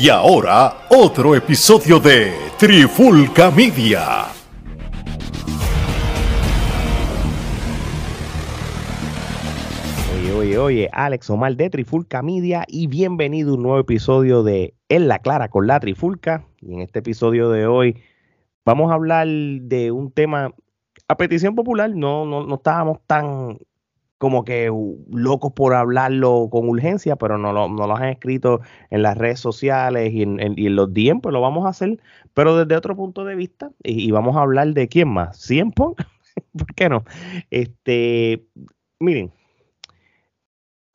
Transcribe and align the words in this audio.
Y 0.00 0.10
ahora, 0.10 0.86
otro 0.90 1.34
episodio 1.34 1.98
de 1.98 2.32
Trifulca 2.56 3.50
Media. 3.50 4.26
Oye, 10.14 10.32
oye, 10.32 10.58
oye, 10.58 10.88
Alex 10.92 11.28
Omar 11.30 11.56
de 11.56 11.68
Trifulca 11.68 12.22
Media 12.22 12.64
y 12.68 12.86
bienvenido 12.86 13.50
a 13.50 13.54
un 13.54 13.64
nuevo 13.64 13.80
episodio 13.80 14.44
de 14.44 14.74
En 14.88 15.08
la 15.08 15.18
Clara 15.18 15.48
con 15.48 15.66
la 15.66 15.80
Trifulca. 15.80 16.46
Y 16.60 16.74
en 16.74 16.82
este 16.82 17.00
episodio 17.00 17.50
de 17.50 17.66
hoy 17.66 18.00
vamos 18.64 18.92
a 18.92 18.94
hablar 18.94 19.26
de 19.26 19.90
un 19.90 20.12
tema 20.12 20.54
a 21.08 21.16
petición 21.16 21.56
popular, 21.56 21.90
no, 21.90 22.24
no, 22.24 22.46
no 22.46 22.54
estábamos 22.54 22.98
tan 23.04 23.58
como 24.18 24.44
que 24.44 24.70
locos 25.10 25.52
por 25.52 25.74
hablarlo 25.74 26.48
con 26.50 26.68
urgencia, 26.68 27.16
pero 27.16 27.38
no 27.38 27.52
lo, 27.52 27.68
no 27.68 27.86
lo 27.86 27.96
han 27.96 28.08
escrito 28.08 28.60
en 28.90 29.02
las 29.02 29.16
redes 29.16 29.40
sociales 29.40 30.12
y 30.12 30.22
en, 30.22 30.76
los 30.76 30.92
DM, 30.92 31.20
pues 31.20 31.32
lo 31.32 31.40
vamos 31.40 31.64
a 31.66 31.70
hacer, 31.70 32.00
pero 32.34 32.56
desde 32.56 32.76
otro 32.76 32.96
punto 32.96 33.24
de 33.24 33.36
vista, 33.36 33.70
y, 33.82 34.10
vamos 34.10 34.36
a 34.36 34.40
hablar 34.40 34.74
de 34.74 34.88
quién 34.88 35.08
más, 35.08 35.38
100 35.38 35.72
¿por 35.72 35.96
qué 36.74 36.88
no? 36.88 37.04
Este, 37.50 38.44
miren, 38.98 39.32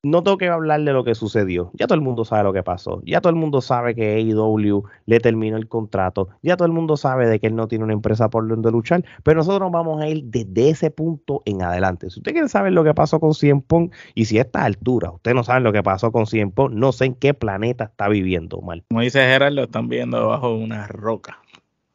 no 0.04 0.22
tengo 0.22 0.38
que 0.38 0.50
hablar 0.50 0.82
de 0.82 0.92
lo 0.92 1.06
que 1.06 1.16
sucedió. 1.16 1.72
Ya 1.74 1.88
todo 1.88 1.96
el 1.96 2.02
mundo 2.02 2.26
sabe 2.26 2.44
lo 2.44 2.52
que 2.52 2.62
pasó. 2.62 3.02
Ya 3.06 3.22
todo 3.22 3.30
el 3.30 3.38
mundo 3.38 3.62
sabe 3.62 3.96
que 3.96 4.16
AEW 4.16 4.84
le 5.06 5.20
terminó 5.22 5.56
el 5.56 5.70
contrato. 5.70 6.28
Ya 6.42 6.58
todo 6.58 6.66
el 6.66 6.74
mundo 6.74 6.98
sabe 6.98 7.28
de 7.28 7.40
que 7.40 7.48
él 7.48 7.56
no 7.56 7.70
tiene 7.70 7.86
una 7.86 7.94
empresa 7.94 8.30
por 8.30 8.46
donde 8.46 8.70
luchar. 8.70 9.06
Pero 9.24 9.38
nosotros 9.38 9.72
vamos 9.72 10.02
a 10.02 10.10
ir 10.10 10.26
desde 10.26 10.70
ese 10.70 10.92
punto 10.92 11.42
en 11.46 11.62
adelante. 11.62 12.10
Si 12.10 12.20
usted 12.20 12.34
quiere 12.34 12.50
saber 12.50 12.74
lo 12.74 12.84
que 12.84 12.94
pasó 12.94 13.22
con 13.22 13.34
Cien 13.34 13.62
Pong 13.62 13.92
y 14.14 14.26
si 14.26 14.38
a 14.40 14.42
esta 14.42 14.66
altura 14.66 15.12
usted 15.12 15.34
no 15.34 15.44
sabe 15.44 15.62
lo 15.62 15.72
que 15.72 15.84
pasó 15.84 16.12
con 16.12 16.28
Cien 16.28 16.52
Pong, 16.52 16.74
no 16.74 16.92
sé 16.92 17.06
en 17.06 17.16
qué 17.16 17.34
planeta 17.34 17.86
está 17.86 18.10
viviendo, 18.10 18.60
mal. 18.62 18.84
Como 18.90 19.02
dice 19.02 19.20
Gerard, 19.22 19.54
lo 19.54 19.64
están 19.64 19.88
viendo 19.88 20.28
bajo 20.28 20.54
una 20.54 20.86
roca. 20.88 21.40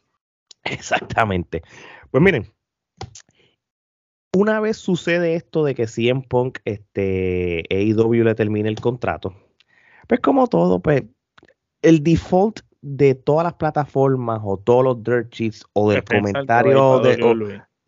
Exactamente. 0.65 1.63
Pues 2.11 2.23
miren, 2.23 2.47
una 4.39 4.61
vez 4.61 4.77
sucede 4.77 5.35
esto 5.35 5.65
de 5.65 5.75
que 5.75 5.89
CM 5.89 6.23
Punk, 6.23 6.59
este, 6.65 7.65
AEW 7.71 8.23
le 8.23 8.37
termine 8.37 8.69
el 8.69 8.81
contrato, 8.81 9.35
pues 10.07 10.21
como 10.21 10.47
todo, 10.47 10.81
pues 10.81 11.03
el 11.83 12.05
default 12.05 12.61
de 12.81 13.17
todas 13.17 13.43
las 13.43 13.55
plataformas 13.55 14.41
o 14.45 14.57
todos 14.57 14.85
los 14.85 15.03
dirt 15.03 15.33
sheets 15.33 15.65
o 15.73 15.91
del 15.91 16.05
comentario 16.05 17.01
de... 17.01 17.21
O, 17.21 17.35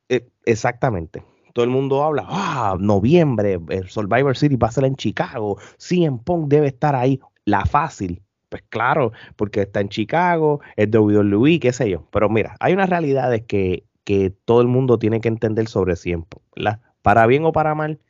eh, 0.09 0.29
exactamente. 0.45 1.23
Todo 1.53 1.65
el 1.65 1.71
mundo 1.71 2.03
habla, 2.03 2.27
ah, 2.29 2.77
noviembre, 2.81 3.61
el 3.69 3.89
Survivor 3.89 4.37
City 4.37 4.57
va 4.57 4.69
a 4.69 4.73
ser 4.73 4.85
en 4.85 4.97
Chicago, 4.97 5.57
CM 5.79 6.19
Punk 6.19 6.49
debe 6.49 6.67
estar 6.67 6.97
ahí, 6.97 7.21
la 7.45 7.65
fácil. 7.65 8.23
Pues 8.49 8.65
claro, 8.69 9.13
porque 9.37 9.63
está 9.63 9.81
en 9.81 9.89
Chicago, 9.89 10.61
es 10.75 10.89
WWE, 10.93 11.61
qué 11.61 11.73
sé 11.73 11.89
yo. 11.89 12.09
Pero 12.11 12.29
mira, 12.29 12.57
hay 12.59 12.73
unas 12.73 12.91
realidades 12.91 13.45
que 13.47 13.85
que 14.05 14.31
todo 14.31 14.61
el 14.61 14.69
mundo 14.69 14.99
tiene 14.99 15.21
que 15.21 15.29
entender 15.29 15.69
sobre 15.69 15.95
tiempo, 15.95 16.43
¿verdad? 16.57 16.81
Para 17.03 17.27
bien 17.27 17.45
o 17.45 17.53
para 17.53 17.75
mal, 17.75 18.01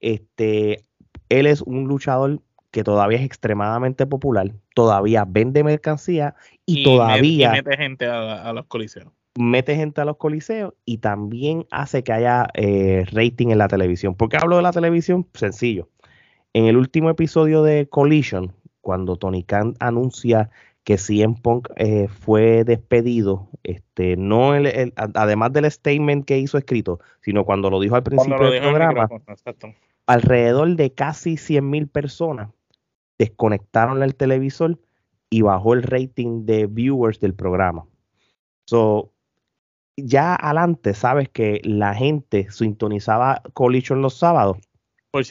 este, 0.00 0.82
él 1.28 1.46
es 1.46 1.62
un 1.62 1.84
luchador 1.84 2.40
que 2.70 2.84
todavía 2.84 3.18
es 3.18 3.24
extremadamente 3.24 4.06
popular, 4.06 4.52
todavía 4.74 5.24
vende 5.24 5.62
mercancía 5.62 6.34
y, 6.66 6.80
y 6.80 6.84
todavía 6.84 7.52
mete 7.52 7.76
gente 7.76 8.06
a, 8.06 8.48
a, 8.48 8.52
los 8.52 8.66
coliseos. 8.66 9.12
Mete 9.36 9.76
gente 9.76 10.00
a 10.00 10.04
los 10.04 10.16
coliseos 10.16 10.74
y 10.84 10.98
también 10.98 11.66
hace 11.70 12.02
que 12.02 12.12
haya 12.12 12.48
eh, 12.54 13.04
rating 13.12 13.48
en 13.48 13.58
la 13.58 13.68
televisión. 13.68 14.14
¿Por 14.14 14.28
qué 14.28 14.38
hablo 14.38 14.56
de 14.56 14.62
la 14.62 14.72
televisión? 14.72 15.26
Sencillo. 15.34 15.88
En 16.52 16.66
el 16.66 16.76
último 16.76 17.10
episodio 17.10 17.62
de 17.62 17.88
Collision, 17.88 18.52
cuando 18.80 19.16
Tony 19.16 19.42
Khan 19.42 19.74
anuncia 19.80 20.50
que 20.84 20.98
CM 20.98 21.34
Punk 21.42 21.68
eh, 21.76 22.08
fue 22.08 22.64
despedido, 22.64 23.48
este, 23.62 24.16
no 24.16 24.54
el, 24.54 24.66
el, 24.66 24.92
además 24.96 25.52
del 25.52 25.70
statement 25.70 26.26
que 26.26 26.38
hizo 26.38 26.58
escrito, 26.58 27.00
sino 27.22 27.44
cuando 27.44 27.70
lo 27.70 27.80
dijo 27.80 27.96
al 27.96 28.02
principio 28.02 28.50
del 28.50 28.60
programa, 28.60 29.08
alrededor 30.06 30.76
de 30.76 30.92
casi 30.92 31.38
100 31.38 31.68
mil 31.68 31.88
personas 31.88 32.50
desconectaron 33.18 34.02
el 34.02 34.14
televisor 34.14 34.78
y 35.30 35.42
bajó 35.42 35.72
el 35.72 35.82
rating 35.82 36.44
de 36.44 36.66
viewers 36.66 37.18
del 37.18 37.34
programa. 37.34 37.86
So, 38.66 39.12
ya 39.96 40.34
adelante 40.34 40.92
sabes 40.94 41.28
que 41.28 41.60
la 41.64 41.94
gente 41.94 42.50
sintonizaba 42.50 43.42
Collision 43.54 44.02
los 44.02 44.14
sábados 44.14 44.58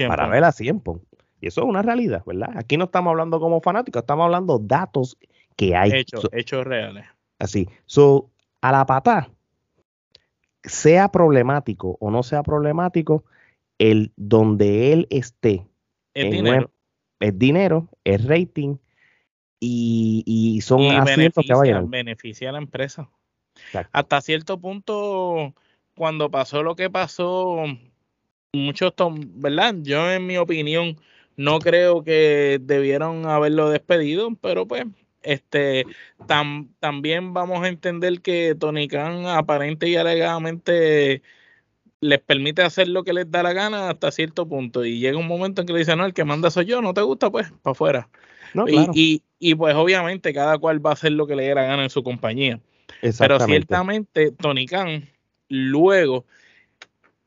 para 0.07 0.27
ver 0.27 0.43
a 0.43 0.51
CM 0.51 0.79
Punk. 0.79 1.03
Y 1.41 1.47
eso 1.47 1.61
es 1.61 1.67
una 1.67 1.81
realidad, 1.81 2.23
¿verdad? 2.25 2.51
Aquí 2.55 2.77
no 2.77 2.85
estamos 2.85 3.11
hablando 3.11 3.39
como 3.39 3.59
fanáticos, 3.59 4.01
estamos 4.01 4.23
hablando 4.23 4.59
datos 4.59 5.17
que 5.55 5.75
hay. 5.75 5.91
Hechos, 5.91 6.21
so, 6.21 6.29
hechos 6.31 6.65
reales. 6.65 7.05
Así. 7.39 7.67
So, 7.85 8.29
a 8.61 8.71
la 8.71 8.85
pata, 8.85 9.29
sea 10.63 11.09
problemático 11.09 11.97
o 11.99 12.11
no 12.11 12.23
sea 12.23 12.43
problemático, 12.43 13.25
el 13.77 14.11
donde 14.15 14.93
él 14.93 15.07
esté. 15.09 15.65
Es 16.13 16.31
dinero. 16.31 16.57
Una, 16.57 16.69
es 17.19 17.39
dinero, 17.39 17.89
es 18.03 18.25
rating 18.25 18.77
y, 19.59 20.23
y 20.25 20.61
son 20.61 20.81
y 20.81 20.91
asientos 20.91 21.45
que 21.45 21.53
vayan. 21.53 21.89
Beneficia 21.89 22.49
a 22.49 22.53
la 22.53 22.57
empresa. 22.59 23.09
Exacto. 23.55 23.89
Hasta 23.93 24.21
cierto 24.21 24.59
punto, 24.59 25.53
cuando 25.95 26.29
pasó 26.29 26.63
lo 26.63 26.75
que 26.75 26.89
pasó, 26.89 27.63
muchos, 28.51 28.93
¿verdad? 29.35 29.75
Yo 29.81 30.11
en 30.11 30.27
mi 30.27 30.37
opinión 30.37 30.97
no 31.35 31.59
creo 31.59 32.03
que 32.03 32.59
debieron 32.61 33.25
haberlo 33.25 33.69
despedido, 33.69 34.35
pero 34.41 34.67
pues 34.67 34.85
este 35.23 35.85
tam, 36.27 36.69
también 36.79 37.33
vamos 37.33 37.63
a 37.63 37.67
entender 37.67 38.21
que 38.21 38.55
Tony 38.55 38.87
Khan 38.87 39.25
aparente 39.25 39.87
y 39.87 39.95
alegadamente 39.95 41.21
les 42.01 42.19
permite 42.19 42.61
hacer 42.61 42.89
lo 42.89 43.03
que 43.03 43.13
les 43.13 43.31
da 43.31 43.43
la 43.43 43.53
gana 43.53 43.89
hasta 43.89 44.11
cierto 44.11 44.47
punto. 44.47 44.83
Y 44.85 44.99
llega 44.99 45.17
un 45.17 45.27
momento 45.27 45.61
en 45.61 45.67
que 45.67 45.73
le 45.73 45.79
dicen 45.79 45.97
no 45.97 46.05
el 46.05 46.13
que 46.13 46.25
manda 46.25 46.51
soy 46.51 46.65
yo 46.65 46.81
no 46.81 46.93
te 46.93 47.01
gusta 47.01 47.29
pues 47.31 47.51
para 47.61 47.71
afuera 47.71 48.09
no, 48.53 48.65
claro. 48.65 48.91
y, 48.93 49.23
y, 49.39 49.51
y, 49.51 49.55
pues 49.55 49.73
obviamente 49.75 50.33
cada 50.33 50.57
cual 50.57 50.85
va 50.85 50.91
a 50.91 50.93
hacer 50.93 51.13
lo 51.13 51.25
que 51.25 51.35
le 51.35 51.47
dé 51.47 51.55
la 51.55 51.63
gana 51.63 51.83
en 51.83 51.89
su 51.89 52.03
compañía. 52.03 52.59
Pero 53.17 53.39
ciertamente 53.39 54.31
Tony 54.31 54.65
Khan 54.67 55.09
luego 55.49 56.25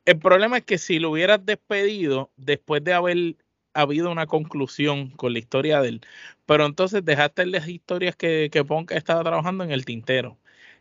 el 0.06 0.18
problema 0.18 0.58
es 0.58 0.64
que 0.64 0.78
si 0.78 0.98
lo 1.00 1.10
hubieras 1.10 1.44
despedido 1.44 2.30
después 2.36 2.82
de 2.82 2.94
haber 2.94 3.34
habido 3.82 4.10
una 4.10 4.26
conclusión 4.26 5.10
con 5.10 5.32
la 5.32 5.38
historia 5.38 5.81
de 5.81 5.88
él. 5.88 6.00
Pero 6.47 6.66
entonces 6.66 7.04
dejaste 7.04 7.47
las 7.47 7.69
historias 7.69 8.16
que, 8.16 8.48
que 8.53 8.64
Ponca 8.64 8.97
estaba 8.97 9.22
trabajando 9.25 9.64
en 9.64 9.72
el 9.72 9.84
tintero. 9.84 10.38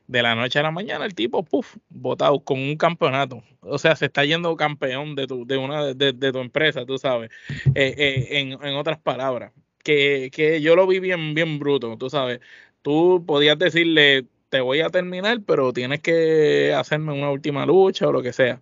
De 0.08 0.22
la 0.22 0.36
noche 0.36 0.60
a 0.60 0.64
la 0.64 0.72
mañana, 0.72 1.06
el 1.06 1.16
tipo, 1.16 1.44
puff, 1.44 1.78
votado 1.90 2.40
con 2.44 2.60
un 2.60 2.78
campeonato. 2.78 3.44
O 3.62 3.80
sea, 3.80 3.96
se 3.96 4.06
está 4.06 4.24
yendo 4.24 4.56
campeón 4.56 5.16
de 5.16 5.26
tu, 5.26 5.48
de 5.48 5.58
una, 5.58 5.94
de, 5.96 6.14
de 6.14 6.32
tu 6.32 6.40
empresa, 6.40 6.86
tú 6.86 6.98
sabes. 7.00 7.32
Eh, 7.74 7.96
eh, 7.98 8.28
en, 8.40 8.52
en, 8.54 8.76
otras 8.76 9.00
palabras. 9.00 9.52
Que, 9.84 10.30
que 10.32 10.62
yo 10.62 10.76
lo 10.76 10.88
vi 10.88 11.00
bien, 11.00 11.34
bien 11.34 11.60
bruto, 11.60 11.98
tú 11.98 12.10
sabes. 12.10 12.40
Tú 12.84 13.24
podías 13.26 13.58
decirle, 13.58 14.28
te 14.50 14.62
voy 14.62 14.82
a 14.82 14.90
terminar, 14.90 15.40
pero 15.46 15.74
tienes 15.74 16.02
que 16.02 16.74
hacerme 16.74 17.14
una 17.14 17.32
última 17.32 17.66
lucha 17.66 18.08
o 18.08 18.12
lo 18.12 18.22
que 18.22 18.34
sea. 18.34 18.62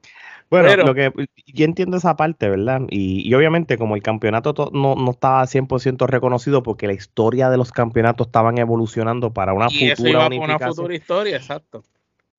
Bueno, 0.50 0.68
Pero, 0.68 0.86
lo 0.86 0.94
que 0.94 1.12
yo 1.48 1.66
entiendo 1.66 1.98
esa 1.98 2.16
parte, 2.16 2.48
¿verdad? 2.48 2.82
Y, 2.90 3.28
y 3.28 3.34
obviamente 3.34 3.78
como 3.78 3.96
el 3.96 4.04
campeonato 4.04 4.70
no, 4.72 4.94
no, 4.96 5.12
estaba 5.12 5.44
100% 5.44 6.06
reconocido 6.06 6.62
porque 6.62 6.86
la 6.86 6.94
historia 6.94 7.50
de 7.50 7.58
los 7.58 7.72
campeonatos 7.72 8.28
estaban 8.28 8.60
evolucionando 8.60 9.34
para 9.34 9.54
una 9.54 9.68
y 9.72 9.90
futura 9.90 10.10
iba 10.10 10.28
unificación. 10.28 10.62
Una 10.62 10.70
futura 10.70 10.96
historia, 10.96 11.38
exacto. 11.38 11.84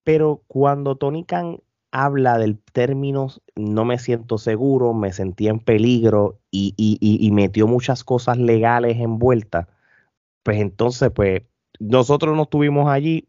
Pero 0.05 0.43
cuando 0.47 0.97
Tony 0.97 1.25
Khan 1.25 1.59
habla 1.91 2.39
del 2.39 2.59
término 2.59 3.29
no 3.57 3.85
me 3.85 3.99
siento 3.99 4.39
seguro, 4.39 4.95
me 4.95 5.13
sentía 5.13 5.51
en 5.51 5.61
peligro 5.61 6.39
y, 6.51 6.75
y, 6.77 6.99
y, 7.01 7.25
y 7.27 7.31
metió 7.31 7.67
muchas 7.67 8.05
cosas 8.05 8.39
legales 8.39 8.99
envueltas, 8.99 9.67
pues 10.43 10.59
entonces, 10.59 11.11
pues 11.15 11.43
nosotros 11.79 12.37
no 12.37 12.43
estuvimos 12.43 12.89
allí, 12.89 13.29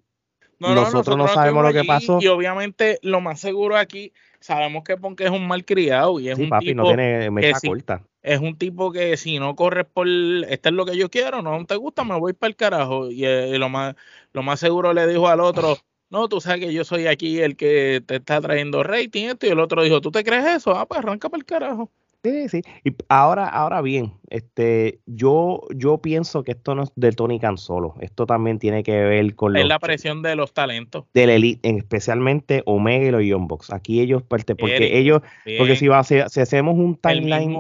no, 0.60 0.70
no, 0.70 0.76
nosotros, 0.76 0.94
nosotros, 0.94 1.18
no 1.18 1.28
sabemos 1.28 1.64
lo 1.64 1.74
que 1.74 1.84
pasó. 1.84 2.20
Y 2.22 2.28
obviamente 2.28 3.00
lo 3.02 3.22
más 3.22 3.40
seguro 3.40 3.78
aquí, 3.78 4.14
sabemos 4.40 4.84
que 4.84 4.98
Ponke 4.98 5.26
es 5.26 5.32
un 5.32 5.48
mal 5.48 5.66
criado 5.66 6.20
y 6.20 6.30
es 6.30 6.38
sí, 6.38 6.44
un 6.44 6.50
papi, 6.50 6.68
tipo 6.68 6.82
no 6.82 6.88
tiene 6.88 7.32
mecha 7.32 7.60
si, 7.60 7.68
corta. 7.68 8.04
es 8.22 8.40
un 8.40 8.58
tipo 8.58 8.92
que 8.92 9.18
si 9.18 9.40
no 9.40 9.56
corres 9.56 9.86
por 9.92 10.08
esto 10.08 10.70
es 10.70 10.76
lo 10.76 10.86
que 10.86 10.98
yo 10.98 11.10
quiero, 11.10 11.42
no 11.42 11.66
te 11.66 11.76
gusta, 11.76 12.04
me 12.04 12.18
voy 12.20 12.34
para 12.34 12.50
el 12.50 12.56
carajo. 12.56 13.10
Y, 13.12 13.26
eh, 13.26 13.58
lo 13.58 13.70
más 13.70 13.96
lo 14.34 14.44
más 14.44 14.60
seguro 14.60 14.94
le 14.94 15.08
dijo 15.08 15.28
al 15.28 15.40
otro, 15.40 15.78
no, 16.10 16.28
tú 16.30 16.42
sabes 16.42 16.66
que 16.66 16.74
yo 16.74 16.84
soy 16.84 17.08
aquí 17.08 17.40
el 17.40 17.56
que 17.56 18.02
te 18.06 18.18
está 18.18 18.40
trayendo 18.42 18.84
rating 18.84 19.26
esto 19.26 19.48
y 19.48 19.50
el 19.50 19.60
otro 19.60 19.84
dijo, 19.84 20.02
¿tú 20.02 20.12
te 20.12 20.24
crees 20.24 20.46
eso? 20.46 20.76
Ah, 20.76 20.86
pues 20.86 21.00
arranca 21.00 21.30
para 21.30 21.40
el 21.40 21.46
carajo. 21.46 21.92
Sí, 22.26 22.50
sí. 22.50 22.62
Y 22.84 22.96
ahora, 23.08 23.48
ahora 23.48 23.82
bien, 23.82 24.14
este, 24.32 25.00
yo, 25.06 25.62
yo 25.76 26.00
pienso 26.00 26.44
que 26.44 26.54
esto 26.54 26.74
no 26.74 26.82
es 26.82 26.92
de 26.96 27.12
Tony 27.12 27.40
Khan 27.40 27.60
solo. 27.60 27.94
Esto 28.00 28.26
también 28.26 28.58
tiene 28.58 28.82
que 28.82 29.00
ver 29.04 29.36
con 29.36 29.56
es 29.56 29.68
la 29.68 29.78
presión 29.78 30.24
de 30.24 30.36
los 30.36 30.52
talentos. 30.52 31.06
De 31.14 31.28
la 31.28 31.36
elite, 31.36 31.70
especialmente 31.70 32.64
Omega 32.66 33.06
y 33.06 33.12
los 33.12 33.24
Young 33.24 33.48
Bucks. 33.48 33.72
Aquí 33.72 34.02
ellos, 34.02 34.24
porque 34.24 34.56
ellos, 34.98 35.22
porque 35.60 35.76
si, 35.76 35.88
va, 35.88 36.04
si, 36.04 36.16
si, 36.30 36.40
hacemos 36.40 36.76
un 36.76 36.96
timeline. 36.96 37.54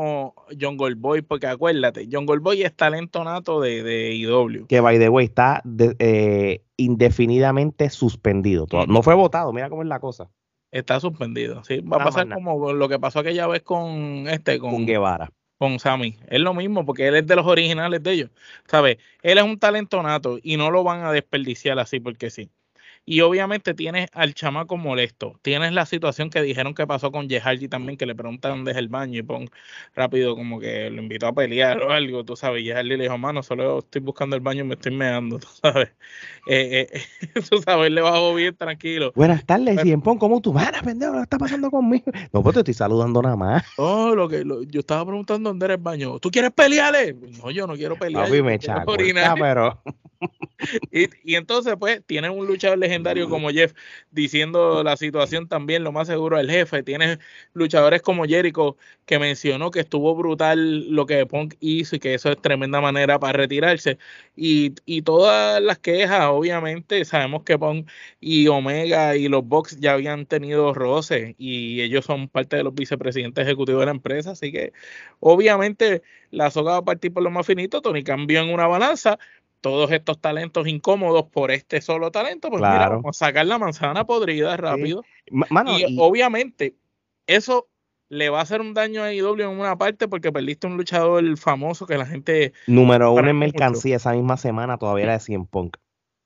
John 0.59 0.77
Goldboy, 0.77 1.21
porque 1.21 1.45
acuérdate, 1.45 2.07
John 2.11 2.25
Goldboy 2.25 2.63
es 2.63 2.75
talento 2.75 3.23
nato 3.23 3.61
de, 3.61 3.83
de 3.83 4.15
IW. 4.15 4.65
Que 4.67 4.79
by 4.79 4.97
the 4.97 5.09
way, 5.09 5.25
está 5.25 5.61
eh, 5.99 6.61
indefinidamente 6.77 7.91
suspendido. 7.91 8.65
No 8.87 9.03
fue 9.03 9.13
votado, 9.13 9.53
mira 9.53 9.69
cómo 9.69 9.83
es 9.83 9.87
la 9.87 9.99
cosa. 9.99 10.31
Está 10.75 10.99
suspendido, 10.99 11.63
sí. 11.63 11.79
Va 11.79 12.01
a 12.01 12.03
pasar 12.03 12.27
como 12.27 12.73
lo 12.73 12.89
que 12.89 12.99
pasó 12.99 13.19
aquella 13.19 13.47
vez 13.47 13.63
con 13.63 14.27
este, 14.27 14.59
con, 14.59 14.85
Guevara. 14.85 15.31
Con 15.57 15.79
Sammy. 15.79 16.17
Es 16.27 16.41
lo 16.41 16.53
mismo, 16.53 16.85
porque 16.85 17.07
él 17.07 17.15
es 17.15 17.25
de 17.25 17.37
los 17.37 17.45
originales 17.45 18.03
de 18.03 18.11
ellos. 18.11 18.29
¿Sabes? 18.65 18.97
Él 19.21 19.37
es 19.37 19.43
un 19.45 19.57
talento 19.57 20.03
nato 20.03 20.37
y 20.43 20.57
no 20.57 20.71
lo 20.71 20.83
van 20.83 21.05
a 21.05 21.13
desperdiciar 21.13 21.79
así 21.79 22.01
porque 22.01 22.29
sí. 22.29 22.49
Y 23.07 23.21
obviamente 23.21 23.75
tienes 23.75 24.09
al 24.13 24.33
chamaco 24.33 24.77
molesto. 24.77 25.39
Tienes 25.43 25.73
la 25.73 25.85
situación 25.85 26.31
que 26.31 26.41
dijeron 26.41 26.73
que 26.73 26.87
pasó 26.87 27.11
con 27.11 27.29
Jehardi 27.29 27.67
también, 27.67 27.97
que 27.97 28.07
le 28.07 28.15
preguntan 28.15 28.51
dónde 28.51 28.71
es 28.71 28.77
el 28.77 28.87
baño 28.87 29.19
y 29.19 29.21
pon 29.21 29.47
rápido 29.93 30.35
como 30.35 30.59
que 30.59 30.89
lo 30.89 31.03
invitó 31.03 31.27
a 31.27 31.33
pelear 31.33 31.83
o 31.83 31.91
algo, 31.91 32.23
tú 32.25 32.35
sabes. 32.35 32.63
Jehardi 32.63 32.97
le 32.97 33.03
dijo, 33.03 33.17
mano, 33.19 33.43
solo 33.43 33.79
estoy 33.79 34.01
buscando 34.01 34.35
el 34.35 34.41
baño 34.41 34.61
y 34.61 34.67
me 34.67 34.73
estoy 34.73 34.95
meando, 34.95 35.37
tú 35.39 35.47
sabes. 35.61 35.89
Eh, 36.47 36.87
eh, 36.91 37.41
tú 37.49 37.61
sabes, 37.61 37.91
le 37.91 38.01
bajó 38.01 38.33
bien 38.33 38.55
tranquilo. 38.55 39.11
Buenas 39.15 39.45
tardes, 39.45 39.79
Pero, 39.83 39.99
Pon, 40.01 40.17
¿cómo 40.17 40.41
tú? 40.41 40.51
Mana, 40.51 40.81
pendejo, 40.81 41.13
¿qué 41.13 41.21
está 41.21 41.37
pasando 41.37 41.69
conmigo? 41.69 42.11
No, 42.33 42.41
pues 42.41 42.55
te 42.55 42.61
estoy 42.61 42.73
saludando 42.73 43.21
nada 43.21 43.35
más. 43.35 43.63
Oh, 43.77 44.15
lo 44.15 44.27
que 44.27 44.43
yo 44.67 44.79
estaba 44.79 45.05
preguntando 45.05 45.51
dónde 45.51 45.65
era 45.65 45.75
el 45.75 45.81
baño. 45.81 46.17
¿Tú 46.19 46.31
quieres 46.31 46.51
pelearle? 46.51 47.15
No, 47.43 47.51
yo 47.51 47.67
no 47.67 47.75
quiero 47.75 47.95
pelear. 47.97 48.25
Papi, 48.25 48.41
me 48.41 48.59
pero... 49.39 49.79
y, 50.91 51.09
y 51.23 51.35
entonces, 51.35 51.75
pues, 51.79 52.01
tienen 52.05 52.31
un 52.31 52.47
luchador 52.47 52.77
legendario 52.77 52.94
como 53.29 53.49
Jeff 53.49 53.73
diciendo 54.11 54.83
la 54.83 54.97
situación 54.97 55.47
también, 55.47 55.83
lo 55.83 55.91
más 55.91 56.07
seguro 56.07 56.39
el 56.39 56.49
jefe. 56.49 56.83
Tienes 56.83 57.19
luchadores 57.53 58.01
como 58.01 58.25
Jericho 58.25 58.77
que 59.05 59.19
mencionó 59.19 59.71
que 59.71 59.81
estuvo 59.81 60.15
brutal 60.15 60.89
lo 60.89 61.05
que 61.05 61.25
Punk 61.25 61.55
hizo 61.59 61.95
y 61.95 61.99
que 61.99 62.13
eso 62.13 62.31
es 62.31 62.41
tremenda 62.41 62.81
manera 62.81 63.19
para 63.19 63.37
retirarse. 63.37 63.97
Y, 64.35 64.73
y 64.85 65.01
todas 65.03 65.61
las 65.61 65.79
quejas, 65.79 66.27
obviamente, 66.27 67.03
sabemos 67.05 67.43
que 67.43 67.57
Punk 67.57 67.89
y 68.19 68.47
Omega 68.47 69.15
y 69.15 69.27
los 69.27 69.45
Box 69.47 69.79
ya 69.79 69.93
habían 69.93 70.25
tenido 70.25 70.73
roces 70.73 71.35
y 71.37 71.81
ellos 71.81 72.05
son 72.05 72.27
parte 72.29 72.57
de 72.57 72.63
los 72.63 72.73
vicepresidentes 72.73 73.45
ejecutivos 73.45 73.81
de 73.81 73.85
la 73.85 73.91
empresa, 73.91 74.31
así 74.31 74.51
que 74.51 74.73
obviamente 75.19 76.01
la 76.31 76.51
soga 76.51 76.73
va 76.73 76.77
a 76.77 76.85
partir 76.85 77.13
por 77.13 77.23
lo 77.23 77.31
más 77.31 77.45
finito, 77.45 77.81
Tony 77.81 78.03
cambió 78.03 78.41
en 78.41 78.53
una 78.53 78.67
balanza, 78.67 79.17
todos 79.65 79.91
estos 79.91 80.21
talentos 80.21 80.67
incómodos 80.67 81.25
por 81.25 81.49
este 81.49 81.81
solo 81.81 82.11
talento, 82.11 82.51
pues 82.51 82.61
mira, 82.61 82.87
vamos 82.87 83.19
a 83.19 83.25
sacar 83.25 83.47
la 83.47 83.57
manzana 83.57 84.05
podrida 84.05 84.55
rápido. 84.57 85.03
y, 85.25 85.97
obviamente, 85.99 86.75
eso 87.25 87.67
le 88.07 88.29
va 88.29 88.37
a 88.37 88.41
hacer 88.43 88.61
un 88.61 88.75
daño 88.75 89.01
a 89.01 89.11
IW 89.11 89.41
en 89.41 89.59
una 89.59 89.75
parte 89.75 90.07
porque 90.07 90.31
perdiste 90.31 90.67
un 90.67 90.77
luchador 90.77 91.35
famoso 91.35 91.87
que 91.87 91.97
la 91.97 92.05
gente. 92.05 92.53
Número 92.67 93.11
uno 93.11 93.27
en 93.27 93.39
mercancía 93.39 93.95
esa 93.95 94.13
misma 94.13 94.37
semana 94.37 94.77
todavía 94.77 95.05
era 95.05 95.13
de 95.13 95.21
100 95.21 95.47
Punk. 95.47 95.77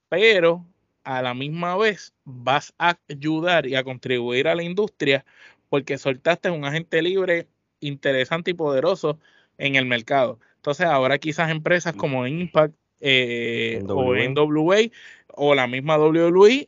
Pero 0.09 0.65
a 1.05 1.21
la 1.21 1.33
misma 1.33 1.77
vez 1.77 2.13
vas 2.25 2.73
a 2.77 2.99
ayudar 3.07 3.67
y 3.67 3.75
a 3.75 3.85
contribuir 3.85 4.49
a 4.49 4.55
la 4.55 4.63
industria 4.63 5.23
porque 5.69 5.97
soltaste 5.97 6.49
un 6.49 6.65
agente 6.65 7.01
libre 7.01 7.47
interesante 7.79 8.51
y 8.51 8.53
poderoso 8.53 9.17
en 9.57 9.75
el 9.75 9.85
mercado. 9.85 10.41
Entonces 10.57 10.87
ahora 10.87 11.19
quizás 11.19 11.49
empresas 11.51 11.95
como 11.95 12.27
Impact 12.27 12.75
eh, 12.99 13.81
o 13.87 14.15
NWA 14.15 14.77
o 15.35 15.55
la 15.55 15.67
misma 15.67 15.97
WWE 15.97 16.67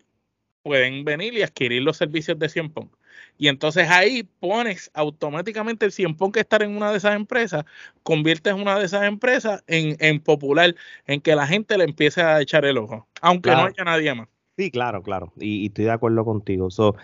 pueden 0.64 1.04
venir 1.04 1.34
y 1.34 1.42
adquirir 1.42 1.82
los 1.82 1.98
servicios 1.98 2.38
de 2.40 2.50
100 2.50 2.70
Punk. 2.72 2.94
Y 3.38 3.48
entonces 3.48 3.90
ahí 3.90 4.24
pones 4.40 4.92
automáticamente 4.94 5.86
el 5.86 5.92
100 5.92 6.16
Punk 6.16 6.36
que 6.36 6.42
estar 6.42 6.62
en 6.62 6.76
una 6.76 6.92
de 6.92 6.98
esas 6.98 7.16
empresas, 7.16 7.66
conviertes 8.04 8.54
una 8.54 8.78
de 8.78 8.86
esas 8.86 9.04
empresas 9.04 9.64
en, 9.68 10.20
popular, 10.20 10.76
en 11.08 11.22
que 11.22 11.36
la 11.36 11.48
gente 11.48 11.78
le 11.78 11.86
empiece 11.86 12.22
a 12.22 12.40
echar 12.42 12.66
el 12.66 12.78
ojo, 12.78 13.08
aunque 13.22 13.52
no 13.52 13.66
haya 13.66 13.84
nadie 13.84 14.14
más. 14.14 14.28
Sí, 14.58 14.70
claro, 14.70 15.02
claro. 15.02 15.34
Y, 15.40 15.68
estoy 15.68 15.86
de 15.86 15.92
acuerdo 15.92 16.24
contigo. 16.24 16.70
So, 16.70 16.96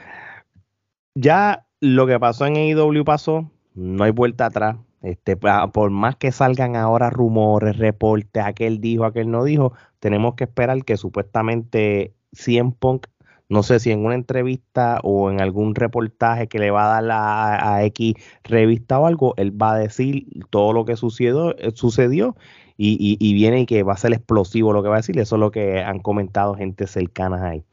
ya 1.15 1.65
lo 1.79 2.05
que 2.05 2.19
pasó 2.19 2.45
en 2.45 2.55
AEW 2.55 3.03
pasó, 3.03 3.49
no 3.73 4.03
hay 4.03 4.11
vuelta 4.11 4.45
atrás. 4.45 4.77
Este, 5.01 5.37
por 5.37 5.89
más 5.91 6.15
que 6.15 6.31
salgan 6.31 6.75
ahora 6.75 7.09
rumores, 7.09 7.77
reportes, 7.77 8.43
aquel 8.43 8.81
dijo, 8.81 9.05
aquel 9.05 9.29
no 9.29 9.43
dijo, 9.43 9.73
tenemos 9.99 10.35
que 10.35 10.45
esperar 10.45 10.83
que 10.83 10.97
supuestamente 10.97 12.13
100 12.33 12.71
Punk, 12.73 13.07
no 13.49 13.63
sé 13.63 13.79
si 13.79 13.91
en 13.91 14.03
una 14.03 14.15
entrevista 14.15 14.99
o 15.03 15.31
en 15.31 15.39
algún 15.39 15.75
reportaje 15.75 16.47
que 16.47 16.59
le 16.59 16.71
va 16.71 16.97
a 16.97 17.01
dar 17.01 17.11
a, 17.11 17.83
X 17.85 18.15
revista 18.43 18.99
o 18.99 19.05
algo, 19.05 19.33
él 19.37 19.59
va 19.61 19.73
a 19.73 19.77
decir 19.77 20.25
todo 20.49 20.73
lo 20.73 20.85
que 20.85 20.97
sucedió, 20.97 21.57
eh, 21.57 21.71
sucedió 21.73 22.35
y, 22.77 23.33
viene 23.33 23.61
y 23.61 23.65
que 23.65 23.83
va 23.83 23.93
a 23.93 23.97
ser 23.97 24.13
explosivo 24.13 24.73
lo 24.73 24.83
que 24.83 24.89
va 24.89 24.95
a 24.95 24.99
decir. 24.99 25.17
Eso 25.19 25.35
es 25.35 25.39
lo 25.39 25.51
que 25.51 25.81
han 25.81 25.99
comentado 25.99 26.55
gente 26.55 26.87
cercana 26.87 27.49
ahí. 27.49 27.63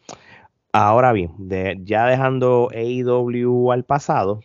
Ahora 0.73 1.12
bien, 1.12 1.32
ya 1.85 2.06
dejando 2.06 2.69
AEW 2.73 3.70
al 3.73 3.85
pasado, 3.85 4.41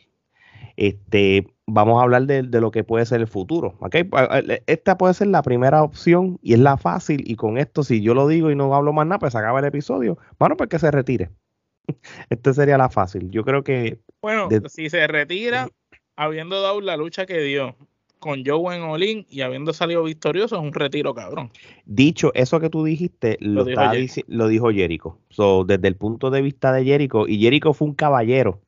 este, 0.78 1.48
vamos 1.72 2.00
a 2.00 2.04
hablar 2.04 2.26
de, 2.26 2.44
lo 2.44 2.72
que 2.72 2.84
puede 2.84 3.06
ser 3.06 3.22
el 3.22 3.28
futuro. 3.28 3.78
Esta 4.68 4.98
puede 4.98 5.14
ser 5.14 5.28
la 5.28 5.42
primera 5.42 5.84
opción 5.84 6.40
y 6.42 6.54
es 6.54 6.60
la 6.60 6.78
fácil. 6.78 7.24
Y 7.26 7.36
con 7.36 7.58
esto, 7.58 7.84
si 7.84 8.02
yo 8.02 8.14
lo 8.14 8.28
digo 8.28 8.52
y 8.52 8.56
no 8.56 8.74
hablo 8.76 8.94
más 8.94 9.08
nada, 9.08 9.20
pues 9.20 9.36
acaba 9.36 9.60
el 9.60 9.66
episodio. 9.66 10.18
Bueno, 10.38 10.58
pues 10.58 10.70
que 10.70 10.80
se 10.80 10.92
retire. 10.92 11.30
Esta 12.30 12.54
sería 12.54 12.78
la 12.78 12.90
fácil. 12.90 13.30
Yo 13.32 13.44
creo 13.44 13.64
que. 13.64 14.00
Bueno, 14.22 14.50
si 14.68 14.90
se 14.90 15.08
retira, 15.08 15.70
habiendo 16.16 16.62
dado 16.62 16.82
la 16.82 16.98
lucha 16.98 17.26
que 17.26 17.40
dio 17.40 17.76
con 18.20 18.44
Joe 18.46 18.76
en 18.76 18.84
Olin 18.84 19.26
y 19.30 19.42
habiendo 19.42 19.74
salido 19.74 20.04
victorioso, 20.04 20.58
es 20.58 20.62
un 20.62 20.74
retiro 20.74 21.14
cabrón. 21.14 21.52
Dicho 21.86 22.32
eso 22.36 22.60
que 22.60 22.70
tú 22.70 22.84
dijiste, 22.84 23.38
lo, 23.40 23.64
dijo, 23.64 24.72
Jericho. 24.72 25.18
desde 25.66 25.88
el 25.88 25.96
punto 25.96 26.30
de 26.30 26.42
vista 26.42 26.72
de 26.74 26.84
Jericho, 26.84 27.28
y 27.28 27.40
Jericho 27.40 27.74
fue 27.74 27.88
un 27.88 27.96
caballero 27.96 28.62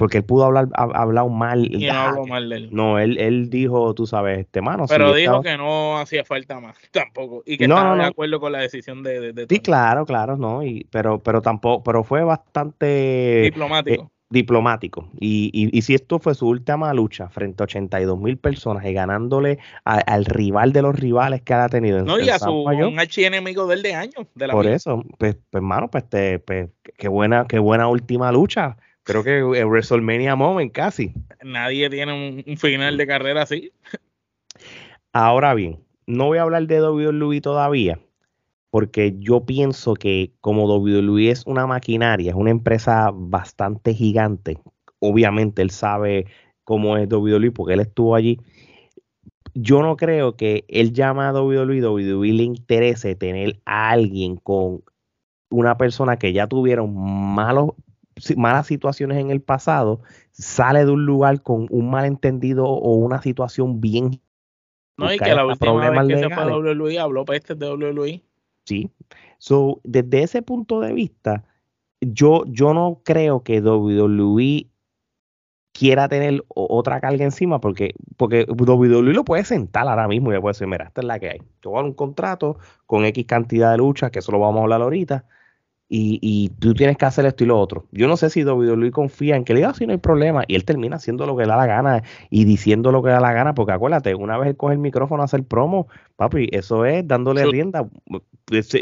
porque 0.00 0.16
él 0.16 0.24
pudo 0.24 0.46
hablar 0.46 0.66
hablado 0.72 1.28
mal. 1.28 1.68
Y 1.70 1.84
no 1.84 1.92
habló 1.92 2.26
mal 2.26 2.48
de 2.48 2.56
él. 2.56 2.68
No, 2.72 2.98
él, 2.98 3.18
él 3.18 3.50
dijo, 3.50 3.92
tú 3.92 4.06
sabes, 4.06 4.38
este 4.38 4.62
mano. 4.62 4.86
Pero 4.88 5.12
dijo 5.12 5.42
que 5.42 5.58
no 5.58 5.98
hacía 5.98 6.24
falta 6.24 6.58
más 6.58 6.74
tampoco 6.90 7.42
y 7.44 7.58
que 7.58 7.68
no, 7.68 7.76
estaba 7.76 7.96
de 7.96 8.04
acuerdo 8.04 8.40
con 8.40 8.50
la 8.50 8.60
decisión 8.60 9.02
de, 9.02 9.34
de, 9.34 9.46
Sí, 9.46 9.60
claro, 9.60 10.06
claro, 10.06 10.38
no, 10.38 10.62
y 10.62 10.86
pero 10.90 11.18
pero 11.18 11.42
tampoco, 11.42 11.82
pero 11.82 12.02
fue 12.02 12.24
bastante 12.24 13.42
diplomático. 13.42 14.04
Eh, 14.04 14.08
diplomático. 14.30 15.10
Y, 15.20 15.50
y, 15.52 15.76
y, 15.76 15.82
si 15.82 15.94
esto 15.94 16.18
fue 16.18 16.34
su 16.34 16.48
última 16.48 16.94
lucha 16.94 17.28
frente 17.28 17.62
a 17.62 17.64
82 17.64 18.18
mil 18.18 18.38
personas 18.38 18.86
y 18.86 18.94
ganándole 18.94 19.58
al 19.84 20.24
rival 20.24 20.72
de 20.72 20.80
los 20.80 20.98
rivales 20.98 21.42
que 21.42 21.52
ha 21.52 21.68
tenido 21.68 21.98
en 21.98 22.06
No, 22.06 22.18
y 22.18 22.30
a 22.30 22.38
su 22.38 22.50
un 22.50 22.98
archienemigo 22.98 23.66
del 23.66 23.82
de 23.82 23.92
años. 23.92 24.26
De 24.34 24.46
la 24.46 24.54
Por 24.54 24.66
eso, 24.66 25.04
pues, 25.18 25.34
pues, 25.34 25.60
hermano, 25.60 25.90
pues, 25.90 26.08
te, 26.08 26.38
pues, 26.38 26.70
qué 26.96 27.08
buena, 27.08 27.44
qué 27.46 27.58
buena 27.58 27.86
última 27.88 28.32
lucha 28.32 28.78
Creo 29.04 29.24
que 29.24 29.38
el 29.38 29.66
WrestleMania 29.66 30.36
Moment 30.36 30.72
casi. 30.72 31.12
Nadie 31.42 31.88
tiene 31.88 32.44
un, 32.46 32.56
final 32.56 32.96
de 32.96 33.06
carrera 33.06 33.42
así. 33.42 33.72
Ahora 35.12 35.54
bien, 35.54 35.80
no 36.06 36.26
voy 36.26 36.38
a 36.38 36.42
hablar 36.42 36.66
de 36.66 36.82
WWE 36.82 37.40
todavía, 37.40 37.98
porque 38.70 39.16
yo 39.18 39.44
pienso 39.44 39.94
que 39.94 40.32
como 40.40 40.66
WWE 40.66 41.30
es 41.30 41.44
una 41.46 41.66
maquinaria, 41.66 42.30
es 42.30 42.36
una 42.36 42.50
empresa 42.50 43.10
bastante 43.12 43.94
gigante, 43.94 44.58
obviamente 45.00 45.62
él 45.62 45.70
sabe 45.70 46.26
cómo 46.64 46.96
es 46.96 47.08
WWE 47.08 47.50
porque 47.50 47.74
él 47.74 47.80
estuvo 47.80 48.14
allí. 48.14 48.38
Yo 49.54 49.82
no 49.82 49.96
creo 49.96 50.36
que 50.36 50.64
él 50.68 50.92
llama 50.92 51.28
a 51.28 51.32
WWE, 51.32 51.84
WWE 51.84 52.32
le 52.32 52.44
interese 52.44 53.16
tener 53.16 53.60
a 53.64 53.90
alguien 53.90 54.36
con 54.36 54.84
una 55.50 55.76
persona 55.76 56.16
que 56.16 56.32
ya 56.32 56.46
tuvieron 56.46 56.94
malos 56.94 57.70
malas 58.36 58.66
situaciones 58.66 59.18
en 59.18 59.30
el 59.30 59.40
pasado, 59.40 60.00
sale 60.30 60.84
de 60.84 60.90
un 60.90 61.06
lugar 61.06 61.42
con 61.42 61.66
un 61.70 61.90
malentendido 61.90 62.66
o 62.66 62.94
una 62.94 63.22
situación 63.22 63.80
bien. 63.80 64.20
No, 64.96 65.12
y 65.12 65.18
que 65.18 65.34
la 65.34 65.46
última 65.46 65.90
vez 65.90 66.08
que 66.08 66.18
se 66.18 66.34
fue 66.34 66.44
WWE 66.44 66.98
habló 66.98 67.24
peste 67.24 67.54
de 67.54 67.70
WWE. 67.70 68.22
Sí. 68.66 68.90
So, 69.38 69.80
desde 69.84 70.22
ese 70.22 70.42
punto 70.42 70.80
de 70.80 70.92
vista, 70.92 71.44
yo, 72.00 72.44
yo 72.46 72.74
no 72.74 73.00
creo 73.04 73.42
que 73.42 73.60
WWE 73.60 74.70
quiera 75.72 76.08
tener 76.08 76.44
otra 76.48 77.00
carga 77.00 77.24
encima 77.24 77.60
porque, 77.60 77.94
porque 78.16 78.44
WWE 78.48 79.14
lo 79.14 79.24
puede 79.24 79.44
sentar 79.44 79.88
ahora 79.88 80.08
mismo 80.08 80.30
y 80.30 80.34
le 80.34 80.40
puede 80.40 80.52
decir, 80.52 80.66
mira, 80.66 80.86
esta 80.86 81.00
es 81.00 81.06
la 81.06 81.18
que 81.18 81.30
hay. 81.30 81.38
Yo 81.62 81.70
voy 81.70 81.80
a 81.80 81.84
un 81.84 81.94
contrato 81.94 82.58
con 82.86 83.04
X 83.04 83.24
cantidad 83.26 83.70
de 83.70 83.78
luchas, 83.78 84.10
que 84.10 84.18
eso 84.18 84.32
lo 84.32 84.40
vamos 84.40 84.60
a 84.60 84.62
hablar 84.64 84.82
ahorita, 84.82 85.24
y, 85.92 86.50
tú 86.60 86.72
tienes 86.72 86.96
que 86.96 87.04
hacer 87.04 87.26
esto 87.26 87.42
y 87.42 87.48
lo 87.48 87.58
otro. 87.58 87.86
Yo 87.90 88.06
no 88.06 88.16
sé 88.16 88.30
si 88.30 88.44
WWE 88.44 88.92
confía 88.92 89.34
en 89.34 89.44
que 89.44 89.54
le 89.54 89.60
diga, 89.60 89.74
si 89.74 89.86
no 89.86 89.92
hay 89.92 89.98
problema, 89.98 90.44
y 90.46 90.54
él 90.54 90.64
termina 90.64 90.96
haciendo 90.96 91.26
lo 91.26 91.36
que 91.36 91.42
le 91.42 91.48
da 91.48 91.56
la 91.56 91.66
gana 91.66 92.04
y 92.30 92.44
diciendo 92.44 92.92
lo 92.92 93.02
que 93.02 93.08
le 93.08 93.14
da 93.14 93.20
la 93.20 93.32
gana, 93.32 93.54
porque 93.54 93.72
acuérdate, 93.72 94.14
una 94.14 94.38
vez 94.38 94.50
él 94.50 94.56
coge 94.56 94.74
el 94.74 94.78
micrófono 94.78 95.22
a 95.22 95.24
hacer 95.24 95.42
promo, 95.42 95.88
papi, 96.14 96.48
eso 96.52 96.84
es 96.84 97.06
dándole 97.08 97.44
rienda, 97.44 97.88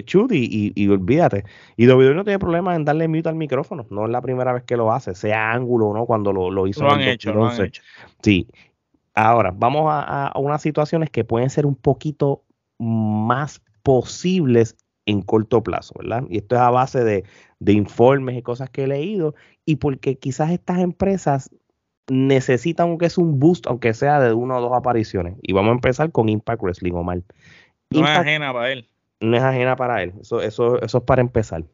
chut 0.05 0.33
y, 0.33 0.73
y, 0.75 0.89
olvídate. 0.89 1.45
Y 1.79 1.89
WWE 1.89 2.15
no 2.15 2.25
tiene 2.25 2.39
problema 2.39 2.77
en 2.77 2.85
darle 2.85 3.09
mute 3.09 3.31
al 3.31 3.37
micrófono, 3.37 3.87
no 3.89 4.05
es 4.05 4.11
la 4.11 4.21
primera 4.21 4.53
vez 4.53 4.65
que 4.65 4.77
lo 4.77 4.93
hace, 4.93 5.15
sea 5.15 5.53
ángulo 5.53 5.87
o 5.87 5.95
no, 5.95 6.05
cuando 6.05 6.31
lo, 6.31 6.67
hizo 6.67 6.85
lo 6.85 6.93
han 6.93 7.01
hecho, 7.01 7.33
lo 7.33 7.47
han 7.47 7.65
hecho. 7.65 7.83
Sí. 8.23 8.49
Ahora, 9.15 9.53
vamos 9.57 9.87
a, 9.89 10.27
a 10.29 10.39
unas 10.39 10.61
situaciones 10.61 11.09
que 11.09 11.25
pueden 11.25 11.49
ser 11.49 11.65
un 11.65 11.75
poquito 11.75 12.45
más 12.79 13.63
posibles 13.83 14.77
en 15.09 15.23
corto 15.23 15.63
plazo, 15.63 15.95
¿verdad? 15.99 16.25
Y 16.29 16.37
esto 16.37 16.55
es 16.55 16.61
a 16.61 16.71
base 16.71 17.03
de, 17.03 17.25
informes 17.73 18.37
y 18.37 18.43
cosas 18.43 18.69
que 18.69 18.85
he 18.85 18.87
leído 18.87 19.35
y 19.65 19.77
porque 19.77 20.19
quizás 20.19 20.51
estas 20.51 20.81
empresas 20.81 21.51
necesitan 22.09 22.89
aunque 22.89 23.07
es 23.07 23.17
un 23.17 23.39
boost, 23.39 23.67
aunque 23.67 23.95
sea 23.95 24.21
de 24.21 24.35
una 24.35 24.59
o 24.59 24.61
dos 24.61 24.73
apariciones. 24.77 25.37
Y 25.43 25.55
vamos 25.55 25.71
a 25.71 25.75
empezar 25.75 26.13
con 26.13 26.29
Impact 26.29 26.63
Wrestling, 26.63 26.93
Omar. 26.93 27.23
no 27.91 28.05
es 28.05 28.19
ajena 28.19 28.53
para 28.53 28.73
él. 28.73 28.87
No 29.21 29.37
es 29.37 29.43
ajena 29.43 29.77
para 29.77 30.03
él. 30.03 30.13
Eso, 30.21 30.43
eso, 30.43 30.81
eso 30.83 30.99
es 30.99 31.05
para 31.05 31.23
empezar. 31.23 31.65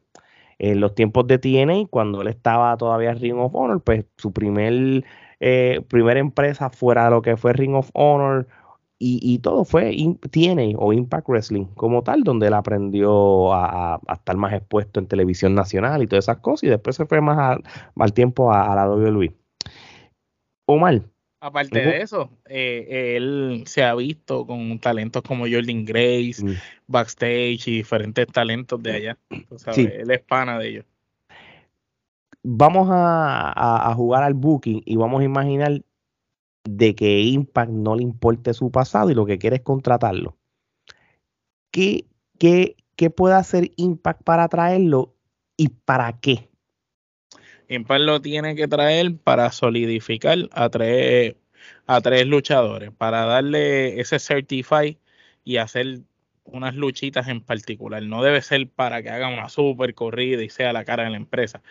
En 0.57 0.79
los 0.79 0.95
tiempos 0.95 1.27
de 1.27 1.37
TNA, 1.37 1.87
cuando 1.89 2.21
él 2.21 2.29
estaba 2.29 2.77
todavía 2.77 3.11
en 3.11 3.19
Ring 3.19 3.37
of 3.37 3.53
Honor, 3.53 3.81
pues 3.83 4.05
su 4.15 4.31
primer, 4.31 5.03
eh, 5.41 5.81
primera 5.89 6.21
empresa 6.21 6.69
fuera 6.69 7.05
de 7.05 7.09
lo 7.11 7.21
que 7.21 7.35
fue 7.35 7.51
Ring 7.51 7.75
of 7.75 7.89
Honor 7.93 8.47
y, 8.97 9.39
todo 9.39 9.65
fue 9.65 9.95
tiene 10.31 10.73
o 10.77 10.93
Impact 10.93 11.27
Wrestling 11.27 11.65
como 11.75 12.01
tal, 12.03 12.23
donde 12.23 12.47
él 12.47 12.53
aprendió 12.53 13.53
a, 13.53 13.99
estar 14.13 14.37
más 14.37 14.53
expuesto 14.53 14.99
en 14.99 15.07
televisión 15.07 15.53
nacional 15.53 16.01
y 16.01 16.07
todas 16.07 16.25
esas 16.25 16.37
cosas, 16.37 16.63
y 16.63 16.67
después 16.67 16.95
se 16.95 17.05
fue 17.05 17.19
más 17.19 17.59
al 17.95 18.13
tiempo 18.13 18.53
a, 18.53 18.73
la 18.73 18.89
WWE. 18.89 19.33
Omar. 20.67 21.01
Aparte 21.41 21.79
de 21.79 22.01
eso, 22.01 22.31
eh, 22.45 23.15
él 23.17 23.63
se 23.67 23.83
ha 23.83 23.93
visto 23.93 24.47
con 24.47 24.79
talentos 24.79 25.21
como 25.21 25.45
Jordan 25.45 25.85
Grace, 25.85 26.43
mm. 26.43 26.53
backstage 26.87 27.67
y 27.67 27.77
diferentes 27.77 28.25
talentos 28.27 28.81
de 28.81 28.91
allá. 28.93 29.17
Él 29.75 30.09
es 30.09 30.21
pana 30.21 30.57
de 30.57 30.69
ellos. 30.69 30.85
Vamos 32.41 32.87
a, 32.89 33.89
a 33.91 33.93
jugar 33.93 34.23
al 34.23 34.33
booking 34.33 34.81
y 34.85 34.95
vamos 34.95 35.21
a 35.21 35.25
imaginar 35.25 35.81
de 36.65 36.95
que 36.95 37.21
Impact 37.21 37.71
no 37.71 37.95
le 37.95 38.03
importe 38.03 38.53
su 38.53 38.71
pasado 38.71 39.09
y 39.09 39.15
lo 39.15 39.25
que 39.25 39.37
quiere 39.37 39.57
es 39.57 39.61
contratarlo. 39.61 40.37
¿Qué, 41.71 42.05
qué, 42.39 42.75
qué 42.95 43.09
puede 43.09 43.35
hacer 43.35 43.71
Impact 43.77 44.23
para 44.23 44.47
traerlo 44.49 45.15
y 45.57 45.69
para 45.69 46.19
qué? 46.19 46.49
Impact 47.69 48.01
lo 48.01 48.21
tiene 48.21 48.55
que 48.55 48.67
traer 48.67 49.17
para 49.17 49.51
solidificar 49.51 50.37
a 50.51 50.69
tres, 50.69 51.35
a 51.87 52.01
tres 52.01 52.27
luchadores, 52.27 52.91
para 52.91 53.25
darle 53.25 53.99
ese 53.99 54.19
certify 54.19 54.97
y 55.43 55.57
hacer 55.57 56.01
unas 56.43 56.75
luchitas 56.75 57.27
en 57.27 57.41
particular. 57.41 58.03
No 58.03 58.23
debe 58.23 58.41
ser 58.41 58.69
para 58.69 59.01
que 59.01 59.09
haga 59.09 59.29
una 59.29 59.49
super 59.49 59.93
corrida 59.95 60.43
y 60.43 60.49
sea 60.49 60.73
la 60.73 60.85
cara 60.85 61.03
de 61.03 61.09
la 61.11 61.17
empresa. 61.17 61.61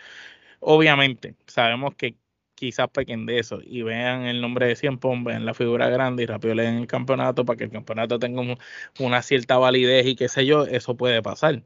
Obviamente, 0.59 1.35
sabemos 1.47 1.95
que 1.95 2.15
quizás 2.55 2.89
pequen 2.89 3.25
de 3.25 3.39
eso 3.39 3.59
y 3.63 3.83
vean 3.83 4.23
el 4.25 4.41
nombre 4.41 4.67
de 4.67 4.75
100 4.75 4.97
Pong, 4.99 5.23
vean 5.25 5.45
la 5.45 5.53
figura 5.53 5.89
grande 5.89 6.23
y 6.23 6.25
rápido 6.25 6.55
le 6.55 6.63
den 6.63 6.77
el 6.77 6.87
campeonato 6.87 7.45
para 7.45 7.57
que 7.57 7.65
el 7.65 7.71
campeonato 7.71 8.19
tenga 8.19 8.41
una 8.99 9.21
cierta 9.21 9.57
validez 9.57 10.07
y 10.07 10.15
qué 10.15 10.29
sé 10.29 10.45
yo, 10.45 10.65
eso 10.65 10.95
puede 10.97 11.21
pasar. 11.21 11.63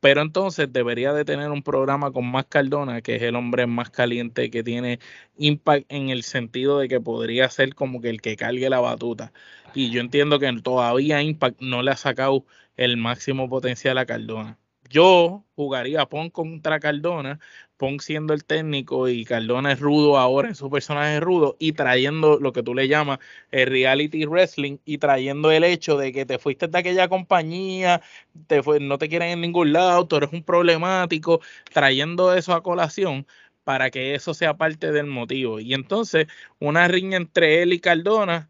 Pero 0.00 0.20
entonces 0.22 0.72
debería 0.72 1.12
de 1.12 1.24
tener 1.24 1.50
un 1.50 1.62
programa 1.62 2.12
con 2.12 2.26
más 2.30 2.46
Cardona, 2.46 3.00
que 3.00 3.16
es 3.16 3.22
el 3.22 3.34
hombre 3.36 3.66
más 3.66 3.90
caliente 3.90 4.50
que 4.50 4.62
tiene 4.62 4.98
impact 5.38 5.86
en 5.90 6.10
el 6.10 6.22
sentido 6.22 6.78
de 6.78 6.88
que 6.88 7.00
podría 7.00 7.48
ser 7.48 7.74
como 7.74 8.00
que 8.00 8.10
el 8.10 8.20
que 8.20 8.36
cargue 8.36 8.68
la 8.70 8.80
batuta. 8.80 9.32
Y 9.74 9.90
yo 9.90 10.00
entiendo 10.00 10.38
que 10.38 10.50
todavía 10.62 11.22
Impact 11.22 11.60
no 11.60 11.82
le 11.82 11.90
ha 11.90 11.96
sacado 11.96 12.46
el 12.76 12.96
máximo 12.96 13.48
potencial 13.48 13.98
a 13.98 14.06
Cardona. 14.06 14.58
Yo 14.88 15.44
jugaría 15.54 16.06
Pon 16.06 16.30
contra 16.30 16.80
Cardona, 16.80 17.40
Pon 17.76 18.00
siendo 18.00 18.32
el 18.32 18.44
técnico 18.44 19.08
y 19.08 19.24
Cardona 19.24 19.72
es 19.72 19.80
rudo 19.80 20.16
ahora 20.16 20.48
en 20.48 20.54
su 20.54 20.70
personaje 20.70 21.20
rudo 21.20 21.56
y 21.58 21.72
trayendo 21.72 22.38
lo 22.40 22.52
que 22.52 22.62
tú 22.62 22.74
le 22.74 22.88
llamas 22.88 23.18
el 23.50 23.66
reality 23.68 24.24
wrestling 24.24 24.78
y 24.84 24.98
trayendo 24.98 25.50
el 25.50 25.62
hecho 25.64 25.98
de 25.98 26.12
que 26.12 26.24
te 26.24 26.38
fuiste 26.38 26.68
de 26.68 26.78
aquella 26.78 27.08
compañía, 27.08 28.00
te 28.46 28.62
fue, 28.62 28.80
no 28.80 28.98
te 28.98 29.08
quieren 29.08 29.28
en 29.30 29.40
ningún 29.42 29.72
lado, 29.72 30.06
tú 30.06 30.16
eres 30.16 30.32
un 30.32 30.42
problemático, 30.42 31.40
trayendo 31.72 32.34
eso 32.34 32.54
a 32.54 32.62
colación 32.62 33.26
para 33.64 33.90
que 33.90 34.14
eso 34.14 34.32
sea 34.34 34.56
parte 34.56 34.92
del 34.92 35.06
motivo. 35.06 35.60
Y 35.60 35.74
entonces 35.74 36.28
una 36.58 36.88
riña 36.88 37.16
entre 37.18 37.62
él 37.62 37.72
y 37.72 37.80
Cardona 37.80 38.48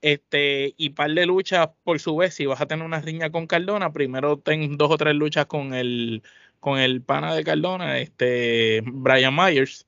este, 0.00 0.74
y 0.76 0.90
par 0.90 1.12
de 1.12 1.26
luchas 1.26 1.70
por 1.84 2.00
su 2.00 2.16
vez, 2.16 2.34
si 2.34 2.46
vas 2.46 2.60
a 2.60 2.66
tener 2.66 2.84
una 2.84 3.00
riña 3.00 3.30
con 3.30 3.46
Cardona, 3.46 3.92
primero 3.92 4.38
ten 4.38 4.76
dos 4.76 4.90
o 4.92 4.96
tres 4.98 5.14
luchas 5.14 5.46
con 5.46 5.74
el, 5.74 6.22
con 6.60 6.78
el 6.78 7.02
pana 7.02 7.34
de 7.34 7.44
Cardona, 7.44 7.98
este, 7.98 8.82
Brian 8.84 9.34
Myers, 9.34 9.86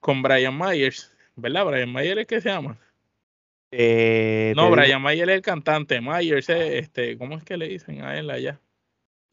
con 0.00 0.22
Brian 0.22 0.56
Myers, 0.56 1.14
¿verdad? 1.36 1.66
Brian 1.66 1.92
Myers 1.92 2.20
es 2.20 2.26
que 2.26 2.40
se 2.40 2.48
llama. 2.48 2.78
Eh, 3.70 4.52
no, 4.54 4.70
Brian 4.70 5.02
Myers 5.02 5.28
es 5.28 5.36
el 5.36 5.42
cantante, 5.42 6.00
Myers 6.00 6.48
es, 6.48 6.84
este, 6.84 7.16
¿cómo 7.16 7.36
es 7.36 7.44
que 7.44 7.56
le 7.56 7.68
dicen 7.68 8.02
a 8.02 8.18
él 8.18 8.30
allá? 8.30 8.60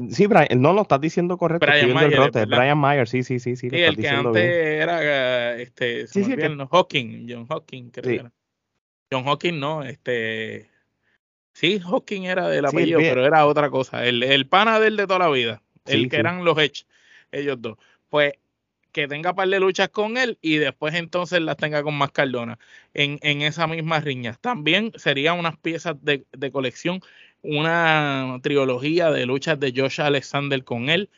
Sí, 0.10 0.28
Brian, 0.28 0.62
no 0.62 0.72
lo 0.72 0.84
estás 0.84 1.02
diciendo 1.02 1.38
correcto. 1.38 1.68
Brian 1.68 1.94
Myers, 1.94 2.48
Brian 2.48 2.80
Myers, 2.80 3.10
sí, 3.10 3.24
sí, 3.24 3.40
sí, 3.40 3.58
sí. 3.58 3.68
el 3.72 3.98
que 3.98 4.08
antes 4.08 4.44
era, 4.44 5.56
este, 5.58 6.08
sí, 6.08 6.24
sí, 6.24 6.36
Hawking, 6.72 7.28
John 7.30 7.46
Hawking, 7.48 7.90
creo 7.90 8.04
que 8.04 8.16
era. 8.16 8.32
John 9.12 9.26
Hawking 9.26 9.60
no, 9.60 9.84
este. 9.84 10.70
Sí, 11.54 11.80
Hawking 11.80 12.24
era 12.24 12.48
del 12.48 12.66
apellido, 12.66 13.00
pero 13.00 13.26
era 13.26 13.46
otra 13.46 13.70
cosa. 13.70 14.06
El, 14.06 14.24
el 14.24 14.48
pana 14.48 14.80
del 14.80 14.96
de 14.96 15.08
toda 15.08 15.20
la 15.20 15.30
vida. 15.30 15.62
El 15.90 16.10
que 16.10 16.18
eran 16.18 16.44
los 16.44 16.58
Edge, 16.58 16.86
ellos 17.32 17.62
dos. 17.62 17.78
Pues 18.10 18.34
que 18.92 19.08
tenga 19.08 19.36
par 19.36 19.48
de 19.48 19.60
luchas 19.60 19.90
con 19.90 20.18
él 20.18 20.38
y 20.42 20.58
después 20.58 20.96
entonces 20.96 21.42
las 21.42 21.58
tenga 21.58 21.84
con 21.84 21.96
más 21.96 22.12
Cardona 22.12 22.58
en, 22.94 23.20
en 23.22 23.42
esa 23.42 23.68
misma 23.68 24.00
riña. 24.00 24.38
También 24.42 24.92
serían 24.96 25.38
unas 25.38 25.58
piezas 25.58 25.96
de, 26.02 26.26
de 26.32 26.52
colección, 26.52 27.02
una 27.42 28.40
trilogía 28.42 29.12
de 29.12 29.26
luchas 29.26 29.60
de 29.60 29.74
Josh 29.76 30.02
Alexander 30.02 30.64
con 30.64 30.90
él 30.90 31.10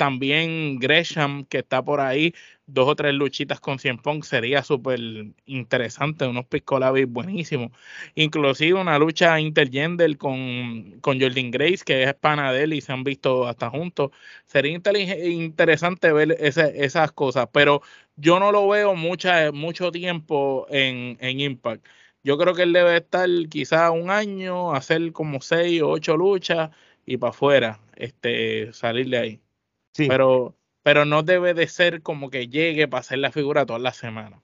también 0.00 0.78
Gresham, 0.78 1.44
que 1.44 1.58
está 1.58 1.84
por 1.84 2.00
ahí, 2.00 2.32
dos 2.66 2.88
o 2.88 2.96
tres 2.96 3.12
luchitas 3.12 3.60
con 3.60 3.78
Cien 3.78 3.98
Pong, 3.98 4.24
sería 4.24 4.62
súper 4.62 4.98
interesante, 5.44 6.26
unos 6.26 6.46
piscolabis 6.46 7.06
buenísimos. 7.06 7.70
Inclusive 8.14 8.80
una 8.80 8.98
lucha 8.98 9.38
intergender 9.40 10.16
con, 10.16 10.98
con 11.02 11.20
Jordan 11.20 11.50
Grace, 11.50 11.84
que 11.84 12.04
es 12.04 12.14
pana 12.14 12.50
de 12.50 12.62
él 12.62 12.72
y 12.72 12.80
se 12.80 12.92
han 12.92 13.04
visto 13.04 13.46
hasta 13.46 13.68
juntos. 13.68 14.10
Sería 14.46 14.72
interesante 14.72 16.12
ver 16.14 16.32
esas 16.40 17.12
cosas, 17.12 17.48
pero 17.52 17.82
yo 18.16 18.40
no 18.40 18.52
lo 18.52 18.68
veo 18.68 18.94
mucha, 18.94 19.52
mucho 19.52 19.92
tiempo 19.92 20.66
en, 20.70 21.18
Impact. 21.40 21.86
Yo 22.22 22.38
creo 22.38 22.54
que 22.54 22.62
él 22.62 22.72
debe 22.72 22.96
estar 22.96 23.28
quizá 23.50 23.90
un 23.90 24.08
año, 24.10 24.72
hacer 24.74 25.12
como 25.12 25.42
seis 25.42 25.82
o 25.82 25.90
ocho 25.90 26.16
luchas 26.16 26.70
y 27.04 27.18
para 27.18 27.30
afuera, 27.30 27.80
este, 27.96 28.72
salir 28.72 29.08
de 29.10 29.18
ahí. 29.18 29.49
Pero, 29.96 30.56
pero 30.82 31.04
no 31.04 31.22
debe 31.22 31.54
de 31.54 31.66
ser 31.66 32.02
como 32.02 32.30
que 32.30 32.48
llegue 32.48 32.88
para 32.88 33.00
hacer 33.00 33.18
la 33.18 33.32
figura 33.32 33.66
toda 33.66 33.78
la 33.78 33.92
semana. 33.92 34.42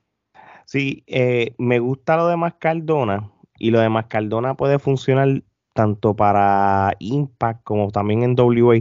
Sí, 0.66 1.04
eh, 1.06 1.54
me 1.58 1.78
gusta 1.78 2.16
lo 2.16 2.28
de 2.28 2.36
Mascardona 2.36 3.30
y 3.58 3.70
lo 3.70 3.80
de 3.80 3.88
Mascardona 3.88 4.54
puede 4.54 4.78
funcionar 4.78 5.42
tanto 5.72 6.14
para 6.14 6.94
Impact 6.98 7.62
como 7.62 7.90
también 7.90 8.22
en 8.22 8.34
WA. 8.38 8.80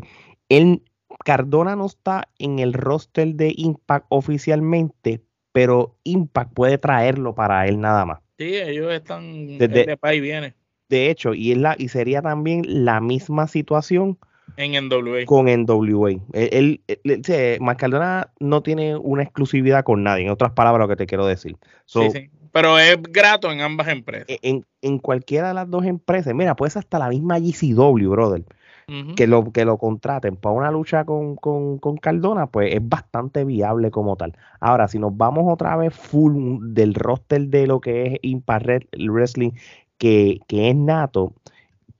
El 0.49 0.81
Cardona 1.23 1.75
no 1.75 1.85
está 1.85 2.27
en 2.39 2.59
el 2.59 2.73
roster 2.73 3.35
de 3.35 3.53
Impact 3.55 4.07
oficialmente, 4.09 5.21
pero 5.51 5.97
Impact 6.03 6.53
puede 6.53 6.77
traerlo 6.77 7.35
para 7.35 7.67
él 7.67 7.79
nada 7.79 8.05
más. 8.05 8.19
Sí, 8.37 8.55
ellos 8.55 8.91
están 8.91 9.57
de 9.57 9.97
país 9.97 10.21
viene. 10.21 10.55
De 10.89 11.09
hecho, 11.09 11.33
y, 11.33 11.51
es 11.51 11.57
la, 11.57 11.75
y 11.77 11.87
sería 11.87 12.21
también 12.21 12.63
la 12.67 12.99
misma 13.01 13.47
situación 13.47 14.19
en 14.57 14.87
NWA. 14.87 15.25
Con 15.25 15.45
NWA. 15.45 16.11
Él, 16.33 16.81
él, 16.87 17.59
no 18.39 18.63
tiene 18.63 18.95
una 18.95 19.23
exclusividad 19.23 19.83
con 19.83 20.03
nadie, 20.03 20.25
en 20.25 20.31
otras 20.31 20.51
palabras 20.51 20.81
lo 20.81 20.87
que 20.87 20.95
te 20.95 21.07
quiero 21.07 21.25
decir. 21.25 21.57
sí, 21.85 22.09
sí. 22.11 22.29
Pero 22.55 22.79
es 22.79 22.97
grato 23.03 23.51
en 23.51 23.59
ambas 23.59 23.89
empresas. 23.89 24.27
E, 24.29 24.61
en, 24.81 24.99
cualquiera 24.99 25.49
de 25.49 25.53
las 25.55 25.69
dos 25.69 25.83
empresas, 25.83 26.33
mira, 26.33 26.55
pues 26.55 26.77
hasta 26.77 26.97
la 26.97 27.09
misma 27.09 27.37
GCW, 27.37 28.09
brother. 28.09 28.45
que, 29.17 29.27
lo, 29.27 29.51
que 29.51 29.65
lo 29.65 29.77
contraten 29.77 30.37
para 30.37 30.55
una 30.55 30.71
lucha 30.71 31.03
con, 31.03 31.35
con, 31.35 31.79
con, 31.79 31.97
Cardona, 31.97 32.47
pues 32.47 32.73
es 32.73 32.79
bastante 32.81 33.43
viable 33.43 33.91
como 33.91 34.15
tal. 34.15 34.37
Ahora, 34.61 34.87
si 34.87 34.99
nos 34.99 35.17
vamos 35.17 35.51
otra 35.51 35.75
vez 35.75 35.93
full 35.93 36.59
del 36.73 36.93
roster 36.93 37.41
de 37.41 37.67
lo 37.67 37.81
que 37.81 38.05
es 38.05 38.19
Impact 38.21 38.85
Wrestling, 38.99 39.51
que, 39.97 40.39
que 40.47 40.69
es 40.69 40.77
nato, 40.77 41.33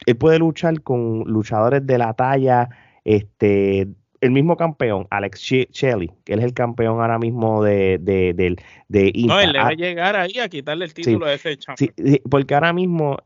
él 0.06 0.16
puede 0.18 0.40
luchar 0.40 0.82
con 0.82 1.24
luchadores 1.26 1.86
de 1.86 1.98
la 1.98 2.14
talla 2.14 2.70
este, 3.04 3.88
el 4.22 4.32
mismo 4.32 4.58
campeón, 4.58 5.08
Alex 5.10 5.40
Shelley, 5.40 6.12
que 6.24 6.34
él 6.34 6.40
es 6.40 6.46
el 6.46 6.54
campeón 6.54 7.00
ahora 7.00 7.20
mismo 7.20 7.64
de, 7.64 8.00
de, 8.02 8.34
de, 8.34 8.56
de 8.88 9.14
No, 9.28 9.40
él 9.40 9.52
le 9.52 9.60
va 9.60 9.68
a 9.68 9.74
llegar 9.74 10.16
ahí 10.16 10.40
a 10.40 10.50
quitarle 10.50 10.86
el 10.86 10.94
título 10.94 11.26
a 11.26 11.34
ese 11.34 11.58
champion. 11.58 11.94
Sí, 11.96 12.22
porque 12.30 12.56
ahora 12.56 12.74
mismo 12.74 13.18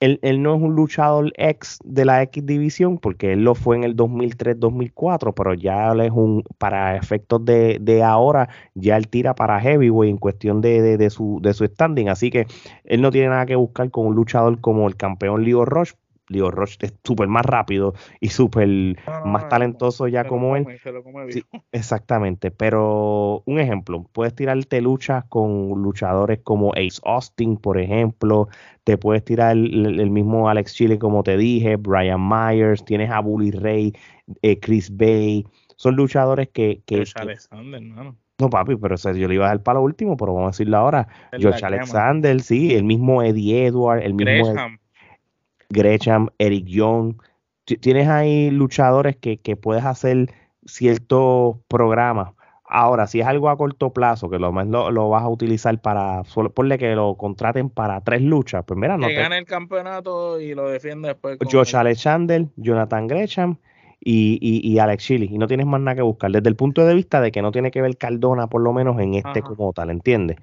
él, 0.00 0.18
él, 0.22 0.42
no 0.42 0.56
es 0.56 0.62
un 0.62 0.74
luchador 0.74 1.30
ex 1.36 1.78
de 1.84 2.06
la 2.06 2.22
X 2.22 2.44
división, 2.46 2.98
porque 2.98 3.34
él 3.34 3.44
lo 3.44 3.54
fue 3.54 3.76
en 3.76 3.84
el 3.84 3.94
2003-2004, 3.96 5.34
pero 5.34 5.54
ya 5.54 5.92
él 5.92 6.00
es 6.00 6.10
un, 6.10 6.42
para 6.58 6.96
efectos 6.96 7.44
de, 7.44 7.78
de, 7.80 8.02
ahora, 8.02 8.48
ya 8.74 8.96
él 8.96 9.08
tira 9.08 9.34
para 9.34 9.60
heavyweight 9.60 10.10
en 10.10 10.16
cuestión 10.16 10.62
de, 10.62 10.80
de, 10.80 10.96
de, 10.96 11.10
su, 11.10 11.38
de 11.42 11.52
su 11.52 11.66
standing, 11.66 12.08
así 12.08 12.30
que 12.30 12.46
él 12.84 13.02
no 13.02 13.10
tiene 13.10 13.28
nada 13.28 13.44
que 13.44 13.56
buscar 13.56 13.90
con 13.90 14.06
un 14.06 14.16
luchador 14.16 14.58
como 14.60 14.88
el 14.88 14.96
campeón 14.96 15.44
Leo 15.44 15.66
Rush, 15.66 15.92
Leo 16.30 16.50
Roche 16.50 16.78
es 16.80 16.94
súper 17.04 17.28
más 17.28 17.44
rápido 17.44 17.94
y 18.20 18.28
súper 18.28 18.96
más 19.24 19.48
talentoso 19.48 20.08
ya 20.08 20.24
como 20.24 20.56
él. 20.56 20.66
exactamente, 21.72 22.50
pero 22.50 23.42
un 23.44 23.58
ejemplo, 23.58 24.06
puedes 24.12 24.34
tirarte 24.34 24.80
luchas 24.80 25.24
con 25.28 25.82
luchadores 25.82 26.40
como 26.42 26.72
Ace 26.72 27.00
Austin, 27.04 27.56
por 27.56 27.78
ejemplo, 27.78 28.48
te 28.84 28.96
puedes 28.96 29.24
tirar 29.24 29.56
el, 29.56 30.10
mismo 30.10 30.48
Alex 30.48 30.74
Chile, 30.74 30.98
como 30.98 31.22
te 31.22 31.36
dije, 31.36 31.76
Brian 31.76 32.26
Myers, 32.26 32.84
tienes 32.84 33.10
a 33.10 33.20
Bully 33.20 33.50
Ray, 33.50 33.92
eh, 34.42 34.58
Chris 34.60 34.96
Bay, 34.96 35.44
son 35.76 35.96
luchadores 35.96 36.48
que... 36.48 36.82
que, 36.86 37.04
Alexander, 37.14 37.80
No, 37.82 38.50
papi, 38.50 38.76
pero 38.76 38.96
yo 38.96 39.28
le 39.28 39.34
iba 39.34 39.46
a 39.46 39.48
dar 39.48 39.62
para 39.62 39.78
lo 39.78 39.84
último, 39.84 40.16
pero 40.16 40.34
vamos 40.34 40.48
a 40.48 40.50
decirlo 40.52 40.76
ahora. 40.76 41.08
Josh 41.40 41.64
Alexander, 41.64 42.40
sí, 42.40 42.74
el 42.74 42.84
mismo 42.84 43.22
Eddie 43.22 43.66
Edward, 43.66 44.02
el 44.02 44.14
mismo... 44.14 44.54
Gresham, 45.70 46.28
Eric 46.38 46.66
Young. 46.66 47.14
Tienes 47.64 48.08
ahí 48.08 48.50
luchadores 48.50 49.16
que, 49.16 49.38
puedes 49.56 49.84
hacer 49.84 50.32
ciertos 50.66 51.56
programas. 51.68 52.32
Ahora, 52.64 53.06
si 53.06 53.20
es 53.20 53.26
algo 53.26 53.48
a 53.48 53.56
corto 53.56 53.92
plazo, 53.92 54.30
que 54.30 54.38
lo 54.38 54.52
más 54.52 54.66
lo, 54.66 55.08
vas 55.08 55.22
a 55.22 55.28
utilizar 55.28 55.80
para, 55.80 56.22
solo 56.24 56.52
ponle 56.52 56.78
que 56.78 56.94
lo 56.94 57.16
contraten 57.16 57.68
para 57.68 58.00
tres 58.00 58.22
luchas, 58.22 58.64
pues 58.64 58.78
mira, 58.78 58.96
no 58.96 59.08
que 59.08 59.14
gane 59.14 59.38
el 59.38 59.44
campeonato 59.44 60.40
y 60.40 60.54
lo 60.54 60.68
defiende 60.68 61.08
después. 61.08 61.38
Josh 61.50 61.74
Alexander, 61.74 62.46
Jonathan 62.56 63.08
Gresham 63.08 63.56
y, 64.00 64.38
y, 64.40 64.78
Alex 64.78 65.04
Chile. 65.04 65.28
Y 65.30 65.38
no 65.38 65.46
tienes 65.46 65.66
más 65.66 65.80
nada 65.80 65.96
que 65.96 66.02
buscar. 66.02 66.30
Desde 66.30 66.48
el 66.48 66.56
punto 66.56 66.84
de 66.86 66.94
vista 66.94 67.20
de 67.20 67.32
que 67.32 67.42
no 67.42 67.52
tiene 67.52 67.70
que 67.70 67.82
ver 67.82 67.96
Cardona, 67.96 68.46
por 68.46 68.62
lo 68.62 68.72
menos 68.72 68.98
en 69.00 69.14
este 69.14 69.42
como 69.42 69.72
tal, 69.72 69.90
¿entiendes? 69.90 70.38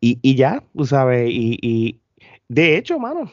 Y, 0.00 0.18
y 0.22 0.36
ya, 0.36 0.62
tú 0.76 0.86
sabes, 0.86 1.28
y, 1.30 1.58
y 1.60 2.00
de 2.48 2.76
hecho, 2.76 2.98
mano, 2.98 3.30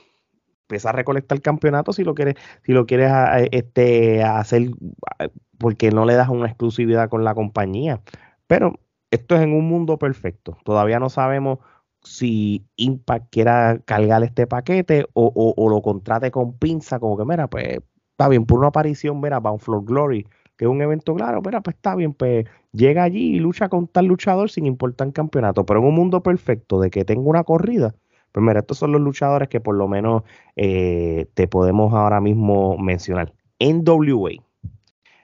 empieza 0.70 0.90
a 0.90 0.94
recolectar 0.94 1.42
campeonatos 1.42 1.96
si 1.96 2.04
lo 2.04 2.14
quieres, 2.14 2.36
si 2.64 2.74
lo 2.74 2.86
quieres 2.86 3.10
ah, 3.12 3.42
eh, 3.42 3.50
este, 3.52 4.24
hacer 4.24 4.70
ah, 5.18 5.28
porque 5.58 5.90
no 5.92 6.06
le 6.06 6.14
das 6.14 6.30
una 6.30 6.48
exclusividad 6.48 7.10
con 7.10 7.24
la 7.24 7.34
compañía. 7.34 8.02
Pero 8.48 8.80
esto 9.12 9.36
es 9.36 9.42
en 9.42 9.54
un 9.54 9.68
mundo 9.68 9.98
perfecto. 9.98 10.58
Todavía 10.64 11.00
no 11.00 11.10
sabemos 11.10 11.60
si 12.04 12.66
Impact 12.78 13.32
quiera 13.32 13.80
cargar 13.86 14.24
este 14.24 14.48
paquete 14.48 15.06
o, 15.14 15.70
lo 15.70 15.82
contrate 15.82 16.32
con 16.32 16.58
pinza, 16.58 17.00
como 17.00 17.18
que, 17.18 17.26
mira, 17.26 17.48
pues 17.48 17.80
está 18.12 18.30
bien, 18.30 18.46
por 18.46 18.60
una 18.60 18.70
aparición, 18.70 19.20
mira, 19.20 19.40
Bound 19.40 19.60
Floor 19.60 19.84
Glory, 19.84 20.28
que 20.56 20.66
es 20.66 20.72
un 20.72 20.82
evento 20.82 21.16
claro, 21.16 21.42
mira, 21.44 21.62
pues 21.62 21.76
está 21.76 21.96
bien, 21.96 22.14
pues 22.14 22.46
llega 22.72 23.04
allí 23.04 23.36
y 23.36 23.40
lucha 23.40 23.70
con 23.70 23.88
tal 23.88 24.06
luchador 24.06 24.50
sin 24.50 24.66
importar 24.66 25.12
campeonato. 25.14 25.66
Pero 25.66 25.80
en 25.80 25.88
un 25.88 25.96
mundo 25.96 26.22
perfecto 26.24 26.80
de 26.80 26.90
que 26.90 27.06
tenga 27.06 27.28
una 27.30 27.44
corrida, 27.44 27.96
pues 28.32 28.44
mira, 28.44 28.60
estos 28.60 28.78
son 28.78 28.92
los 28.92 29.02
luchadores 29.02 29.50
que 29.50 29.60
por 29.60 29.76
lo 29.76 29.88
menos 29.88 30.24
eh, 30.56 31.28
te 31.34 31.48
podemos 31.48 31.94
ahora 31.94 32.22
mismo 32.22 32.78
mencionar. 32.78 33.34
NWA. 33.60 34.32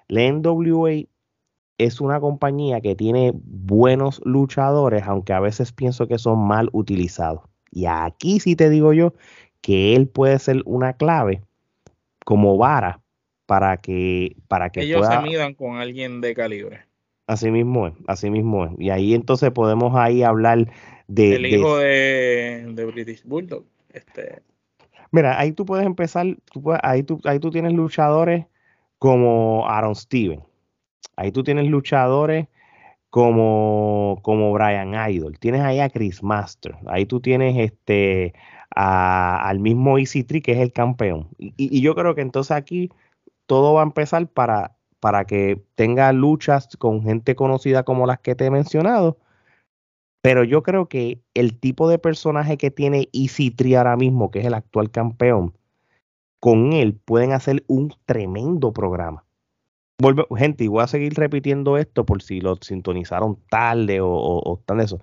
La 0.08 0.32
NWA 0.32 1.06
es 1.78 2.02
una 2.02 2.20
compañía 2.20 2.82
que 2.82 2.96
tiene 2.96 3.32
buenos 3.36 4.22
luchadores, 4.24 5.04
aunque 5.04 5.34
a 5.34 5.40
veces 5.40 5.72
pienso 5.72 6.08
que 6.08 6.18
son 6.18 6.40
mal 6.48 6.70
utilizados. 6.72 7.42
Y 7.72 7.86
aquí 7.86 8.40
sí 8.40 8.56
te 8.56 8.70
digo 8.70 8.94
yo 8.94 9.14
que 9.62 9.96
él 9.96 10.08
puede 10.08 10.40
ser 10.40 10.62
una 10.66 10.94
clave 10.94 11.42
como 12.24 12.58
vara 12.58 13.02
para 13.46 13.78
que 13.78 14.36
para 14.48 14.70
que 14.72 14.82
ellos 14.82 15.06
se 15.08 15.20
midan 15.20 15.54
con 15.54 15.78
alguien 15.78 16.22
de 16.22 16.34
calibre. 16.34 16.85
Así 17.28 17.50
mismo 17.50 17.88
es, 17.88 17.94
así 18.08 18.30
mismo 18.30 18.66
es. 18.66 18.72
Y 18.78 18.90
ahí 18.92 19.14
entonces 19.14 19.52
podemos 19.52 19.96
ahí 19.96 20.22
hablar 20.22 20.68
el 21.08 21.46
hijo 21.46 21.78
de, 21.78 22.92
British 22.94 23.24
Bulldog. 23.24 23.66
Este. 23.92 24.42
Mira, 25.12 25.40
ahí 25.40 25.52
tú 25.52 25.66
puedes 25.66 25.86
empezar, 25.86 26.26
ahí, 26.84 27.04
tú, 27.04 27.20
ahí 27.24 27.40
tú 27.40 27.50
tienes 27.50 27.74
luchadores 27.74 28.46
como 29.00 29.68
Aaron 29.68 29.96
Steven. 29.96 30.44
Ahí 31.16 31.32
tú 31.32 31.44
tienes 31.44 31.68
luchadores 31.68 32.48
como, 33.10 34.20
como 34.22 34.52
Brian 34.52 34.94
Idol. 35.10 35.40
Tienes 35.40 35.62
ahí 35.62 35.80
a 35.80 35.90
Chris 35.90 36.22
Master. 36.22 36.76
Ahí 36.88 37.06
tú 37.06 37.22
tienes 37.22 37.58
este 37.58 38.34
al 38.76 39.60
mismo 39.60 39.98
Easy 39.98 40.24
Tree, 40.24 40.42
que 40.42 40.52
es 40.52 40.60
el 40.60 40.74
campeón. 40.74 41.30
Y, 41.38 41.54
y, 41.56 41.82
yo 41.82 41.96
creo 41.96 42.14
que 42.14 42.22
entonces 42.22 42.52
aquí 42.52 42.92
todo 43.46 43.74
va 43.74 43.82
a 43.82 43.86
empezar 43.86 44.28
para, 44.28 44.76
para 45.06 45.26
que 45.26 45.62
tenga 45.76 46.12
luchas 46.14 46.68
con 46.80 47.04
gente 47.04 47.36
conocida 47.36 47.84
como 47.84 48.08
las 48.08 48.22
que 48.22 48.34
te 48.34 48.48
he 48.48 48.50
mencionado 48.50 49.20
pero 50.26 50.44
yo 50.44 50.64
creo 50.64 50.88
que 50.88 51.22
el 51.36 51.60
tipo 51.60 51.88
de 51.88 52.00
personaje 52.00 52.58
que 52.58 52.72
tiene 52.72 53.10
Easy 53.14 53.52
Tree 53.52 53.76
ahora 53.76 53.96
mismo, 53.96 54.32
que 54.32 54.40
es 54.40 54.46
el 54.48 54.56
actual 54.56 54.90
campeón, 54.90 55.54
con 56.40 56.74
él 56.74 56.96
pueden 56.96 57.32
hacer 57.32 57.64
un 57.68 57.94
tremendo 58.08 58.74
programa. 58.74 59.24
gente, 60.36 60.64
y 60.64 60.68
voy 60.68 60.82
a 60.82 60.88
seguir 60.88 61.14
repitiendo 61.14 61.78
esto 61.78 62.08
por 62.08 62.24
si 62.24 62.42
lo 62.42 62.56
sintonizaron 62.56 63.38
tarde 63.52 64.02
o, 64.02 64.10
o, 64.10 64.60
de 64.68 64.84
eso. 64.84 65.00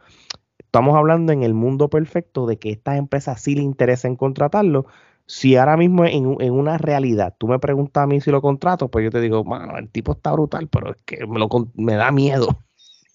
Estamos 0.58 0.96
hablando 0.96 1.30
en 1.32 1.44
el 1.44 1.54
mundo 1.54 1.88
perfecto 1.88 2.46
de 2.46 2.58
que 2.58 2.70
estas 2.70 2.98
empresas 2.98 3.40
sí 3.40 3.54
le 3.54 3.62
interesa 3.62 4.08
en 4.08 4.16
contratarlo. 4.16 4.86
Si 5.32 5.56
ahora 5.56 5.78
mismo 5.78 6.04
en, 6.04 6.36
en, 6.40 6.52
una 6.52 6.76
realidad 6.76 7.34
tú 7.38 7.48
me 7.48 7.58
preguntas 7.58 8.02
a 8.02 8.06
mí 8.06 8.20
si 8.20 8.30
lo 8.30 8.42
contrato, 8.42 8.88
pues 8.88 9.02
yo 9.02 9.10
te 9.10 9.18
digo, 9.18 9.42
mano, 9.44 9.78
el 9.78 9.88
tipo 9.88 10.12
está 10.12 10.30
brutal, 10.30 10.68
pero 10.68 10.90
es 10.90 10.98
que 11.06 11.26
me, 11.26 11.38
lo, 11.38 11.48
me 11.74 11.94
da 11.94 12.12
miedo. 12.12 12.62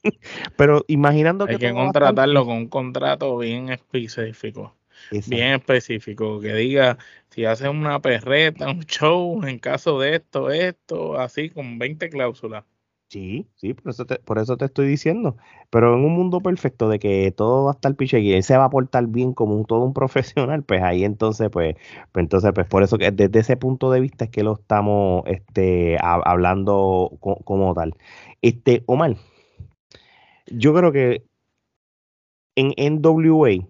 Pero 0.58 0.84
imaginando 0.88 1.46
que. 1.46 1.54
Hay 1.54 1.58
que 1.60 1.74
contratarlo 1.74 2.44
con 2.46 2.58
un 2.58 2.68
contrato 2.70 3.38
bien 3.38 3.70
específico. 3.70 4.74
Bien 5.28 5.54
específico. 5.54 6.40
Que 6.40 6.56
diga 6.56 6.98
si 7.30 7.46
hace 7.46 7.70
una 7.70 8.02
perreta, 8.02 8.68
un 8.68 8.84
show, 8.86 9.44
en 9.46 9.60
caso 9.60 10.00
de 10.00 10.16
esto, 10.16 10.50
esto, 10.50 11.20
así, 11.20 11.52
con 11.52 11.78
20 11.78 12.10
cláusulas. 12.10 12.64
Sí, 13.10 13.48
sí, 13.56 13.74
por 13.74 13.92
eso, 13.92 14.06
te, 14.06 14.18
por 14.20 14.38
eso 14.38 14.58
te 14.58 14.66
estoy 14.66 14.86
diciendo. 14.88 15.38
Pero 15.70 15.94
en 15.96 16.04
un 16.04 16.14
mundo 16.14 16.42
perfecto 16.42 16.90
de 16.90 17.00
que 17.00 17.32
todo 17.32 17.64
va 17.66 17.72
a 17.72 17.74
estar 17.76 17.96
piche 17.96 18.20
y 18.20 18.34
él 18.34 18.44
se 18.44 18.58
va 18.58 18.66
a 18.66 18.70
portar 18.70 19.08
bien 19.08 19.34
como 19.34 19.56
un, 19.56 19.66
todo 19.66 19.80
un 19.86 19.94
profesional, 19.94 20.64
pues 20.64 20.82
ahí 20.84 21.06
entonces, 21.06 21.50
pues, 21.50 21.76
pues 22.12 22.24
entonces, 22.24 22.52
pues 22.54 22.68
por 22.68 22.84
eso 22.84 22.98
que 22.98 23.12
desde 23.12 23.40
ese 23.40 23.56
punto 23.56 23.92
de 23.92 24.02
vista 24.02 24.26
es 24.26 24.32
que 24.32 24.44
lo 24.44 24.54
estamos 24.56 25.24
este, 25.28 25.98
hablando 26.02 27.12
como 27.46 27.74
tal. 27.74 27.96
Este, 28.42 28.84
Omar, 28.88 29.16
yo 30.48 30.74
creo 30.74 30.92
que 30.92 31.24
en 32.56 32.74
NWA, 32.78 33.68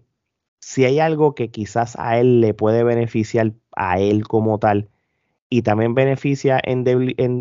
si 0.59 0.85
hay 0.85 0.99
algo 0.99 1.35
que 1.35 1.51
quizás 1.51 1.95
a 1.97 2.17
él 2.19 2.41
le 2.41 2.53
puede 2.53 2.83
beneficiar 2.83 3.53
a 3.75 3.99
él 3.99 4.27
como 4.27 4.59
tal 4.59 4.89
y 5.49 5.63
también 5.63 5.95
beneficia 5.95 6.59
en, 6.63 6.85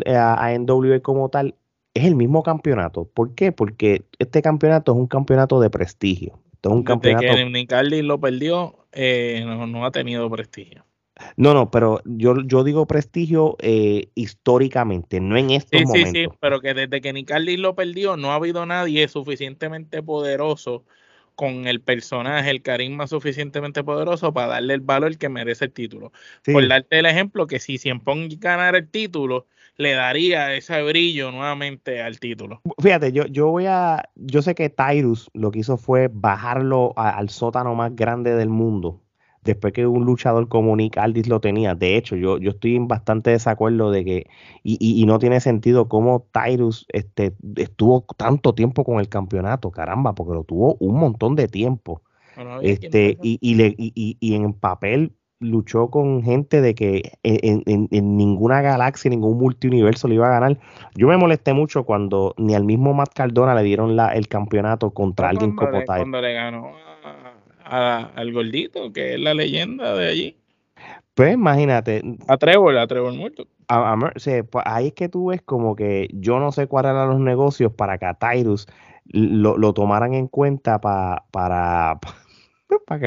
a 0.07 0.53
NWA 0.53 1.01
como 1.01 1.29
tal, 1.29 1.55
es 1.97 2.05
el 2.05 2.15
mismo 2.15 2.43
campeonato. 2.43 3.09
¿Por 3.13 3.35
qué? 3.35 3.51
Porque 3.51 4.05
este 4.19 4.41
campeonato 4.41 4.91
es 4.93 4.97
un 4.97 5.07
campeonato 5.07 5.59
de 5.59 5.69
prestigio. 5.69 6.39
es 6.61 6.71
un 6.71 6.83
campeonato... 6.83 7.25
que 7.25 8.03
lo 8.03 8.19
perdió, 8.19 8.87
eh, 8.91 9.43
no 9.45 9.85
ha 9.85 9.91
tenido 9.91 10.29
prestigio. 10.29 10.87
No, 11.35 11.53
no, 11.53 11.71
pero 11.71 12.01
yo, 12.05 12.35
yo 12.45 12.63
digo 12.63 12.85
prestigio 12.85 13.55
eh, 13.59 14.09
históricamente, 14.15 15.19
no 15.19 15.37
en 15.37 15.51
estos 15.51 15.81
momentos. 15.83 16.11
Sí, 16.11 16.25
sí, 16.25 16.37
pero 16.39 16.61
que 16.61 16.73
desde 16.73 17.01
que 17.01 17.13
Nicardi 17.13 17.57
lo 17.57 17.75
perdió, 17.75 18.17
no 18.17 18.31
ha 18.31 18.35
habido 18.35 18.65
nadie 18.65 19.07
suficientemente 19.07 20.03
poderoso 20.03 20.85
con 21.35 21.67
el 21.67 21.81
personaje, 21.81 22.49
el 22.49 22.63
carisma 22.63 23.05
suficientemente 23.05 23.83
poderoso 23.83 24.33
para 24.33 24.47
darle 24.47 24.73
el 24.73 24.81
valor 24.81 25.17
que 25.17 25.29
merece 25.29 25.65
el 25.65 25.71
título. 25.71 26.11
Por 26.43 26.67
darte 26.67 26.99
el 26.99 27.05
ejemplo, 27.05 27.45
que 27.45 27.59
si 27.59 27.77
Cien 27.77 28.01
ganara 28.39 28.79
el 28.79 28.89
título, 28.89 29.45
le 29.77 29.93
daría 29.93 30.53
ese 30.53 30.81
brillo 30.83 31.31
nuevamente 31.31 32.01
al 32.01 32.19
título. 32.19 32.61
Fíjate, 32.81 33.11
yo, 33.11 33.25
yo 33.27 33.47
voy 33.47 33.65
a, 33.67 34.09
yo 34.15 34.41
sé 34.41 34.55
que 34.55 34.69
Tyrus 34.69 35.29
lo 35.33 35.51
que 35.51 35.59
hizo 35.59 35.77
fue 35.77 36.09
bajarlo 36.11 36.93
al 36.97 37.29
sótano 37.29 37.75
más 37.75 37.95
grande 37.95 38.35
del 38.35 38.49
mundo 38.49 39.01
después 39.47 39.73
que 39.73 39.87
un 39.87 40.05
luchador 40.05 40.47
como 40.47 40.75
Nick 40.75 40.97
Aldis 40.97 41.27
lo 41.27 41.41
tenía. 41.41 41.73
De 41.73 41.97
hecho, 41.97 42.15
yo, 42.15 42.37
yo 42.37 42.51
estoy 42.51 42.75
en 42.75 42.87
bastante 42.87 43.31
desacuerdo 43.31 43.89
de 43.89 44.05
que, 44.05 44.27
y, 44.61 45.03
no 45.07 45.17
tiene 45.17 45.39
sentido 45.39 45.87
cómo 45.87 46.27
Tyrus 46.31 46.85
este, 46.89 47.33
estuvo 47.55 48.05
tanto 48.17 48.53
tiempo 48.53 48.83
con 48.83 48.99
el 48.99 49.09
campeonato, 49.09 49.71
caramba, 49.71 50.13
porque 50.13 50.33
lo 50.33 50.43
tuvo 50.43 50.75
un 50.79 50.99
montón 50.99 51.35
de 51.35 51.47
tiempo. 51.47 52.03
este, 52.61 53.17
y, 53.23 53.39
y, 53.41 53.55
le, 53.55 53.73
y, 53.77 54.17
y 54.19 54.35
en 54.35 54.53
papel 54.53 55.13
luchó 55.39 55.89
con 55.89 56.23
gente 56.23 56.61
de 56.61 56.75
que 56.75 57.11
en, 57.23 57.63
ninguna 57.91 58.61
galaxia, 58.61 59.09
ningún 59.09 59.37
multiuniverso 59.37 60.07
le 60.07 60.15
iba 60.15 60.27
a 60.27 60.39
ganar. 60.39 60.57
Yo 60.95 61.07
me 61.07 61.17
molesté 61.17 61.53
mucho 61.53 61.83
cuando 61.83 62.33
ni 62.37 62.55
al 62.55 62.63
mismo 62.63 62.93
Matt 62.93 63.13
Cardona 63.13 63.55
le 63.55 63.63
dieron 63.63 63.95
la, 63.95 64.13
el 64.13 64.27
campeonato 64.27 64.91
contra 64.91 65.29
alguien 65.29 65.55
como 65.55 65.71
le, 65.71 65.85
Cuando 65.85 66.21
le 66.21 66.33
ganó 66.33 66.71
al 67.63 68.31
gordito, 68.31 68.93
que 68.93 69.15
es 69.15 69.19
la 69.19 69.33
leyenda 69.33 69.93
de 69.93 70.07
allí. 70.07 70.37
Pues 71.13 71.33
imagínate. 71.33 72.01
A 72.27 72.37
Trevor, 72.37 72.77
a 72.77 72.87
Trevor 72.87 73.13
muerto. 73.13 73.47
Pues, 73.67 74.63
ahí 74.65 74.87
es 74.87 74.93
que 74.93 75.09
tú 75.09 75.27
ves 75.27 75.41
como 75.41 75.75
que 75.75 76.07
yo 76.13 76.39
no 76.39 76.51
sé 76.51 76.67
cuáles 76.67 76.91
eran 76.91 77.09
los 77.09 77.19
negocios 77.19 77.73
para 77.73 77.97
que 77.97 78.05
a 78.05 78.13
Tyrus 78.13 78.67
lo, 79.05 79.57
lo 79.57 79.73
tomaran 79.73 80.13
en 80.13 80.27
cuenta 80.27 80.79
para 80.79 81.99
para 82.87 82.99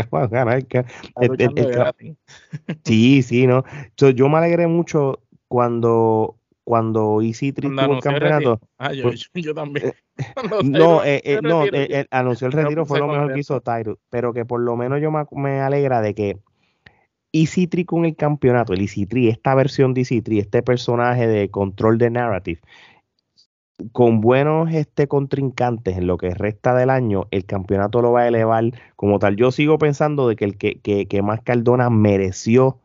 que 0.63 0.85
sí, 2.85 3.23
sí, 3.23 3.47
¿no? 3.47 3.65
yo 3.97 4.29
me 4.29 4.39
alegré 4.39 4.67
mucho 4.67 5.21
cuando 5.49 6.37
cuando 6.71 7.21
Easy 7.21 7.53
tuvo 7.53 7.95
el 7.95 8.01
campeonato. 8.01 8.61
Ah, 8.79 8.93
yo, 8.93 9.11
yo, 9.35 9.55
también. 9.55 9.93
Eh, 10.17 10.61
no, 10.63 11.03
eh, 11.03 11.21
eh, 11.25 11.41
no 11.43 11.65
anunció 12.13 12.47
el 12.47 12.53
retiro, 12.53 12.87
fue 12.87 13.01
lo 13.01 13.09
mejor 13.09 13.33
que 13.33 13.41
hizo 13.41 13.61
Tyrus, 13.61 13.99
pero 14.09 14.33
que 14.33 14.45
por 14.45 14.61
lo 14.61 14.77
menos 14.77 15.01
yo 15.01 15.11
me, 15.11 15.61
alegra 15.61 16.01
de 16.01 16.15
que 16.15 16.39
Easy 17.33 17.67
con 17.85 18.05
el 18.05 18.15
campeonato, 18.15 18.73
el 18.73 18.83
Easy 18.83 19.09
esta 19.29 19.55
versión 19.57 19.95
de 19.95 20.03
Easy 20.03 20.23
este 20.39 20.63
personaje 20.63 21.27
de 21.27 21.51
control 21.51 21.99
de 21.99 22.11
narrative, 22.11 22.61
con 23.93 24.21
buenos 24.21 24.73
este, 24.73 25.09
contrincantes 25.09 25.97
en 25.97 26.07
lo 26.07 26.19
que 26.19 26.35
resta 26.35 26.75
del 26.75 26.91
año, 26.91 27.27
el 27.31 27.45
campeonato 27.45 28.03
lo 28.03 28.13
va 28.13 28.23
a 28.23 28.29
elevar 28.29 28.65
como 28.97 29.19
tal. 29.19 29.37
Yo 29.37 29.51
sigo 29.51 29.79
pensando 29.79 30.29
de 30.29 30.37
que 30.37 30.45
el 30.45 30.57
que, 30.57 30.79
que, 30.81 31.23
más 31.23 31.43
Cardona 31.43 31.91
mereció 31.91 32.79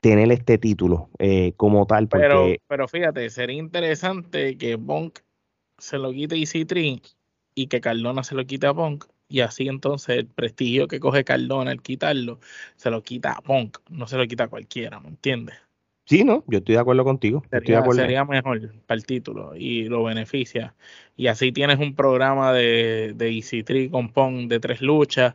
tener 0.00 0.30
este 0.32 0.58
título 0.58 1.08
eh, 1.18 1.52
como 1.56 1.86
tal. 1.86 2.08
Pero, 2.08 2.46
pero 2.66 2.88
fíjate, 2.88 3.28
sería 3.30 3.58
interesante 3.58 4.58
que 4.58 4.76
Bonk 4.76 5.20
se 5.78 5.98
lo 5.98 6.12
quite 6.12 6.36
EC3 6.36 7.16
y 7.54 7.66
que 7.66 7.80
Cardona 7.80 8.22
se 8.22 8.34
lo 8.34 8.44
quite 8.44 8.66
a 8.66 8.72
Bonk. 8.72 9.04
Y 9.28 9.40
así 9.40 9.68
entonces 9.68 10.18
el 10.18 10.26
prestigio 10.26 10.86
que 10.86 11.00
coge 11.00 11.24
Cardona 11.24 11.70
al 11.70 11.82
quitarlo, 11.82 12.40
se 12.76 12.90
lo 12.90 13.02
quita 13.02 13.32
a 13.32 13.40
Bonk, 13.40 13.78
no 13.88 14.06
se 14.06 14.16
lo 14.16 14.26
quita 14.26 14.44
a 14.44 14.48
cualquiera, 14.48 15.00
¿me 15.00 15.08
entiendes? 15.08 15.56
Sí, 16.06 16.22
no, 16.22 16.44
yo 16.48 16.58
estoy 16.58 16.74
de 16.74 16.80
acuerdo 16.80 17.04
contigo. 17.04 17.42
Sería, 17.50 17.80
de 17.80 17.92
sería 17.92 18.24
mejor 18.24 18.60
para 18.86 18.96
el 18.96 19.06
título 19.06 19.56
y 19.56 19.84
lo 19.84 20.04
beneficia. 20.04 20.74
Y 21.16 21.28
así 21.28 21.50
tienes 21.50 21.78
un 21.78 21.94
programa 21.94 22.52
de, 22.52 23.14
de 23.16 23.30
Easy 23.30 23.62
Tree 23.62 23.88
con 23.88 24.10
Pong 24.10 24.48
de 24.48 24.60
tres 24.60 24.82
luchas 24.82 25.34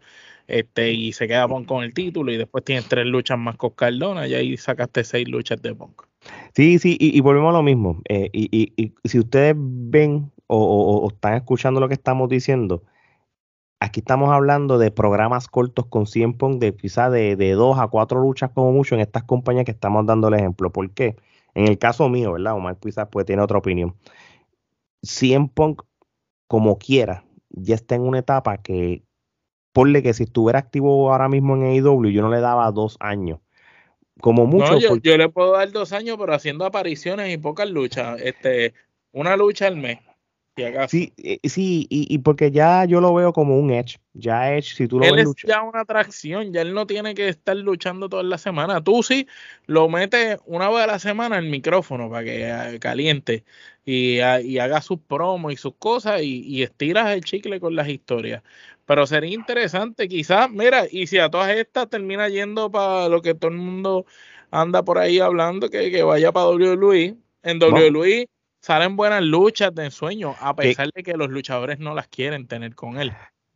este 0.50 0.92
y 0.92 1.14
se 1.14 1.28
queda 1.28 1.48
Pong 1.48 1.66
con 1.66 1.84
el 1.84 1.94
título 1.94 2.32
y 2.32 2.38
después 2.38 2.64
tienes 2.64 2.88
tres 2.88 3.06
luchas 3.06 3.38
más 3.38 3.56
con 3.56 3.70
Cardona 3.72 4.28
y 4.28 4.34
ahí 4.34 4.58
sacaste 4.58 5.04
seis 5.04 5.28
luchas 5.28 5.62
de 5.62 5.76
Pong. 5.76 5.92
Sí, 6.56 6.80
sí, 6.80 6.98
y, 7.00 7.20
volvemos 7.22 7.54
a 7.54 7.58
lo 7.58 7.64
mismo. 7.64 8.02
Eh, 8.10 8.30
y, 8.34 8.74
y, 8.76 8.94
si 9.08 9.20
ustedes 9.20 9.56
ven 9.58 10.32
o, 10.48 10.58
o 10.58 11.08
están 11.08 11.36
escuchando 11.36 11.80
lo 11.80 11.88
que 11.88 11.94
estamos 11.94 12.28
diciendo, 12.30 12.84
Aquí 13.80 14.02
estamos 14.02 14.30
hablando 14.32 14.78
de 14.78 14.92
programas 14.92 15.48
cortos 15.48 15.86
con 15.86 16.06
100 16.06 16.34
Pong 16.34 16.60
de 16.60 16.76
quizá 16.76 17.10
de, 17.10 17.36
de 17.36 17.52
dos 17.54 17.80
a 17.80 17.88
cuatro 17.88 18.22
luchas 18.22 18.52
como 18.54 18.72
mucho 18.74 18.96
en 18.96 19.02
estas 19.02 19.24
compañías 19.24 19.66
que 19.66 19.72
estamos 19.72 20.06
dando 20.06 20.28
el 20.28 20.34
ejemplo. 20.34 20.72
¿Por 20.72 20.92
qué? 20.92 21.16
En 21.54 21.68
el 21.68 21.78
caso 21.78 22.10
mío, 22.10 22.34
¿verdad? 22.34 22.56
Omar 22.56 22.78
quizás 22.78 23.08
pues 23.10 23.26
tiene 23.26 23.42
otra 23.42 23.58
opinión. 23.58 23.96
100 25.04 25.50
Punk, 25.50 25.84
como 26.48 26.78
quiera, 26.78 27.24
ya 27.50 27.76
está 27.76 27.96
en 27.96 28.02
una 28.02 28.20
etapa 28.20 28.58
que, 28.58 29.04
ponle 29.72 30.04
que 30.04 30.14
si 30.14 30.24
estuviera 30.24 30.60
activo 30.60 31.12
ahora 31.12 31.30
mismo 31.30 31.56
en 31.56 31.64
AEW, 31.64 32.10
yo 32.10 32.22
no 32.22 32.30
le 32.30 32.42
daba 32.42 32.72
dos 32.72 32.98
años. 33.00 33.40
Como 34.20 34.46
mucho. 34.46 34.78
yo, 34.78 34.98
yo, 34.98 35.18
le 35.18 35.30
puedo 35.30 35.54
dar 35.54 35.72
dos 35.72 35.94
años, 35.94 36.18
pero 36.20 36.34
haciendo 36.34 36.66
apariciones 36.66 37.34
y 37.34 37.38
pocas 37.38 37.70
luchas. 37.70 38.20
Este, 38.22 38.74
una 39.14 39.38
lucha 39.38 39.68
al 39.68 39.78
mes. 39.78 40.00
Sí, 40.88 41.14
eh, 41.18 41.40
sí, 41.44 41.88
y, 41.90 42.18
porque 42.20 42.52
ya 42.52 42.86
yo 42.86 43.02
lo 43.02 43.14
veo 43.14 43.34
como 43.34 43.58
un 43.58 43.72
Edge. 43.72 44.00
Ya 44.14 44.54
Edge, 44.54 44.76
si 44.76 44.88
tú 44.88 45.00
lo 45.00 45.06
él 45.06 45.20
es 45.20 45.34
ya 45.46 45.62
una 45.62 45.82
atracción, 45.82 46.52
ya 46.52 46.62
él 46.62 46.74
no 46.74 46.86
tiene 46.88 47.14
que 47.14 47.30
estar 47.30 47.56
luchando 47.56 48.10
toda 48.10 48.24
la 48.24 48.38
semana. 48.38 48.84
Tú 48.84 49.04
sí 49.04 49.28
lo 49.66 49.88
metes 49.90 50.40
una 50.46 50.70
vez 50.70 50.80
a 50.80 50.88
la 50.88 51.00
semana 51.00 51.38
el 51.38 51.50
micrófono 51.50 52.10
para 52.10 52.24
que 52.24 52.50
eh, 52.50 52.80
caliente 52.80 53.44
y, 53.86 54.20
haga 54.20 54.82
sus 54.82 55.00
promos 55.00 55.54
y 55.54 55.58
sus 55.58 55.76
cosas 55.76 56.22
y, 56.22 56.42
y, 56.46 56.64
estiras 56.64 57.12
el 57.12 57.24
chicle 57.24 57.60
con 57.60 57.76
las 57.76 57.88
historias. 57.88 58.44
Pero 58.86 59.06
sería 59.06 59.34
interesante, 59.34 60.08
quizás, 60.08 60.50
mira, 60.50 60.86
y 60.90 61.08
si 61.08 61.20
a 61.20 61.30
todas 61.30 61.52
estas 61.52 61.90
termina 61.90 62.28
yendo 62.28 62.72
para 62.72 63.08
lo 63.08 63.22
que 63.22 63.36
todo 63.36 63.52
el 63.52 63.58
mundo 63.58 64.06
anda 64.52 64.84
por 64.84 64.98
ahí 64.98 65.20
hablando, 65.20 65.70
que, 65.70 65.92
que 65.92 66.04
vaya 66.04 66.32
para 66.32 66.50
WWE. 66.50 67.16
En 67.44 67.58
WWE 67.58 68.28
salen 68.62 68.96
buenas 68.96 69.24
luchas 69.24 69.74
de 69.74 69.86
ensueño, 69.86 70.36
a 70.40 70.56
pesar 70.56 70.90
de 70.94 71.04
que 71.04 71.14
los 71.14 71.30
luchadores 71.30 71.80
no 71.80 71.94
las 71.94 72.08
quieren 72.08 72.48
tener 72.48 72.76
con 72.76 73.00
él. 73.00 73.12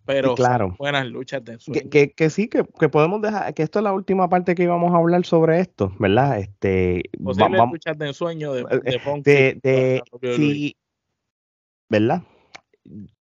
Pero 0.05 0.35
claro, 0.35 0.75
buenas 0.77 1.05
luchas 1.07 1.43
de 1.45 1.53
ensueño. 1.53 1.89
Que, 1.89 2.29
sí, 2.29 2.49
que, 2.49 2.63
podemos 2.89 3.21
dejar, 3.21 3.53
que 3.53 3.63
esto 3.63 3.79
es 3.79 3.83
la 3.83 3.93
última 3.93 4.27
parte 4.27 4.53
que 4.53 4.63
íbamos 4.63 4.93
a 4.93 4.97
hablar 4.97 5.25
sobre 5.25 5.61
esto, 5.61 5.93
¿verdad? 5.97 6.39
Este, 6.39 7.03
Posibles 7.23 7.61
luchas 7.71 7.97
de 7.97 8.07
ensueño 8.07 8.53
de, 8.53 8.61
eh, 8.61 8.99
de, 9.23 9.59
de, 9.63 10.03
de 10.19 10.35
sí, 10.35 10.75
¿verdad? 11.89 12.23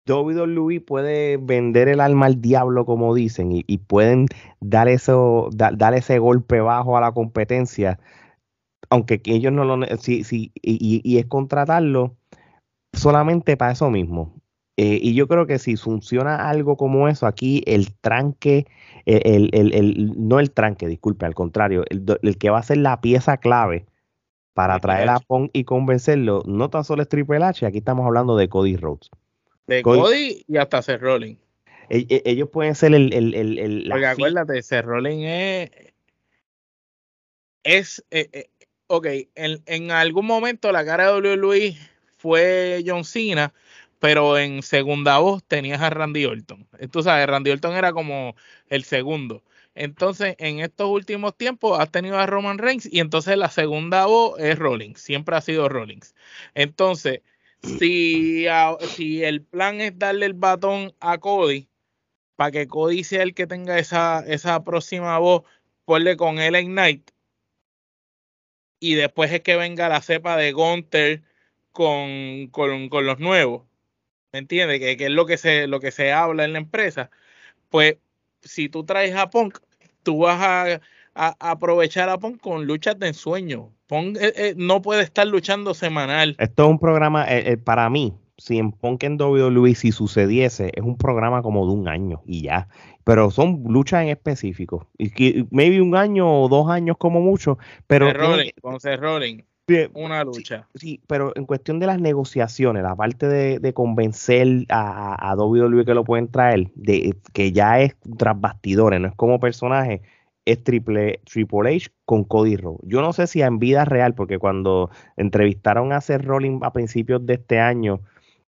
WWE 0.06 0.80
puede 0.80 1.36
vender 1.36 1.88
el 1.88 2.00
alma 2.00 2.26
al 2.26 2.40
diablo, 2.40 2.84
como 2.84 3.14
dicen, 3.14 3.50
y, 3.52 3.78
pueden 3.78 4.26
dar, 4.60 4.88
eso, 4.88 5.50
dar 5.52 5.94
ese 5.94 6.18
golpe 6.18 6.60
bajo 6.60 6.96
a 6.96 7.00
la 7.00 7.12
competencia 7.12 8.00
aunque 8.92 9.22
ellos 9.24 9.54
no 9.54 9.64
lo 9.64 9.86
sí, 9.96 10.22
sí, 10.22 10.52
y, 10.60 11.16
es 11.16 11.24
contratarlo 11.24 12.14
solamente 12.92 13.56
para 13.56 13.72
eso 13.72 13.88
mismo. 13.88 14.34
Eh, 14.76 14.98
y 15.00 15.14
yo 15.14 15.28
creo 15.28 15.46
que 15.46 15.58
si 15.58 15.76
funciona 15.76 16.50
algo 16.50 16.76
como 16.76 17.08
eso, 17.08 17.26
aquí 17.26 17.62
el 17.66 17.94
tranque, 17.94 18.66
el, 19.06 19.48
el, 19.54 20.12
no 20.28 20.40
el 20.40 20.50
tranque, 20.50 20.88
disculpe, 20.88 21.24
al 21.24 21.34
contrario, 21.34 21.84
el, 21.88 22.36
que 22.36 22.50
va 22.50 22.58
a 22.58 22.62
ser 22.62 22.78
la 22.78 23.00
pieza 23.00 23.38
clave 23.38 23.86
para 24.52 24.78
traer 24.78 25.08
a 25.08 25.20
Pong 25.20 25.48
y 25.54 25.64
convencerlo, 25.64 26.42
no 26.44 26.68
tan 26.68 26.84
solo 26.84 27.00
es 27.00 27.08
Triple 27.08 27.42
H, 27.42 27.64
aquí 27.64 27.78
estamos 27.78 28.04
hablando 28.04 28.36
de 28.36 28.50
Cody 28.50 28.76
Rhodes. 28.76 29.08
De 29.68 29.80
Cody, 29.82 30.44
y 30.46 30.58
hasta 30.58 30.82
Seth 30.82 31.00
Rollins. 31.00 31.38
E, 31.88 32.06
e, 32.10 32.22
ellos 32.26 32.50
pueden 32.50 32.74
ser 32.74 32.94
el... 32.94 33.10
el, 33.14 33.34
el, 33.34 33.86
Porque 33.88 34.06
acuérdate, 34.06 34.62
Seth 34.62 34.84
Rollins 34.84 35.24
es... 35.24 35.92
Es, 37.64 38.04
eh, 38.10 38.28
eh, 38.32 38.50
ok, 38.92 39.06
en, 39.36 39.90
algún 39.90 40.26
momento 40.26 40.70
la 40.70 40.84
cara 40.84 41.10
de 41.10 41.34
WWE 41.34 41.76
fue 42.18 42.84
John 42.86 43.04
Cena, 43.06 43.54
pero 44.00 44.36
en 44.36 44.62
segunda 44.62 45.16
voz 45.18 45.42
tenías 45.44 45.80
a 45.80 45.88
Randy 45.88 46.26
Orton. 46.26 46.68
Tú 46.90 47.02
sabes, 47.02 47.26
Randy 47.26 47.52
Orton 47.52 47.74
era 47.74 47.92
como 47.94 48.36
el 48.68 48.84
segundo. 48.84 49.42
Entonces, 49.74 50.34
en 50.38 50.60
estos 50.60 50.90
últimos 50.90 51.34
tiempos 51.34 51.80
has 51.80 51.90
tenido 51.90 52.18
a 52.18 52.26
Roman 52.26 52.58
Reigns 52.58 52.86
y 52.92 53.00
entonces 53.00 53.38
la 53.38 53.48
segunda 53.48 54.04
voz 54.04 54.38
es 54.38 54.58
Rollins, 54.58 55.00
siempre 55.00 55.36
ha 55.36 55.40
sido 55.40 55.70
Rollins. 55.70 56.14
Entonces, 56.54 57.22
si, 57.62 58.44
el 58.44 59.42
plan 59.42 59.80
es 59.80 59.98
darle 59.98 60.26
el 60.26 60.34
batón 60.34 60.92
a 61.00 61.16
Cody, 61.16 61.66
para 62.36 62.50
que 62.50 62.66
Cody 62.66 63.04
sea 63.04 63.22
el 63.22 63.32
que 63.32 63.46
tenga 63.46 63.78
esa, 63.78 64.22
esa 64.26 64.62
próxima 64.64 65.18
voz, 65.18 65.44
ponle 65.86 66.18
con 66.18 66.38
él 66.38 66.56
en 66.56 66.74
Night, 66.74 67.11
y 68.82 68.96
después 68.96 69.30
es 69.30 69.42
que 69.42 69.54
venga 69.54 69.88
la 69.88 70.02
cepa 70.02 70.36
de 70.36 70.50
Gunter 70.50 71.22
con, 71.70 72.48
con, 72.48 73.06
los 73.06 73.20
nuevos. 73.20 73.62
¿Me 74.32 74.40
entiendes? 74.40 74.80
Que, 74.80 74.96
es 74.98 75.10
lo 75.10 75.24
que, 75.24 75.38
se, 75.38 75.68
lo 75.68 75.78
que 75.78 75.92
se 75.92 76.12
habla 76.12 76.44
en 76.44 76.52
la 76.52 76.58
empresa. 76.58 77.08
Pues 77.68 77.98
si 78.40 78.68
tú 78.68 78.84
traes 78.84 79.14
a 79.14 79.30
Punk, 79.30 79.58
tú 80.02 80.18
vas 80.18 80.40
a, 80.42 80.80
aprovechar 81.14 82.08
a 82.08 82.18
Punk 82.18 82.40
con 82.40 82.66
luchas 82.66 82.98
de 82.98 83.06
ensueño. 83.06 83.72
Punk 83.86 84.16
eh, 84.20 84.32
eh, 84.34 84.54
no 84.56 84.82
puede 84.82 85.04
estar 85.04 85.28
luchando 85.28 85.74
semanal. 85.74 86.34
Esto 86.40 86.64
es 86.64 86.68
un 86.68 86.80
programa, 86.80 87.24
eh, 87.28 87.56
para 87.58 87.88
mí, 87.88 88.12
en 88.50 88.72
Punk 88.72 89.04
en 89.04 89.20
WWE 89.20 89.74
si 89.74 89.92
sucediese, 89.92 90.72
es 90.74 90.82
un 90.82 90.96
programa 90.96 91.42
como 91.42 91.66
de 91.66 91.72
un 91.72 91.88
año 91.88 92.22
y 92.26 92.42
ya 92.42 92.68
pero 93.04 93.30
son 93.30 93.62
luchas 93.66 94.02
en 94.02 94.10
específico. 94.10 94.86
Y 94.98 95.10
que 95.10 95.46
maybe 95.50 95.80
un 95.80 95.96
año 95.96 96.42
o 96.42 96.48
dos 96.48 96.70
años 96.70 96.96
como 96.98 97.20
mucho, 97.20 97.58
pero... 97.86 98.06
con 98.06 98.78
Rolling, 98.98 99.42
una 99.94 100.24
lucha. 100.24 100.68
Sí, 100.74 101.00
pero 101.06 101.32
en 101.34 101.46
cuestión 101.46 101.78
de 101.78 101.86
las 101.86 102.00
negociaciones, 102.00 102.82
la 102.82 102.94
parte 102.94 103.26
de, 103.26 103.72
convencer 103.72 104.66
a, 104.68 105.14
a, 105.14 105.34
WWE 105.34 105.84
que 105.84 105.94
lo 105.94 106.04
pueden 106.04 106.28
traer, 106.28 106.70
de 106.74 107.16
que 107.32 107.52
ya 107.52 107.80
es 107.80 107.96
tras 108.18 108.38
bastidores, 108.38 109.00
no 109.00 109.08
es 109.08 109.14
como 109.14 109.40
personaje, 109.40 110.02
es 110.44 110.62
Triple, 110.62 111.20
Triple 111.24 111.76
H 111.76 111.90
con 112.04 112.24
Cody 112.24 112.56
Rhodes. 112.56 112.80
Yo 112.82 113.00
no 113.00 113.12
sé 113.12 113.26
si 113.26 113.40
en 113.40 113.58
vida 113.58 113.84
real, 113.84 114.14
porque 114.14 114.38
cuando 114.38 114.90
entrevistaron 115.16 115.92
a 115.92 116.00
Seth 116.00 116.24
Rollins 116.24 116.62
a 116.62 116.72
principios 116.72 117.24
de 117.24 117.34
este 117.34 117.60
año, 117.60 118.00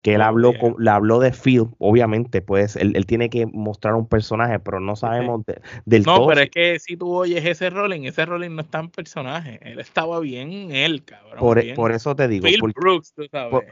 que 0.03 0.15
él 0.15 0.21
habló, 0.21 0.53
le 0.77 0.89
habló 0.89 1.19
de 1.19 1.31
Phil, 1.31 1.69
obviamente, 1.79 2.41
pues 2.41 2.75
él, 2.75 2.91
él, 2.95 3.05
tiene 3.05 3.29
que 3.29 3.45
mostrar 3.45 3.95
un 3.95 4.05
personaje, 4.05 4.59
pero 4.59 4.81
no 4.81 4.97
sabemos 4.97 5.43
del 5.85 6.03
todo. 6.03 6.19
No, 6.19 6.27
pero 6.27 6.41
es 6.41 6.49
que 6.49 6.77
si 6.77 6.97
tú 6.97 7.15
oyes 7.15 7.45
ese 7.45 7.69
Rolling, 7.69 8.01
ese 8.01 8.25
Rolling 8.25 8.53
no 8.53 8.63
está 8.63 8.81
en 8.81 8.89
personaje, 8.89 9.59
él 9.61 9.79
estaba 9.79 10.19
bien 10.19 10.71
él, 10.75 11.05
cabrón. 11.05 11.39
Por, 11.39 11.73
por 11.73 11.93
eso 11.93 12.13
te 12.17 12.27
digo. 12.27 12.45
Phil 12.45 12.59
Brooks, 12.75 13.13
tú 13.13 13.25
sabes. 13.31 13.49
Por, 13.49 13.65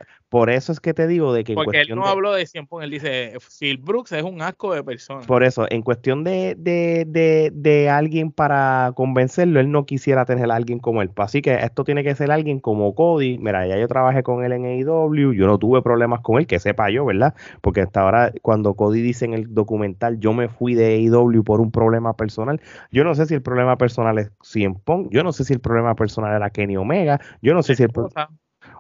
eso 0.49 0.71
es 0.71 0.79
que 0.79 0.93
te 0.93 1.07
digo 1.07 1.33
de 1.33 1.43
que... 1.43 1.53
Porque 1.53 1.81
él 1.81 1.89
no 1.93 2.05
habló 2.05 2.31
de 2.33 2.45
100 2.45 2.67
él 2.81 2.89
dice, 2.89 3.33
Phil 3.59 3.77
Brooks 3.77 4.13
es 4.13 4.23
un 4.23 4.41
asco 4.41 4.73
de 4.73 4.81
persona. 4.81 5.27
Por 5.27 5.43
eso, 5.43 5.65
en 5.69 5.81
cuestión 5.81 6.23
de, 6.23 6.55
de, 6.57 7.05
de, 7.05 7.51
de 7.53 7.89
alguien 7.89 8.31
para 8.31 8.93
convencerlo, 8.95 9.59
él 9.59 9.71
no 9.71 9.85
quisiera 9.85 10.23
tener 10.23 10.49
a 10.49 10.55
alguien 10.55 10.79
como 10.79 11.01
él. 11.01 11.11
Así 11.17 11.41
que 11.41 11.55
esto 11.55 11.83
tiene 11.83 12.03
que 12.03 12.15
ser 12.15 12.31
alguien 12.31 12.61
como 12.61 12.95
Cody. 12.95 13.39
Mira, 13.39 13.67
ya 13.67 13.77
yo 13.77 13.89
trabajé 13.89 14.23
con 14.23 14.45
él 14.45 14.53
en 14.53 14.63
AEW, 14.65 15.33
yo 15.33 15.47
no 15.47 15.57
tuve 15.57 15.81
problemas 15.81 16.21
con 16.21 16.39
él, 16.39 16.47
que 16.47 16.59
sepa 16.59 16.89
yo, 16.89 17.03
¿verdad? 17.03 17.35
Porque 17.59 17.81
hasta 17.81 17.99
ahora, 17.99 18.31
cuando 18.41 18.73
Cody 18.75 19.01
dice 19.01 19.25
en 19.25 19.33
el 19.33 19.53
documental, 19.53 20.17
yo 20.19 20.31
me 20.31 20.47
fui 20.47 20.75
de 20.75 20.95
AEW 20.95 21.43
por 21.43 21.59
un 21.59 21.71
problema 21.71 22.15
personal, 22.15 22.61
yo 22.89 23.03
no 23.03 23.15
sé 23.15 23.25
si 23.25 23.33
el 23.33 23.41
problema 23.41 23.77
personal 23.77 24.17
es 24.17 24.31
CM 24.41 24.75
Punk, 24.83 25.09
yo 25.11 25.23
no 25.23 25.33
sé 25.33 25.43
si 25.43 25.51
el 25.51 25.59
problema 25.59 25.93
personal 25.95 26.33
era 26.33 26.49
Kenny 26.49 26.77
Omega, 26.77 27.19
yo 27.41 27.53
no 27.53 27.63
sé 27.63 27.75
si 27.75 27.83
el 27.83 27.89
problema... 27.89 28.29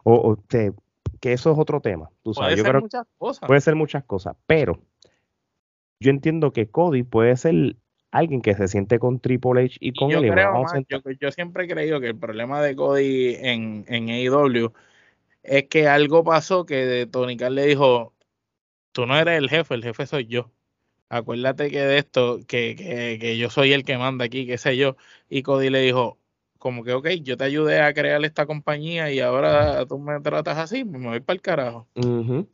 O, 0.03 0.37
que 1.21 1.31
eso 1.33 1.51
es 1.53 1.57
otro 1.57 1.79
tema. 1.79 2.09
Tú 2.23 2.33
sabes, 2.33 2.61
puede 2.61 2.65
ser 2.65 2.81
muchas 2.81 3.07
cosas. 3.17 3.47
Puede 3.47 3.61
ser 3.61 3.75
muchas 3.75 4.03
cosas, 4.03 4.35
pero 4.47 4.79
yo 6.01 6.09
entiendo 6.09 6.51
que 6.51 6.67
Cody 6.67 7.03
puede 7.03 7.37
ser 7.37 7.77
alguien 8.09 8.41
que 8.41 8.55
se 8.55 8.67
siente 8.67 8.99
con 8.99 9.19
Triple 9.19 9.65
H 9.65 9.77
y 9.79 9.93
con 9.93 10.09
yo 10.09 10.19
yo, 11.19 11.31
siempre 11.31 11.63
he 11.63 11.67
creído 11.67 12.01
que 12.01 12.07
el 12.07 12.17
problema 12.17 12.61
de 12.61 12.75
Cody 12.75 13.35
en, 13.39 13.85
en 13.87 14.09
AEW 14.09 14.73
es 15.43 15.67
que 15.69 15.87
algo 15.87 16.23
pasó 16.23 16.65
que 16.65 17.07
Tony 17.09 17.37
Khan 17.37 17.55
le 17.55 17.67
dijo, 17.67 18.13
tú 18.91 19.05
no 19.05 19.17
eres 19.17 19.37
el 19.37 19.49
jefe, 19.49 19.75
el 19.75 19.83
jefe 19.83 20.07
soy 20.07 20.25
yo. 20.25 20.51
Acuérdate 21.07 21.69
que 21.69 21.81
de 21.81 21.97
esto, 21.99 22.39
que, 22.47 22.75
que, 22.75 23.17
que 23.19 23.37
yo 23.37 23.49
soy 23.49 23.73
el 23.73 23.83
que 23.83 23.97
manda 23.97 24.25
aquí, 24.25 24.47
qué 24.47 24.57
sé 24.57 24.77
yo. 24.77 24.95
Y 25.29 25.43
Cody 25.43 25.69
le 25.69 25.81
dijo, 25.81 26.17
como 26.61 26.83
que, 26.83 26.93
ok, 26.93 27.07
yo 27.23 27.37
te 27.37 27.43
ayudé 27.43 27.81
a 27.81 27.91
crear 27.91 28.23
esta 28.23 28.45
compañía 28.45 29.11
y 29.11 29.19
ahora 29.19 29.83
tú 29.87 29.97
me 29.97 30.19
tratas 30.21 30.59
así, 30.59 30.85
pues 30.85 31.01
me 31.01 31.07
voy 31.07 31.19
para 31.19 31.33
el 31.33 31.41
carajo. 31.41 31.87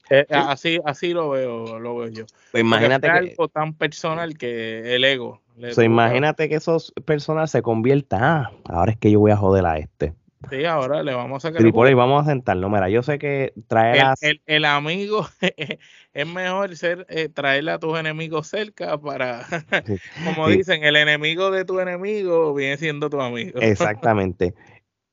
Eh, 0.09 0.25
así, 0.29 0.79
así 0.85 1.11
lo 1.11 1.31
veo, 1.31 1.77
lo 1.77 1.97
veo 1.97 2.07
yo. 2.07 2.25
Pues 2.53 2.61
imagínate 2.61 3.05
que, 3.05 3.13
algo 3.13 3.49
tan 3.49 3.73
personal 3.73 4.37
que 4.37 4.95
el 4.95 5.03
ego. 5.03 5.41
imagínate 5.83 6.47
que 6.47 6.55
esos 6.55 6.93
personas 7.03 7.51
se 7.51 7.61
conviertan, 7.61 8.23
ah, 8.23 8.51
ahora 8.69 8.93
es 8.93 8.97
que 8.97 9.11
yo 9.11 9.19
voy 9.19 9.31
a 9.31 9.35
joder 9.35 9.65
a 9.65 9.77
este. 9.77 10.13
Sí, 10.49 10.65
ahora 10.65 11.03
le 11.03 11.13
vamos 11.13 11.43
a 11.43 11.49
sacar. 11.49 11.65
y 11.65 11.93
vamos 11.93 12.23
a 12.23 12.29
sentarlo. 12.29 12.69
Mira, 12.69 12.89
yo 12.89 13.01
sé 13.03 13.17
que 13.17 13.53
traer 13.67 14.15
el, 14.21 14.41
el, 14.45 14.65
amigo 14.65 15.27
es 16.13 16.27
mejor 16.27 16.75
ser 16.75 17.05
eh, 17.09 17.27
traerle 17.29 17.71
a 17.71 17.79
tus 17.79 17.97
enemigos 17.99 18.47
cerca 18.47 18.97
para, 18.99 19.45
como 20.25 20.47
dicen, 20.47 20.83
el 20.83 20.95
enemigo 20.95 21.51
de 21.51 21.65
tu 21.65 21.79
enemigo 21.79 22.53
viene 22.53 22.77
siendo 22.77 23.09
tu 23.09 23.19
amigo. 23.19 23.59
Exactamente. 23.59 24.53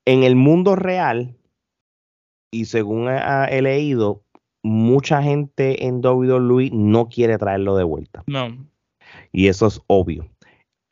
en 0.05 0.25
el 0.25 0.37
mundo 0.37 0.77
real, 0.77 1.37
y 2.51 2.67
según 2.67 3.09
he, 3.09 3.63
leído, 3.63 4.23
mucha 4.63 5.23
gente 5.23 5.87
en 5.87 6.05
WWE 6.05 6.71
no 6.73 7.09
quiere 7.09 7.39
traerlo 7.39 7.77
de 7.77 7.85
vuelta. 7.85 8.23
No. 8.27 8.57
Y 9.33 9.49
eso 9.49 9.67
es 9.67 9.81
obvio 9.87 10.29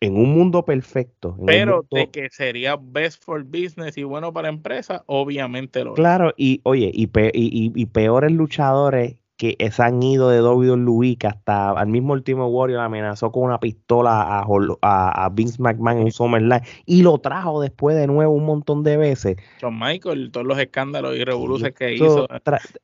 en 0.03 0.17
un 0.17 0.35
mundo 0.35 0.65
perfecto. 0.65 1.37
Pero 1.47 1.87
de 1.91 2.11
que 2.11 2.29
sería 2.31 2.77
best 2.77 3.23
for 3.25 3.45
business 3.45 3.97
y 3.97 4.03
bueno 4.03 4.33
para 4.33 4.49
empresas, 4.49 5.03
obviamente 5.07 5.85
lo 5.85 5.95
Claro, 5.95 6.35
y 6.37 6.61
oye, 6.65 6.91
y, 6.93 7.09
y, 7.33 7.87
peores 7.87 8.33
luchadores 8.33 9.17
que 9.37 9.57
se 9.71 9.83
han 9.83 10.03
ido 10.03 10.29
de 10.29 10.43
WWE, 10.43 11.17
que 11.17 11.27
hasta 11.27 11.71
al 11.71 11.87
mismo 11.87 12.12
último 12.12 12.49
Warrior 12.49 12.81
amenazó 12.81 13.31
con 13.31 13.45
una 13.45 13.59
pistola 13.59 14.43
a, 14.43 15.25
a, 15.25 15.29
Vince 15.31 15.61
McMahon 15.61 15.99
en 15.99 16.05
un 16.05 16.12
SummerSlam 16.12 16.61
y 16.87 17.03
lo 17.03 17.19
trajo 17.19 17.61
después 17.61 17.97
de 17.97 18.07
nuevo 18.07 18.35
un 18.35 18.45
montón 18.45 18.83
de 18.83 18.97
veces. 18.97 19.37
John 19.61 19.79
Michael, 19.79 20.31
todos 20.33 20.47
los 20.47 20.59
escándalos 20.59 21.17
y 21.17 21.25
revoluciones 21.25 21.75
que 21.75 21.95
hizo. 21.95 22.29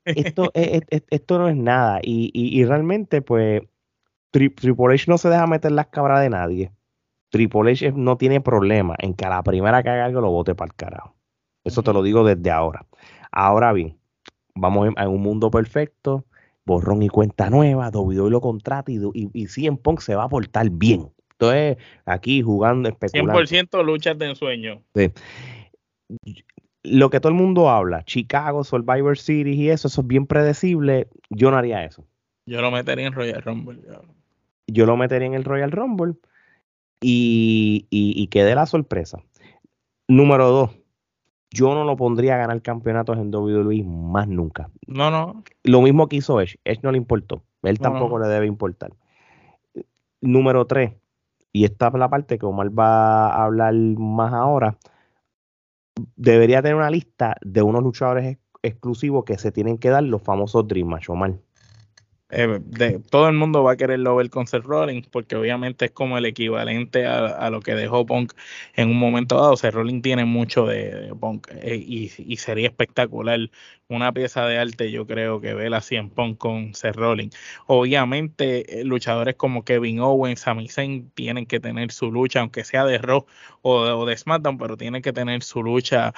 Esto, 0.04 0.50
esto 0.54 1.38
no 1.38 1.48
es 1.48 1.56
nada 1.56 2.00
y, 2.02 2.30
y, 2.32 2.64
realmente 2.64 3.22
pues 3.22 3.62
Triple 4.30 4.74
H 4.94 5.04
no 5.08 5.18
se 5.18 5.28
deja 5.28 5.46
meter 5.46 5.72
las 5.72 5.86
cabras 5.88 6.20
de 6.20 6.30
nadie. 6.30 6.72
Triple 7.30 7.72
H 7.72 7.92
no 7.92 8.16
tiene 8.16 8.40
problema 8.40 8.94
en 8.98 9.14
que 9.14 9.24
a 9.24 9.30
la 9.30 9.42
primera 9.42 9.82
que 9.82 9.90
haga 9.90 10.06
algo 10.06 10.20
lo 10.20 10.30
vote 10.30 10.54
para 10.54 10.70
el 10.70 10.74
carajo. 10.74 11.14
Eso 11.64 11.82
te 11.82 11.92
lo 11.92 12.02
digo 12.02 12.24
desde 12.24 12.50
ahora. 12.50 12.86
Ahora 13.30 13.72
bien, 13.72 13.98
vamos 14.54 14.88
en, 14.96 15.08
un 15.08 15.20
mundo 15.20 15.50
perfecto, 15.50 16.24
borrón 16.64 17.02
y 17.02 17.08
cuenta 17.08 17.50
nueva, 17.50 17.90
WWE 17.90 18.30
lo 18.30 18.40
contrata 18.40 18.90
y, 18.90 18.98
y, 19.14 19.30
y 19.32 19.46
CM 19.46 19.76
Punk 19.76 20.00
se 20.00 20.14
va 20.14 20.24
a 20.24 20.28
portar 20.28 20.70
bien. 20.70 21.10
Entonces, 21.32 21.76
aquí 22.04 22.42
jugando, 22.42 22.88
especulando. 22.88 23.40
100% 23.40 23.84
luchas 23.84 24.18
de 24.18 24.26
ensueño. 24.30 24.82
Sí. 24.94 25.12
Lo 26.82 27.10
que 27.10 27.20
todo 27.20 27.30
el 27.30 27.38
mundo 27.38 27.68
habla, 27.68 28.02
Chicago, 28.04 28.64
Survivor 28.64 29.16
Series 29.16 29.56
y 29.56 29.70
eso, 29.70 29.88
eso 29.88 30.00
es 30.00 30.06
bien 30.06 30.26
predecible. 30.26 31.08
Yo 31.30 31.50
no 31.50 31.56
haría 31.56 31.84
eso. 31.84 32.04
Yo 32.46 32.60
lo 32.60 32.70
metería 32.70 33.06
en 33.06 33.12
Royal 33.12 33.42
Rumble. 33.42 33.80
Yo 34.66 34.86
lo 34.86 34.96
metería 34.96 35.26
en 35.26 35.34
el 35.34 35.44
Royal 35.44 35.70
Rumble 35.70 36.14
y, 37.00 37.86
y, 37.90 38.28
la 38.32 38.66
sorpresa. 38.66 39.18
Número 40.08 40.48
dos, 40.48 40.70
yo 41.50 41.74
no 41.74 41.84
lo 41.84 41.96
pondría 41.96 42.34
a 42.34 42.38
ganar 42.38 42.60
campeonatos 42.62 43.18
en 43.18 43.34
WWE 43.34 43.82
más 43.84 44.28
nunca. 44.28 44.70
No, 44.86 45.10
no. 45.10 45.42
Lo 45.64 45.82
mismo 45.82 46.08
que 46.08 46.16
hizo 46.16 46.40
Edge. 46.40 46.58
Edge 46.64 46.80
no 46.82 46.92
le 46.92 46.98
importó. 46.98 47.42
Él 47.62 47.78
tampoco 47.78 48.18
le 48.18 48.28
debe 48.28 48.46
importar. 48.46 48.92
Número 50.20 50.66
tres, 50.66 50.94
y 51.52 51.64
esta 51.64 51.88
es 51.88 51.94
la 51.94 52.08
parte 52.08 52.38
que 52.38 52.46
Omar 52.46 52.76
va 52.76 53.28
a 53.28 53.44
hablar 53.44 53.74
más 53.74 54.32
ahora. 54.32 54.76
Debería 56.16 56.62
tener 56.62 56.76
una 56.76 56.90
lista 56.90 57.36
de 57.40 57.62
unos 57.62 57.82
luchadores 57.82 58.38
exclusivos 58.62 59.24
que 59.24 59.38
se 59.38 59.52
tienen 59.52 59.78
que 59.78 59.90
dar 59.90 60.02
los 60.02 60.22
famosos 60.22 60.66
Dream 60.66 60.88
Match, 60.88 61.08
Omar. 61.08 61.34
Eh, 62.30 62.60
de, 62.62 62.98
todo 63.10 63.26
el 63.28 63.34
mundo 63.34 63.62
va 63.62 63.72
a 63.72 63.76
quererlo 63.76 64.14
ver 64.16 64.28
con 64.28 64.46
Seth 64.46 64.64
Rollins 64.64 65.06
porque 65.08 65.34
obviamente 65.34 65.86
es 65.86 65.92
como 65.92 66.18
el 66.18 66.26
equivalente 66.26 67.06
a, 67.06 67.48
lo 67.48 67.62
que 67.62 67.74
dejó 67.74 68.04
Punk 68.04 68.34
en 68.74 68.90
un 68.90 68.98
momento 68.98 69.36
dado. 69.36 69.56
Seth 69.56 69.72
Rollins 69.72 70.02
tiene 70.02 70.26
mucho 70.26 70.66
de, 70.66 71.14
Punk 71.18 71.48
eh, 71.62 71.76
y, 71.76 72.12
y, 72.18 72.36
sería 72.36 72.68
espectacular 72.68 73.50
una 73.88 74.12
pieza 74.12 74.44
de 74.44 74.58
arte, 74.58 74.90
yo 74.90 75.06
creo 75.06 75.40
que 75.40 75.54
ve 75.54 75.70
la 75.70 75.80
100 75.80 76.10
Punk 76.10 76.36
con 76.36 76.74
Seth 76.74 76.96
Rollins. 76.96 77.34
Obviamente, 77.66 78.80
eh, 78.80 78.84
luchadores 78.84 79.36
como 79.36 79.64
Kevin 79.64 80.00
Owens, 80.00 80.40
Sami 80.40 80.68
Zayn 80.68 81.10
tienen 81.12 81.46
que 81.46 81.60
tener 81.60 81.92
su 81.92 82.12
lucha, 82.12 82.40
aunque 82.40 82.64
sea 82.64 82.84
de 82.84 82.98
Raw 82.98 83.24
o, 83.62 84.04
de 84.04 84.16
SmackDown, 84.16 84.58
pero 84.58 84.76
tienen 84.76 85.00
que 85.00 85.14
tener 85.14 85.42
su 85.42 85.62
lucha 85.62 86.12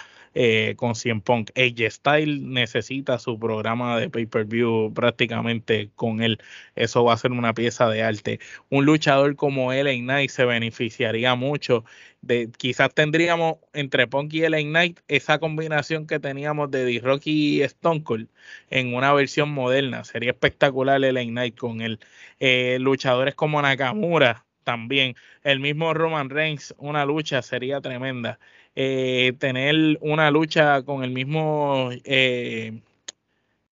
con 0.77 0.95
100 0.95 1.21
Punk. 1.23 1.51
AJ 1.57 1.91
Style 1.91 2.41
necesita 2.43 3.19
su 3.19 3.39
programa 3.39 3.99
de 3.99 4.09
pay-per-view 4.11 4.93
prácticamente 4.95 5.91
con 6.01 6.23
él. 6.23 6.39
Eso 6.77 7.05
va 7.05 7.13
a 7.13 7.17
ser 7.19 7.33
una 7.33 7.53
pieza 7.53 7.87
de 7.91 8.03
arte. 8.03 8.41
Un 8.71 8.87
luchador 8.87 9.37
como 9.37 9.71
LA 9.71 9.93
Knight 9.97 10.31
se 10.31 10.47
beneficiaría 10.47 11.35
mucho 11.35 11.85
de, 12.23 12.51
quizás 12.57 12.95
tendríamos 12.95 13.57
entre 13.75 14.07
Punk 14.07 14.33
y 14.33 14.41
LA 14.49 14.61
Knight 14.63 15.01
esa 15.09 15.39
combinación 15.39 16.07
que 16.07 16.19
teníamos 16.19 16.71
de 16.71 16.87
D-Rock 16.87 17.27
y 17.27 17.61
Stone 17.63 18.03
Cold 18.03 18.29
en 18.71 18.95
una 18.95 19.13
versión 19.13 19.51
moderna. 19.51 20.05
Sería 20.05 20.31
espectacular 20.31 21.01
LA 21.03 21.25
Knight 21.25 21.59
con 21.59 21.83
él. 21.83 22.01
Eh, 22.41 22.79
luchadores 22.81 23.35
como 23.35 23.61
Nakamura 23.61 24.47
también. 24.65 25.17
El 25.43 25.61
mismo 25.61 25.93
Roman 25.93 26.31
Reigns, 26.31 26.75
una 26.79 27.05
lucha 27.05 27.43
sería 27.43 27.81
tremenda. 27.83 28.39
Eh, 28.75 29.35
tener 29.39 29.99
una 30.01 30.31
lucha 30.31 30.83
con 30.83 31.05
el 31.05 31.11
mismo 31.11 31.91
eh, 32.05 32.81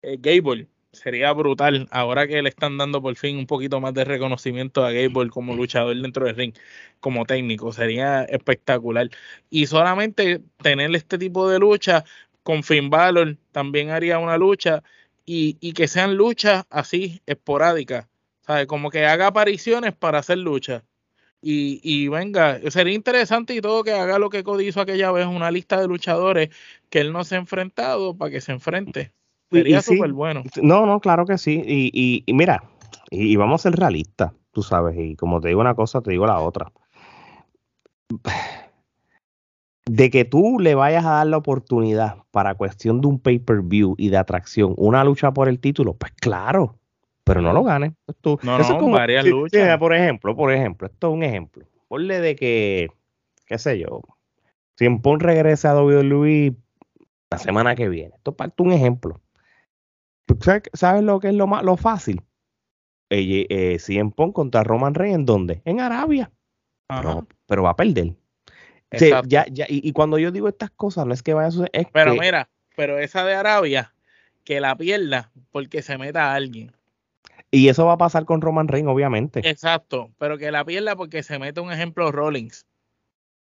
Gable 0.01 0.67
sería 0.93 1.33
brutal 1.33 1.87
ahora 1.91 2.27
que 2.27 2.41
le 2.41 2.49
están 2.49 2.77
dando 2.77 3.01
por 3.01 3.15
fin 3.15 3.37
un 3.37 3.47
poquito 3.47 3.81
más 3.81 3.93
de 3.93 4.05
reconocimiento 4.05 4.85
a 4.85 4.91
Gable 4.91 5.29
como 5.29 5.55
luchador 5.55 5.99
dentro 6.01 6.25
del 6.25 6.35
ring, 6.35 6.53
como 6.99 7.25
técnico, 7.25 7.73
sería 7.73 8.23
espectacular. 8.25 9.09
Y 9.49 9.67
solamente 9.67 10.41
tener 10.61 10.95
este 10.95 11.17
tipo 11.17 11.49
de 11.49 11.59
lucha 11.59 12.05
con 12.43 12.63
Finn 12.63 12.89
Balor 12.89 13.37
también 13.51 13.89
haría 13.89 14.19
una 14.19 14.37
lucha 14.37 14.83
y, 15.25 15.57
y 15.61 15.73
que 15.73 15.87
sean 15.87 16.15
luchas 16.15 16.65
así 16.69 17.21
esporádicas, 17.25 18.07
¿sabes? 18.41 18.67
Como 18.67 18.89
que 18.89 19.05
haga 19.05 19.27
apariciones 19.27 19.93
para 19.93 20.19
hacer 20.19 20.37
luchas. 20.39 20.83
Y, 21.41 21.81
y, 21.83 22.07
venga, 22.09 22.59
sería 22.71 22.93
interesante 22.93 23.53
y 23.55 23.61
todo 23.61 23.83
que 23.83 23.91
haga 23.93 24.19
lo 24.19 24.29
que 24.29 24.43
Cody 24.43 24.67
hizo 24.67 24.81
aquella 24.81 25.11
vez, 25.11 25.25
una 25.27 25.51
lista 25.51 25.79
de 25.81 25.87
luchadores 25.87 26.49
que 26.89 27.01
él 27.01 27.11
no 27.13 27.23
se 27.25 27.35
ha 27.35 27.39
enfrentado 27.39 28.17
para 28.17 28.31
que 28.31 28.41
se 28.41 28.53
enfrente. 28.53 29.11
Sería 29.53 29.81
súper 29.81 30.11
bueno. 30.13 30.43
No, 30.61 30.85
no, 30.85 30.99
claro 30.99 31.25
que 31.25 31.37
sí. 31.37 31.61
Y, 31.65 32.23
y, 32.25 32.33
mira, 32.33 32.63
y, 33.09 33.35
vamos 33.35 33.61
a 33.61 33.69
ser 33.69 33.79
realistas, 33.79 34.33
tú 34.51 34.63
sabes. 34.63 34.97
Y 34.97 35.15
como 35.15 35.39
te 35.39 35.49
digo 35.49 35.61
una 35.61 35.75
cosa, 35.75 36.01
te 36.01 36.11
digo 36.11 36.25
la 36.25 36.39
otra. 36.39 36.71
de 39.85 40.09
que 40.09 40.25
tú 40.25 40.59
le 40.59 40.75
vayas 40.75 41.05
a 41.05 41.11
dar 41.11 41.27
la 41.27 41.37
oportunidad 41.37 42.17
para 42.31 42.55
cuestión 42.55 43.01
de 43.01 43.07
un 43.07 43.19
pay-per-view 43.19 43.95
y 43.97 44.09
de 44.09 44.17
atracción, 44.17 44.73
una 44.77 45.03
lucha 45.03 45.31
por 45.31 45.49
el 45.49 45.59
título, 45.59 45.93
pues 45.93 46.11
claro, 46.13 46.77
pero 47.23 47.41
no 47.41 47.53
lo 47.53 47.63
ganes. 47.63 47.93
no, 48.23 48.39
no, 48.41 48.59
es 48.59 48.67
como, 48.67 48.91
varias 48.91 49.25
luchas. 49.25 49.77
por 49.77 49.93
ejemplo, 49.93 50.35
por 50.35 50.51
ejemplo, 50.51 50.87
esto 50.87 51.07
es 51.09 51.13
un 51.13 51.23
ejemplo. 51.23 51.65
Ponle 51.87 52.19
de 52.19 52.35
que, 52.35 52.89
qué 53.45 53.57
sé 53.57 53.79
yo, 53.79 54.01
si 54.77 54.85
en 54.85 55.01
Pon 55.01 55.19
regresa 55.19 55.71
a 55.71 55.83
WWE 55.83 56.55
la 57.29 57.37
semana 57.37 57.75
que 57.75 57.89
viene. 57.89 58.15
Esto 58.15 58.35
es 58.39 58.51
un 58.57 58.71
ejemplo. 58.71 59.19
¿Sabes 60.73 61.03
lo 61.03 61.19
que 61.19 61.29
es 61.29 61.35
lo 61.35 61.47
más 61.47 61.63
lo 61.63 61.77
fácil? 61.77 62.21
Eh, 63.09 63.45
eh, 63.49 64.11
contra 64.33 64.63
Roman 64.63 64.95
Reigns, 64.95 65.15
¿en 65.15 65.25
dónde? 65.25 65.61
En 65.65 65.79
Arabia. 65.79 66.31
Pero, 67.47 67.63
va 67.63 67.71
a 67.71 67.75
perder. 67.75 68.13
ya, 69.27 69.45
ya, 69.49 69.65
y, 69.67 69.91
cuando 69.93 70.17
yo 70.17 70.31
digo 70.31 70.47
estas 70.47 70.71
cosas, 70.71 71.05
no 71.05 71.13
es 71.13 71.23
que 71.23 71.33
vaya 71.33 71.47
a 71.47 71.51
suceder. 71.51 71.87
pero 71.91 72.15
mira, 72.15 72.49
pero 72.75 72.99
esa 72.99 73.23
de 73.23 73.33
Arabia, 73.33 73.93
que 74.43 74.59
la 74.59 74.75
pierda 74.75 75.31
porque 75.51 75.81
se 75.81 75.97
meta 75.97 76.31
a 76.31 76.35
alguien. 76.35 76.71
Y 77.51 77.69
eso 77.69 77.85
va 77.85 77.93
a 77.93 77.97
pasar 77.97 78.25
con 78.25 78.41
Roman 78.41 78.67
Reigns, 78.67 78.89
obviamente. 78.89 79.47
Exacto, 79.47 80.11
pero 80.17 80.37
que 80.37 80.51
la 80.51 80.65
pierda 80.65 80.95
porque 80.95 81.21
se 81.21 81.37
meta 81.37 81.61
un 81.61 81.71
ejemplo 81.71 82.11
Rollins. 82.11 82.65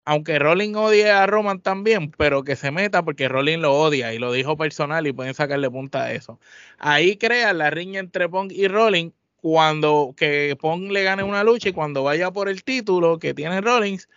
Aunque 0.05 0.37
Rollins 0.39 0.75
odie 0.75 1.09
a 1.11 1.25
Roman 1.27 1.61
también, 1.61 2.11
pero 2.11 2.43
que 2.43 2.55
se 2.57 2.71
meta 2.71 3.03
porque 3.03 3.29
Rollins 3.29 3.61
lo 3.61 3.73
odia 3.73 4.13
y 4.13 4.19
lo 4.19 4.33
dijo 4.33 4.57
personal 4.57 5.07
y 5.07 5.13
pueden 5.13 5.33
sacarle 5.33 5.69
punta 5.71 6.03
a 6.03 6.13
eso. 6.13 6.39
Ahí 6.77 7.17
crea 7.17 7.53
la 7.53 7.69
riña 7.69 7.99
entre 8.01 8.27
Pong 8.27 8.51
y 8.51 8.67
Rollins 8.67 9.13
cuando 9.37 10.13
que 10.17 10.57
Pong 10.59 10.91
le 10.91 11.03
gane 11.03 11.23
una 11.23 11.43
lucha 11.43 11.69
y 11.69 11.73
cuando 11.73 12.03
vaya 12.03 12.31
por 12.31 12.49
el 12.49 12.63
título 12.63 13.19
que 13.19 13.33
tiene 13.33 13.61
Rollins, 13.61 14.09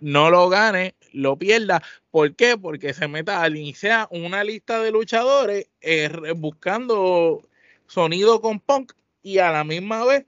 no 0.00 0.30
lo 0.30 0.48
gane, 0.48 0.94
lo 1.12 1.36
pierda. 1.38 1.82
¿Por 2.10 2.34
qué? 2.36 2.56
Porque 2.58 2.94
se 2.94 3.08
meta 3.08 3.42
al 3.42 3.56
iniciar 3.56 4.08
una 4.10 4.44
lista 4.44 4.80
de 4.80 4.90
luchadores 4.92 5.68
eh, 5.80 6.10
buscando 6.36 7.42
sonido 7.86 8.40
con 8.40 8.60
Punk 8.60 8.92
y 9.22 9.38
a 9.38 9.50
la 9.52 9.64
misma 9.64 10.04
vez 10.04 10.26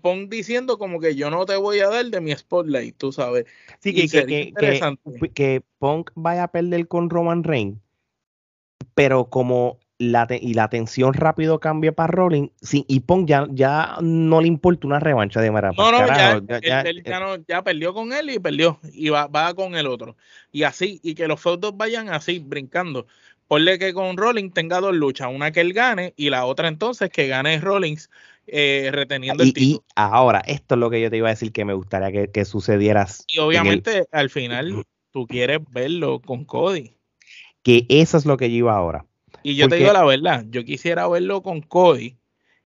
Punk 0.00 0.30
diciendo 0.30 0.78
como 0.78 1.00
que 1.00 1.14
yo 1.14 1.30
no 1.30 1.46
te 1.46 1.56
voy 1.56 1.80
a 1.80 1.88
dar 1.88 2.06
de 2.06 2.20
mi 2.20 2.32
spotlight, 2.32 2.96
tú 2.96 3.12
sabes. 3.12 3.46
Sí, 3.80 3.94
que, 3.94 4.08
que, 4.08 4.52
que, 4.54 5.30
que, 5.32 5.62
Punk 5.78 6.10
vaya 6.14 6.44
a 6.44 6.52
perder 6.52 6.88
con 6.88 7.10
Roman 7.10 7.44
Reigns, 7.44 7.78
pero 8.94 9.30
como 9.30 9.78
la 9.98 10.26
y 10.30 10.54
la 10.54 10.68
tensión 10.68 11.14
rápido 11.14 11.58
cambia 11.58 11.92
para 11.92 12.08
Rolling 12.08 12.48
sí, 12.60 12.84
y 12.88 13.00
Pong 13.00 13.26
ya, 13.26 13.46
ya 13.50 13.96
no 14.02 14.40
le 14.40 14.48
importa 14.48 14.86
una 14.86 15.00
revancha 15.00 15.40
de 15.40 15.50
Mara. 15.50 15.72
No, 15.76 15.90
no, 15.90 16.06
ya, 16.06 16.84
ya, 17.48 17.62
perdió 17.64 17.94
con 17.94 18.12
él 18.12 18.30
y 18.30 18.38
perdió 18.38 18.78
y 18.92 19.08
va, 19.08 19.26
va 19.26 19.54
con 19.54 19.74
el 19.74 19.86
otro. 19.86 20.16
Y 20.52 20.64
así, 20.64 21.00
y 21.02 21.14
que 21.14 21.28
los 21.28 21.40
fotos 21.40 21.76
vayan 21.76 22.08
así, 22.10 22.38
brincando. 22.38 23.06
Ponle 23.48 23.78
que 23.78 23.94
con 23.94 24.16
Rollins 24.16 24.52
tenga 24.52 24.80
dos 24.80 24.94
luchas, 24.94 25.28
una 25.32 25.52
que 25.52 25.60
él 25.60 25.72
gane 25.72 26.12
y 26.16 26.30
la 26.30 26.44
otra 26.44 26.68
entonces 26.68 27.10
que 27.10 27.28
gane 27.28 27.60
Rollins 27.60 28.10
eh, 28.46 28.90
reteniendo 28.92 29.42
el 29.42 29.52
título. 29.52 29.84
Y 29.86 29.92
ahora, 29.96 30.40
esto 30.40 30.74
es 30.74 30.78
lo 30.78 30.90
que 30.90 31.00
yo 31.00 31.10
te 31.10 31.16
iba 31.16 31.28
a 31.28 31.32
decir 31.32 31.52
que 31.52 31.64
me 31.64 31.74
gustaría 31.74 32.12
que, 32.12 32.30
que 32.30 32.44
sucediera. 32.44 33.06
Y 33.26 33.38
obviamente 33.38 34.06
al 34.12 34.30
final 34.30 34.84
tú 35.10 35.26
quieres 35.26 35.60
verlo 35.70 36.20
con 36.20 36.44
Cody. 36.44 36.94
Que 37.62 37.86
eso 37.88 38.16
es 38.16 38.26
lo 38.26 38.36
que 38.36 38.50
yo 38.50 38.56
iba 38.56 38.76
ahora 38.76 39.04
y 39.46 39.54
yo 39.54 39.68
te 39.68 39.76
digo 39.76 39.92
la 39.92 40.04
verdad, 40.04 40.44
yo 40.48 40.64
quisiera 40.64 41.06
verlo 41.06 41.40
con 41.40 41.60
Cody. 41.60 42.16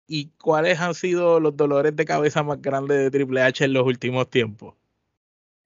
¿Y 0.08 0.30
cuáles 0.42 0.80
han 0.80 0.96
sido 0.96 1.42
los 1.42 1.58
dolores 1.58 1.94
de 1.94 2.06
cabeza 2.06 2.42
más 2.42 2.62
grandes 2.62 2.98
de 2.98 3.12
Triple 3.12 3.42
H 3.42 3.66
en 3.66 3.74
los 3.74 3.86
últimos 3.86 4.30
tiempos? 4.30 4.76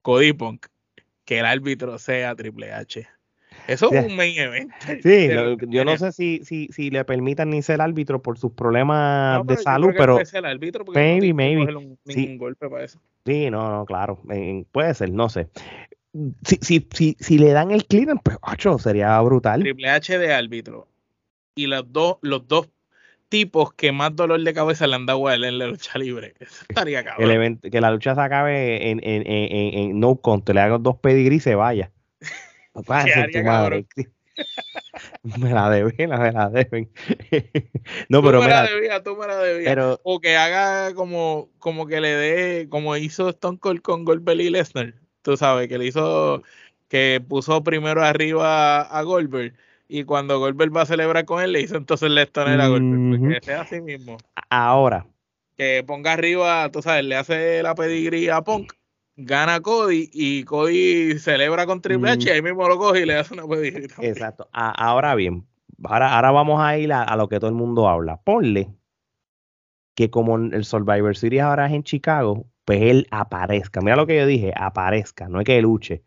Cody 0.02 0.32
Punk, 0.32 0.66
que 1.24 1.38
el 1.38 1.46
árbitro 1.46 2.00
sea 2.00 2.34
Triple 2.34 2.72
H. 2.72 3.06
Eso 3.66 3.92
es 3.92 4.06
un 4.06 4.16
main 4.16 4.38
event. 4.38 4.72
Sí, 5.02 5.28
yo 5.68 5.84
no 5.84 5.96
sé 5.98 6.12
si, 6.12 6.44
si, 6.44 6.68
si 6.68 6.90
le 6.90 7.04
permitan 7.04 7.50
ni 7.50 7.62
ser 7.62 7.80
árbitro 7.80 8.22
por 8.22 8.38
sus 8.38 8.52
problemas 8.52 9.46
de 9.46 9.56
salud, 9.56 9.90
pero. 9.96 10.14
Puede 10.14 10.26
ser 10.26 10.46
árbitro 10.46 10.84
porque 10.84 11.00
maybe, 11.00 11.28
no 11.28 11.34
maybe. 11.34 11.96
ningún 12.04 12.38
golpe 12.38 12.68
para 12.68 12.84
eso. 12.84 12.98
Sí, 13.24 13.50
no, 13.50 13.70
no, 13.70 13.86
claro. 13.86 14.20
puede 14.72 14.94
ser, 14.94 15.10
no 15.10 15.28
sé. 15.28 15.48
Si, 16.46 16.58
si, 16.60 16.86
si, 16.92 17.16
si 17.18 17.38
le 17.38 17.50
dan 17.50 17.72
el 17.72 17.86
clean, 17.86 18.18
pues, 18.22 18.38
ocho, 18.42 18.78
sería 18.78 19.20
brutal. 19.20 19.60
Triple 19.60 19.90
H 19.90 20.18
de 20.18 20.32
árbitro 20.32 20.86
y 21.56 21.66
los 21.66 21.92
dos, 21.92 22.18
los 22.20 22.46
dos 22.46 22.68
tipos 23.28 23.72
que 23.74 23.90
más 23.90 24.14
dolor 24.14 24.40
de 24.40 24.54
cabeza 24.54 24.86
le 24.86 24.94
han 24.94 25.06
dado 25.06 25.26
a 25.26 25.34
él 25.34 25.44
en 25.44 25.58
la 25.58 25.66
lucha 25.66 25.98
libre. 25.98 26.34
Eso 26.38 26.64
estaría 26.68 27.02
cabrón. 27.02 27.58
que 27.58 27.80
la 27.80 27.90
lucha 27.90 28.14
se 28.14 28.20
acabe 28.20 28.90
en, 28.90 29.00
en, 29.02 29.26
en, 29.26 29.78
en 29.78 30.00
no 30.00 30.16
control, 30.16 30.54
le 30.54 30.60
hagan 30.60 30.82
dos 30.82 30.98
pedigrí 30.98 31.36
y 31.36 31.40
se 31.40 31.56
vaya. 31.56 31.90
me 35.38 35.50
la 35.50 35.70
deben, 35.70 36.10
me 36.10 36.32
la 36.32 36.50
deben. 36.50 36.90
no, 38.08 38.20
tú 38.20 38.26
pero 38.26 38.40
me 38.42 38.48
la 38.48 38.64
debías, 38.64 39.02
tú 39.02 39.16
me 39.16 39.26
la 39.26 39.38
debías. 39.38 39.98
o 40.02 40.20
que 40.20 40.36
haga 40.36 40.94
como, 40.94 41.50
como 41.58 41.86
que 41.86 42.00
le 42.00 42.08
dé, 42.08 42.68
como 42.68 42.96
hizo 42.96 43.28
Stone 43.30 43.58
Cold 43.58 43.82
con 43.82 44.04
Goldberg 44.04 44.40
y 44.40 44.50
Lesnar. 44.50 44.94
Tú 45.22 45.36
sabes, 45.36 45.68
que 45.68 45.78
le 45.78 45.86
hizo, 45.86 46.42
que 46.88 47.22
puso 47.26 47.62
primero 47.62 48.04
arriba 48.04 48.82
a 48.82 49.02
Goldberg 49.02 49.54
y 49.88 50.04
cuando 50.04 50.38
Goldberg 50.38 50.76
va 50.76 50.82
a 50.82 50.86
celebrar 50.86 51.24
con 51.24 51.42
él, 51.42 51.52
le 51.52 51.60
hizo 51.60 51.76
entonces 51.76 52.10
stoner 52.10 52.60
a 52.60 52.68
Goldberg, 52.68 53.34
que 53.34 53.40
sea 53.44 53.60
así 53.62 53.80
mismo. 53.80 54.16
Ahora. 54.50 55.06
Que 55.56 55.84
ponga 55.86 56.12
arriba, 56.12 56.68
tú 56.72 56.82
sabes, 56.82 57.04
le 57.04 57.14
hace 57.14 57.62
la 57.62 57.74
pedigría 57.76 58.38
a 58.38 58.44
Punk, 58.44 58.72
gana 59.16 59.60
Cody 59.60 60.10
y 60.12 60.44
Cody 60.44 61.18
celebra 61.18 61.66
con 61.66 61.80
Triple 61.80 62.10
H 62.10 62.28
y 62.28 62.32
ahí 62.32 62.42
mismo 62.42 62.68
lo 62.68 62.78
coge 62.78 63.02
y 63.02 63.06
le 63.06 63.16
hace 63.16 63.34
una 63.34 63.46
pedigría. 63.46 63.88
Exacto. 64.00 64.48
ahora 64.52 65.14
bien, 65.14 65.46
ahora, 65.82 66.14
ahora 66.14 66.30
vamos 66.30 66.60
a 66.60 66.76
ir 66.78 66.92
a, 66.92 67.16
lo 67.16 67.28
que 67.28 67.38
todo 67.38 67.50
el 67.50 67.56
mundo 67.56 67.88
habla. 67.88 68.20
Ponle 68.22 68.74
que 69.94 70.10
como 70.10 70.36
el 70.36 70.64
Survivor 70.64 71.16
Series 71.16 71.42
ahora 71.42 71.66
es 71.66 71.72
en 71.72 71.84
Chicago, 71.84 72.46
pues 72.64 72.82
él 72.82 73.06
aparezca. 73.10 73.80
Mira 73.80 73.96
lo 73.96 74.06
que 74.06 74.16
yo 74.16 74.26
dije, 74.26 74.52
aparezca, 74.56 75.28
no 75.28 75.40
es 75.40 75.46
que 75.46 75.60
luche. 75.62 76.02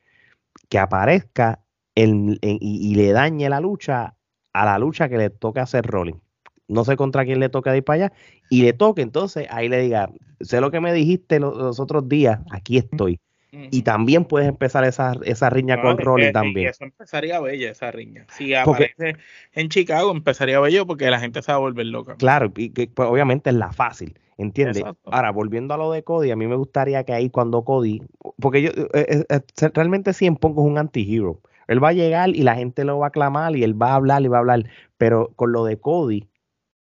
Que 0.70 0.80
aparezca 0.80 1.64
y, 1.96 2.96
le 2.96 3.12
dañe 3.12 3.50
la 3.50 3.60
lucha 3.60 4.16
a 4.54 4.66
la 4.66 4.78
lucha 4.78 5.10
que 5.10 5.18
le 5.18 5.30
toque 5.30 5.60
hacer 5.60 5.86
Rolling. 5.86 6.20
No 6.68 6.84
sé 6.84 6.98
contra 6.98 7.26
quién 7.26 7.40
le 7.40 7.50
toca 7.50 7.76
ir 7.76 7.84
para 7.84 8.06
allá. 8.06 8.14
Y 8.50 8.64
le 8.64 8.74
toque, 8.74 9.02
entonces 9.02 9.48
ahí 9.50 9.70
le 9.70 9.82
diga, 9.82 10.10
sé 10.42 10.62
lo 10.62 10.72
que 10.72 10.80
me 10.80 10.94
dijiste 10.94 11.40
los, 11.40 11.80
otros 11.80 12.08
días, 12.10 12.40
aquí 12.52 12.78
estoy. 12.78 13.20
Y 13.72 13.82
también 13.82 14.26
puedes 14.26 14.48
empezar 14.48 14.84
esa, 14.84 15.14
esa 15.24 15.50
riña 15.50 15.82
con 15.82 15.98
Rolling 15.98 16.32
también. 16.32 16.68
eso 16.68 16.84
empezaría 16.84 17.40
bella, 17.40 17.72
esa 17.72 17.90
riña. 17.92 18.28
Si 18.30 18.54
aparece 18.54 19.16
en 19.54 19.70
Chicago, 19.70 20.12
empezaría 20.12 20.60
bello 20.60 20.86
porque 20.86 21.10
la 21.10 21.20
gente 21.20 21.42
se 21.42 21.52
va 21.52 21.56
a 21.56 21.60
volver 21.60 21.88
loca. 21.88 22.16
Claro, 22.18 22.52
y 22.56 22.70
que, 22.70 22.88
pues, 22.88 23.10
obviamente 23.10 23.50
es 23.50 23.56
la 23.56 23.72
fácil. 23.72 24.20
¿Entiendes? 24.38 24.84
Ahora, 25.06 25.32
volviendo 25.32 25.74
a 25.74 25.78
lo 25.78 25.92
de 25.92 26.04
Cody, 26.04 26.30
a 26.30 26.36
mí 26.36 26.46
me 26.46 26.56
gustaría 26.56 27.04
que 27.04 27.14
ahí 27.14 27.30
cuando 27.30 27.64
Cody, 27.64 28.04
porque 28.40 28.62
yo 28.62 28.70
eh, 28.70 28.88
eh, 28.94 29.26
eh, 29.30 29.70
realmente 29.74 30.14
siempre 30.14 30.42
pongo 30.42 30.62
un 30.62 30.78
anti-hero. 30.78 31.42
Él 31.68 31.84
va 31.84 31.90
a 31.90 31.94
llegar 31.94 32.30
y 32.30 32.44
la 32.44 32.56
gente 32.56 32.86
lo 32.86 33.00
va 33.00 33.08
a 33.08 33.10
aclamar 33.10 33.56
y 33.56 33.64
él 33.64 33.80
va 33.82 33.92
a 33.92 33.96
hablar 33.96 34.22
y 34.22 34.28
va 34.28 34.38
a 34.38 34.40
hablar. 34.42 34.64
Pero 34.98 35.32
con 35.36 35.52
lo 35.52 35.66
de 35.66 35.80
Cody, 35.80 36.28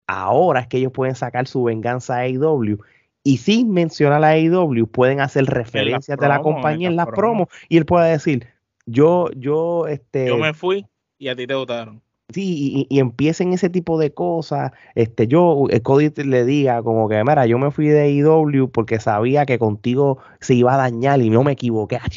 ahora 0.08 0.60
es 0.60 0.66
que 0.66 0.78
ellos 0.78 0.90
pueden 0.92 1.14
sacar 1.14 1.46
su 1.46 1.62
venganza 1.62 2.16
a 2.16 2.20
AEW. 2.22 2.78
Y 3.22 3.36
sin 3.36 3.70
mencionar 3.70 4.24
a 4.24 4.30
AEW, 4.30 4.86
pueden 4.86 5.20
hacer 5.20 5.44
referencias 5.44 6.18
de 6.18 6.28
la 6.28 6.40
compañía 6.40 6.88
en 6.88 6.96
las 6.96 7.06
promos. 7.06 7.48
Y 7.68 7.76
él 7.76 7.84
puede 7.84 8.10
decir, 8.10 8.46
yo, 8.86 9.28
yo, 9.36 9.86
este. 9.86 10.26
Yo 10.26 10.38
me 10.38 10.54
fui 10.54 10.86
y 11.18 11.28
a 11.28 11.36
ti 11.36 11.46
te 11.46 11.54
votaron. 11.54 12.00
Sí, 12.30 12.86
y, 12.90 12.98
empiecen 12.98 13.54
ese 13.54 13.70
tipo 13.70 13.98
de 13.98 14.12
cosas. 14.12 14.72
Este, 14.94 15.26
yo, 15.28 15.64
eh, 15.70 15.80
Cody 15.80 16.10
le 16.24 16.44
diga 16.44 16.82
como 16.82 17.08
que, 17.08 17.22
mira, 17.24 17.46
yo 17.46 17.58
me 17.58 17.70
fui 17.70 17.88
de 17.88 18.02
AEW 18.02 18.70
porque 18.70 19.00
sabía 19.00 19.46
que 19.46 19.58
contigo 19.58 20.18
se 20.40 20.54
iba 20.54 20.74
a 20.74 20.76
dañar 20.76 21.22
y 21.22 21.30
no 21.30 21.42
me 21.42 21.52
equivoqué. 21.52 21.96
Ah, 21.96 22.08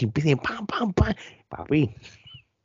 pam, 0.43 0.65
pam, 0.65 0.93
pam. 0.93 1.13
Papi, 1.47 1.89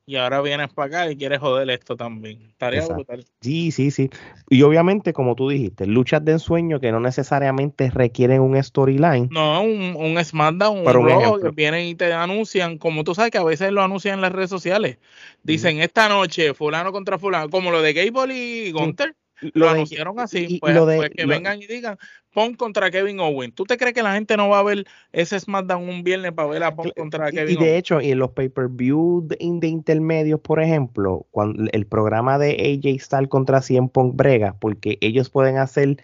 y 0.09 0.14
ahora 0.14 0.40
vienes 0.40 0.73
para 0.73 0.87
acá 0.87 1.11
y 1.11 1.16
quieres 1.16 1.40
joder 1.40 1.69
esto 1.69 1.97
también. 1.97 2.40
Estaría 2.42 2.87
brutal. 2.87 3.25
Sí, 3.40 3.73
sí, 3.73 3.90
sí. 3.90 4.09
Y 4.49 4.62
obviamente, 4.62 5.12
como 5.12 5.35
tú 5.35 5.49
dijiste, 5.49 5.85
luchas 5.85 6.25
de 6.25 6.33
ensueño 6.33 6.79
que 6.79 6.92
no 6.92 7.01
necesariamente 7.01 7.90
requieren 7.90 8.40
un 8.40 8.62
storyline. 8.62 9.29
No, 9.33 9.62
un, 9.62 9.97
un 9.97 10.25
SmackDown, 10.25 10.87
un, 10.87 10.87
un 10.87 11.40
que 11.40 11.51
vienen 11.51 11.88
y 11.88 11.97
te 11.97 12.12
anuncian, 12.12 12.79
como 12.79 13.03
tú 13.03 13.16
sabes 13.16 13.33
que 13.33 13.38
a 13.38 13.45
veces 13.45 13.73
lo 13.73 13.83
anuncian 13.83 14.14
en 14.14 14.21
las 14.21 14.33
redes 14.33 14.51
sociales. 14.51 14.99
Dicen, 15.42 15.81
esta 15.81 16.09
noche, 16.09 16.55
fulano 16.55 16.92
contra 16.92 17.19
fulano, 17.19 17.51
como 17.51 17.73
lo 17.73 17.83
de 17.83 17.92
Gable 17.92 18.35
y 18.35 18.71
Gunter. 18.71 19.16
Lo, 19.55 19.68
anunciaron 19.68 20.18
así, 20.18 20.59
pues, 20.61 20.79
pues, 20.79 21.11
que 21.11 21.27
vengan 21.27 21.61
y 21.61 21.66
digan, 21.66 21.99
Punk 22.33 22.57
contra 22.57 22.90
Kevin 22.90 23.20
Owen. 23.20 23.53
¿Tú 23.53 23.64
te 23.64 23.77
crees 23.77 23.94
que 23.94 24.03
la 24.03 24.14
gente 24.14 24.37
no 24.37 24.49
va 24.49 24.59
a 24.59 24.62
ver 24.62 24.87
ese 25.12 25.38
SmackDown 25.38 25.88
un 25.88 26.03
viernes 26.03 26.33
para 26.33 26.49
ver 26.49 26.62
a 26.62 26.75
Punk 26.75 26.94
contra 26.94 27.31
Kevin 27.31 27.57
Owen? 27.57 27.62
Y 27.62 27.64
de 27.66 27.77
hecho, 27.79 28.01
y 28.01 28.11
en 28.11 28.18
los 28.18 28.31
pay-per-view 28.31 29.27
de, 29.29 29.37
intermedios, 29.40 30.40
por 30.40 30.61
ejemplo, 30.61 31.27
cuando 31.31 31.64
el 31.72 31.87
programa 31.87 32.38
de 32.38 32.53
AJ 32.53 33.01
Styles 33.03 33.29
contra 33.29 33.62
100 33.62 33.88
Punk 33.88 34.16
brega, 34.16 34.57
porque 34.59 34.99
ellos 35.01 35.31
pueden 35.31 35.59
hacer 35.59 35.96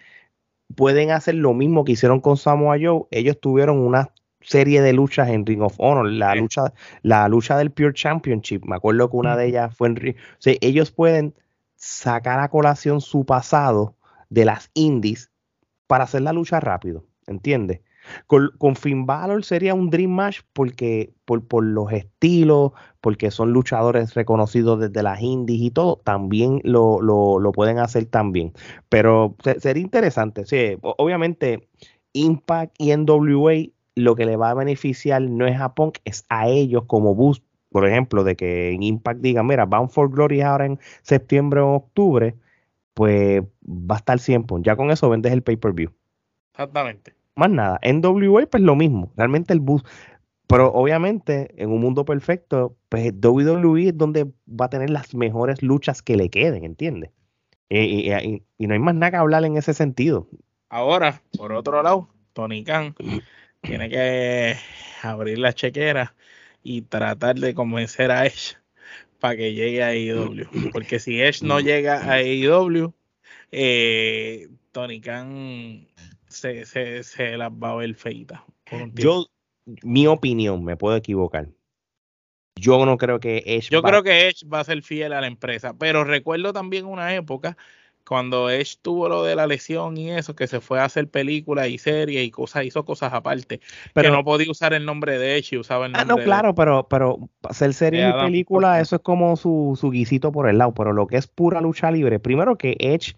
pueden 0.74 1.10
hacer 1.10 1.34
lo 1.34 1.52
mismo 1.52 1.84
que 1.84 1.92
hicieron 1.92 2.20
con 2.20 2.38
Samoa 2.38 2.76
Joe. 2.80 3.02
Ellos 3.10 3.38
tuvieron 3.38 3.78
unas 3.78 4.08
serie 4.40 4.82
de 4.82 4.92
luchas 4.92 5.28
en 5.28 5.46
Ring 5.46 5.62
of 5.62 5.74
Honor, 5.78 6.10
la 6.10 6.34
lucha, 6.34 6.72
la 7.02 7.28
lucha 7.28 7.56
del 7.56 7.70
Pure 7.70 7.94
Championship. 7.94 8.64
Me 8.64 8.76
acuerdo 8.76 9.10
que 9.10 9.16
una 9.16 9.36
de 9.36 9.46
ellas 9.46 9.74
fue 9.76 9.88
en 9.88 9.96
Ring. 9.96 10.16
O 10.16 10.36
sea, 10.38 10.54
ellos 10.60 10.90
pueden 10.90 11.34
sacar 11.82 12.38
a 12.38 12.48
colación 12.48 13.00
su 13.00 13.26
pasado 13.26 13.96
de 14.30 14.44
las 14.44 14.70
indies 14.72 15.32
para 15.88 16.04
hacer 16.04 16.22
la 16.22 16.32
lucha 16.32 16.60
rápido, 16.60 17.04
¿entiendes? 17.26 17.80
Con, 18.28 18.50
con, 18.58 18.76
Finn 18.76 19.04
Balor 19.04 19.44
sería 19.44 19.74
un 19.74 19.90
Dream 19.90 20.10
Match 20.10 20.42
porque 20.52 21.12
por, 21.24 21.46
por, 21.46 21.64
los 21.64 21.92
estilos, 21.92 22.70
porque 23.00 23.32
son 23.32 23.52
luchadores 23.52 24.14
reconocidos 24.14 24.78
desde 24.78 25.02
las 25.02 25.20
indies 25.20 25.60
y 25.60 25.70
todo, 25.70 26.00
también 26.04 26.60
lo, 26.62 27.00
lo, 27.00 27.40
lo 27.40 27.52
pueden 27.52 27.78
hacer 27.78 28.06
también. 28.06 28.52
Pero 28.88 29.36
sería 29.58 29.82
interesante, 29.82 30.46
sí, 30.46 30.78
obviamente 30.82 31.68
Impact 32.12 32.74
y 32.78 32.96
NWA 32.96 33.54
lo 33.94 34.14
que 34.14 34.24
le 34.24 34.36
va 34.36 34.50
a 34.50 34.54
beneficiar 34.54 35.22
no 35.22 35.46
es 35.46 35.60
a 35.60 35.74
Punk, 35.74 35.98
es 36.04 36.24
a 36.28 36.48
ellos 36.48 36.84
como 36.86 37.14
boost, 37.14 37.44
por 37.72 37.88
ejemplo, 37.88 38.22
de 38.22 38.36
que 38.36 38.70
en 38.72 38.82
Impact 38.82 39.20
digan, 39.20 39.46
mira, 39.46 39.64
Bound 39.64 39.90
for 39.90 40.10
Glory 40.10 40.42
ahora 40.42 40.66
en 40.66 40.78
septiembre 41.02 41.60
o 41.60 41.74
octubre, 41.74 42.36
pues 42.94 43.42
va 43.64 43.96
a 43.96 43.98
estar 43.98 44.18
100 44.18 44.44
Punk. 44.44 44.64
Ya 44.64 44.76
con 44.76 44.90
eso 44.90 45.08
vendes 45.08 45.32
el 45.32 45.42
pay-per-view. 45.42 45.90
Exactamente. 46.52 47.14
Más 47.34 47.50
nada. 47.50 47.80
NWA, 47.82 48.46
pues 48.46 48.62
lo 48.62 48.76
mismo. 48.76 49.10
Realmente 49.16 49.52
el 49.52 49.60
boost. 49.60 49.86
Pero 50.46 50.70
obviamente, 50.72 51.54
en 51.56 51.70
un 51.70 51.80
mundo 51.80 52.04
perfecto, 52.04 52.76
pues 52.90 53.12
WWE 53.22 53.88
es 53.88 53.96
donde 53.96 54.30
va 54.46 54.66
a 54.66 54.70
tener 54.70 54.90
las 54.90 55.14
mejores 55.14 55.62
luchas 55.62 56.02
que 56.02 56.16
le 56.16 56.28
queden, 56.28 56.64
¿entiendes? 56.64 57.10
y, 57.70 58.12
y, 58.58 58.66
no 58.66 58.74
hay 58.74 58.80
más 58.80 58.94
nada 58.94 59.12
que 59.12 59.16
hablar 59.16 59.46
en 59.46 59.56
ese 59.56 59.72
sentido. 59.72 60.28
Ahora, 60.68 61.22
por 61.38 61.52
otro 61.52 61.82
lado, 61.82 62.08
Tony 62.34 62.64
Khan 62.64 62.94
tiene 63.62 63.88
que 63.88 64.56
abrir 65.02 65.38
la 65.38 65.54
chequera 65.54 66.14
y 66.62 66.82
tratar 66.82 67.36
de 67.36 67.54
convencer 67.54 68.10
a 68.10 68.26
Edge 68.26 68.56
para 69.20 69.36
que 69.36 69.54
llegue 69.54 69.82
a 69.82 69.88
AEW. 69.88 70.70
Porque 70.72 70.98
si 70.98 71.20
Edge 71.20 71.42
no 71.42 71.60
llega 71.60 71.98
a 71.98 72.14
AEW, 72.14 72.92
eh, 73.50 74.48
Tony 74.72 75.00
Khan 75.00 75.86
se, 76.28 76.64
se, 76.64 77.02
se, 77.02 77.36
las 77.36 77.50
va 77.50 77.70
a 77.70 77.76
ver 77.76 77.94
feita. 77.94 78.44
Yo, 78.94 79.26
mi 79.82 80.06
opinión, 80.06 80.64
me 80.64 80.76
puedo 80.76 80.96
equivocar. 80.96 81.48
Yo 82.56 82.84
no 82.84 82.96
creo 82.96 83.18
que 83.18 83.42
Edge. 83.46 83.68
Yo 83.70 83.82
creo 83.82 84.02
que 84.02 84.28
Edge 84.28 84.46
va 84.46 84.60
a 84.60 84.64
ser 84.64 84.82
fiel 84.82 85.12
a 85.12 85.20
la 85.20 85.26
empresa, 85.26 85.74
pero 85.76 86.04
recuerdo 86.04 86.52
también 86.52 86.86
una 86.86 87.14
época 87.14 87.56
cuando 88.06 88.50
Edge 88.50 88.76
tuvo 88.80 89.08
lo 89.08 89.22
de 89.22 89.36
la 89.36 89.46
lesión 89.46 89.96
y 89.96 90.10
eso, 90.10 90.34
que 90.34 90.46
se 90.46 90.60
fue 90.60 90.80
a 90.80 90.84
hacer 90.84 91.08
películas 91.08 91.68
y 91.68 91.78
series 91.78 92.26
y 92.26 92.30
cosas, 92.30 92.64
hizo 92.64 92.84
cosas 92.84 93.12
aparte, 93.12 93.60
pero 93.94 94.10
no 94.10 94.24
podía 94.24 94.50
usar 94.50 94.74
el 94.74 94.84
nombre 94.84 95.18
de 95.18 95.36
Edge 95.36 95.54
y 95.54 95.58
usaba 95.58 95.86
el 95.86 95.92
nombre 95.92 96.12
Ah, 96.12 96.16
no, 96.16 96.22
claro, 96.22 96.54
pero, 96.54 96.86
pero 96.88 97.30
hacer 97.42 97.74
series 97.74 98.08
y 98.08 98.20
películas, 98.24 98.82
eso 98.82 98.96
es 98.96 99.02
como 99.02 99.36
su, 99.36 99.78
su 99.80 99.90
guisito 99.90 100.32
por 100.32 100.48
el 100.48 100.58
lado, 100.58 100.74
pero 100.74 100.92
lo 100.92 101.06
que 101.06 101.16
es 101.16 101.26
pura 101.26 101.60
lucha 101.60 101.90
libre, 101.90 102.18
primero 102.18 102.56
que 102.56 102.76
Edge... 102.78 103.14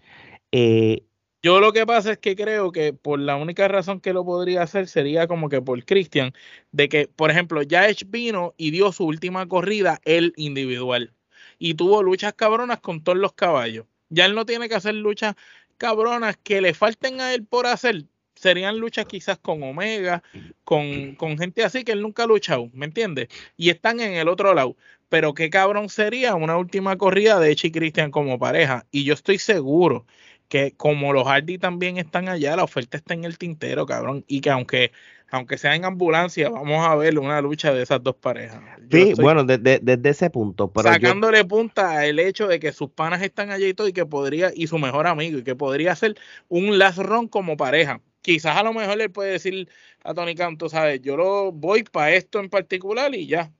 Eh, 0.51 1.03
yo 1.41 1.59
lo 1.59 1.73
que 1.73 1.85
pasa 1.85 2.13
es 2.13 2.17
que 2.17 2.35
creo 2.35 2.71
que 2.71 2.91
por 2.91 3.19
la 3.19 3.35
única 3.35 3.67
razón 3.67 4.01
que 4.01 4.13
lo 4.13 4.25
podría 4.25 4.63
hacer 4.63 4.87
sería 4.87 5.27
como 5.27 5.47
que 5.47 5.61
por 5.61 5.83
Christian, 5.85 6.33
de 6.71 6.89
que, 6.89 7.07
por 7.07 7.29
ejemplo, 7.29 7.61
ya 7.61 7.87
Edge 7.87 8.03
vino 8.07 8.55
y 8.57 8.71
dio 8.71 8.91
su 8.91 9.05
última 9.05 9.47
corrida, 9.47 9.99
él 10.05 10.33
individual, 10.37 11.13
y 11.59 11.75
tuvo 11.75 12.01
luchas 12.01 12.33
cabronas 12.33 12.79
con 12.79 13.03
todos 13.03 13.19
los 13.19 13.33
caballos 13.33 13.85
ya 14.09 14.25
él 14.25 14.35
no 14.35 14.45
tiene 14.45 14.69
que 14.69 14.75
hacer 14.75 14.95
luchas 14.95 15.35
cabronas 15.77 16.37
que 16.37 16.61
le 16.61 16.73
falten 16.73 17.21
a 17.21 17.33
él 17.33 17.45
por 17.45 17.67
hacer. 17.67 18.05
Serían 18.35 18.77
luchas 18.79 19.05
quizás 19.05 19.37
con 19.37 19.63
Omega, 19.63 20.21
con, 20.63 21.15
con 21.15 21.37
gente 21.37 21.63
así 21.63 21.83
que 21.83 21.93
él 21.93 22.01
nunca 22.01 22.23
ha 22.23 22.27
luchado, 22.27 22.69
¿me 22.73 22.85
entiendes? 22.85 23.29
Y 23.55 23.69
están 23.69 23.99
en 23.99 24.13
el 24.13 24.27
otro 24.27 24.53
lado. 24.53 24.75
Pero 25.09 25.33
qué 25.33 25.49
cabrón 25.49 25.89
sería 25.89 26.35
una 26.35 26.57
última 26.57 26.97
corrida 26.97 27.39
de 27.39 27.51
Echi 27.51 27.67
y 27.67 27.71
Christian 27.71 28.11
como 28.11 28.39
pareja. 28.39 28.85
Y 28.91 29.03
yo 29.05 29.13
estoy 29.13 29.37
seguro 29.37 30.05
que 30.47 30.71
como 30.71 31.13
los 31.13 31.27
Hardy 31.27 31.57
también 31.57 31.97
están 31.97 32.29
allá, 32.29 32.55
la 32.55 32.63
oferta 32.63 32.97
está 32.97 33.13
en 33.13 33.23
el 33.23 33.37
tintero, 33.37 33.85
cabrón. 33.85 34.23
Y 34.27 34.41
que 34.41 34.49
aunque 34.49 34.91
aunque 35.31 35.57
sea 35.57 35.75
en 35.75 35.85
ambulancia, 35.85 36.49
vamos 36.49 36.85
a 36.85 36.95
ver 36.95 37.17
una 37.19 37.41
lucha 37.41 37.73
de 37.73 37.81
esas 37.81 38.01
dos 38.01 38.15
parejas. 38.15 38.61
sí, 38.91 39.13
bueno, 39.19 39.43
desde, 39.43 40.09
ese 40.09 40.29
punto. 40.29 40.71
sacándole 40.81 41.43
punta 41.45 41.99
al 41.99 42.19
hecho 42.19 42.47
de 42.47 42.59
que 42.59 42.71
sus 42.71 42.89
panas 42.89 43.21
están 43.21 43.51
allí 43.51 43.67
y 43.67 43.73
todo, 43.73 43.87
y 43.87 43.93
que 43.93 44.05
podría, 44.05 44.51
y 44.55 44.67
su 44.67 44.77
mejor 44.77 45.07
amigo, 45.07 45.39
y 45.39 45.43
que 45.43 45.55
podría 45.55 45.95
ser 45.95 46.15
un 46.47 46.77
last 46.77 46.99
run 46.99 47.27
como 47.27 47.57
pareja. 47.57 48.01
Quizás 48.21 48.57
a 48.57 48.63
lo 48.63 48.73
mejor 48.73 48.97
le 48.97 49.09
puede 49.09 49.33
decir 49.33 49.69
a 50.03 50.13
Tony 50.13 50.35
Canto, 50.35 50.69
¿sabes? 50.69 51.01
Yo 51.01 51.17
lo 51.17 51.51
voy 51.51 51.83
para 51.83 52.11
esto 52.13 52.39
en 52.39 52.49
particular 52.49 53.13
y 53.13 53.27
ya. 53.27 53.51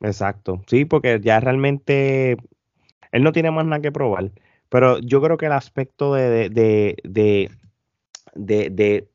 Exacto, 0.00 0.62
sí, 0.66 0.84
porque 0.84 1.20
ya 1.22 1.40
realmente 1.40 2.36
él 3.12 3.22
no 3.22 3.32
tiene 3.32 3.50
más 3.50 3.64
nada 3.64 3.80
que 3.80 3.90
probar. 3.90 4.30
Pero 4.68 4.98
yo 4.98 5.22
creo 5.22 5.36
que 5.36 5.46
el 5.46 5.52
aspecto 5.52 6.14
de, 6.14 6.48
de, 6.48 6.96
de, 7.04 7.50
de, 8.34 8.70
de 8.70 9.08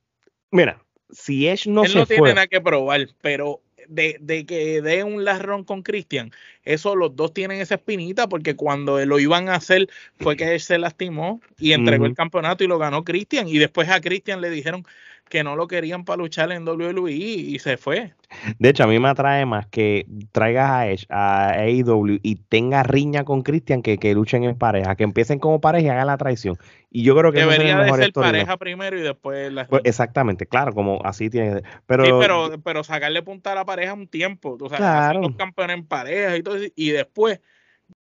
mira, 0.51 0.83
si 1.09 1.47
Edge 1.47 1.67
no 1.67 1.83
Él 1.83 1.93
no 1.93 2.05
tiene 2.05 2.33
nada 2.33 2.47
que 2.47 2.61
probar, 2.61 3.07
pero 3.21 3.61
de, 3.87 4.17
de 4.21 4.45
que 4.45 4.81
dé 4.81 5.03
un 5.03 5.25
lasrón 5.25 5.63
con 5.63 5.83
Christian, 5.83 6.31
eso 6.63 6.95
los 6.95 7.15
dos 7.15 7.33
tienen 7.33 7.59
esa 7.59 7.75
espinita 7.75 8.29
porque 8.29 8.55
cuando 8.55 9.03
lo 9.05 9.19
iban 9.19 9.49
a 9.49 9.55
hacer 9.55 9.89
fue 10.19 10.37
que 10.37 10.53
él 10.53 10.59
se 10.59 10.77
lastimó 10.77 11.41
y 11.59 11.73
entregó 11.73 12.05
el 12.05 12.15
campeonato 12.15 12.63
y 12.63 12.67
lo 12.67 12.77
ganó 12.77 13.03
Christian 13.03 13.47
y 13.47 13.57
después 13.57 13.89
a 13.89 13.99
Christian 13.99 14.39
le 14.39 14.49
dijeron 14.49 14.85
que 15.31 15.43
no 15.43 15.55
lo 15.55 15.67
querían 15.67 16.03
para 16.05 16.17
luchar 16.17 16.51
en 16.51 16.67
WWE 16.67 17.11
y 17.11 17.57
se 17.57 17.77
fue. 17.77 18.13
De 18.59 18.69
hecho, 18.69 18.83
a 18.83 18.87
mí 18.87 18.99
me 18.99 19.07
atrae 19.07 19.45
más 19.45 19.65
que 19.65 20.05
traigas 20.31 20.69
a 20.69 20.87
Edge 20.87 21.05
a 21.09 21.53
AEW 21.53 22.19
y 22.21 22.35
tenga 22.35 22.83
riña 22.83 23.23
con 23.23 23.41
Christian 23.41 23.81
que, 23.81 23.97
que 23.97 24.13
luchen 24.13 24.43
en 24.43 24.57
pareja, 24.57 24.95
que 24.95 25.05
empiecen 25.05 25.39
como 25.39 25.61
pareja 25.61 25.87
y 25.87 25.89
hagan 25.89 26.07
la 26.07 26.17
traición. 26.17 26.57
Y 26.91 27.03
yo 27.03 27.15
creo 27.15 27.31
que 27.31 27.39
debería 27.39 27.79
de 27.79 27.91
ser 27.93 28.11
pareja 28.11 28.57
primero 28.57 28.99
y 28.99 29.01
después 29.01 29.51
la 29.51 29.65
pues 29.65 29.81
exactamente, 29.85 30.45
claro, 30.45 30.73
como 30.73 30.99
así 31.05 31.29
tiene 31.29 31.63
pero 31.85 32.05
sí, 32.05 32.11
pero 32.19 32.61
pero 32.61 32.83
sacarle 32.83 33.23
punta 33.23 33.53
a 33.53 33.55
la 33.55 33.65
pareja 33.65 33.93
un 33.93 34.07
tiempo, 34.07 34.57
o 34.59 34.69
sea, 34.69 34.77
claro. 34.77 35.21
los 35.21 35.35
campeones 35.35 35.77
en 35.77 35.85
pareja 35.87 36.37
y 36.37 36.43
todo 36.43 36.57
y 36.75 36.89
después 36.89 37.39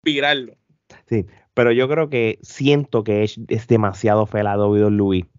virarlo. 0.03 0.57
Sí, 1.09 1.27
pero 1.55 1.71
yo 1.71 1.89
creo 1.89 2.11
que 2.11 2.41
siento 2.43 3.05
que 3.05 3.23
Edge 3.23 3.41
es 3.49 3.69
demasiado 3.69 4.27
fe 4.27 4.41
a 4.41 4.59
WWE 4.59 5.30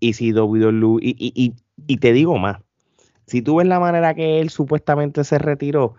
y 0.00 0.12
si 0.12 0.32
WWE, 0.32 1.00
y, 1.02 1.16
y, 1.18 1.32
y, 1.34 1.54
y 1.86 1.96
te 1.98 2.12
digo 2.12 2.38
más, 2.38 2.58
si 3.26 3.42
tú 3.42 3.56
ves 3.56 3.66
la 3.66 3.78
manera 3.78 4.14
que 4.14 4.40
él 4.40 4.50
supuestamente 4.50 5.22
se 5.24 5.38
retiró, 5.38 5.94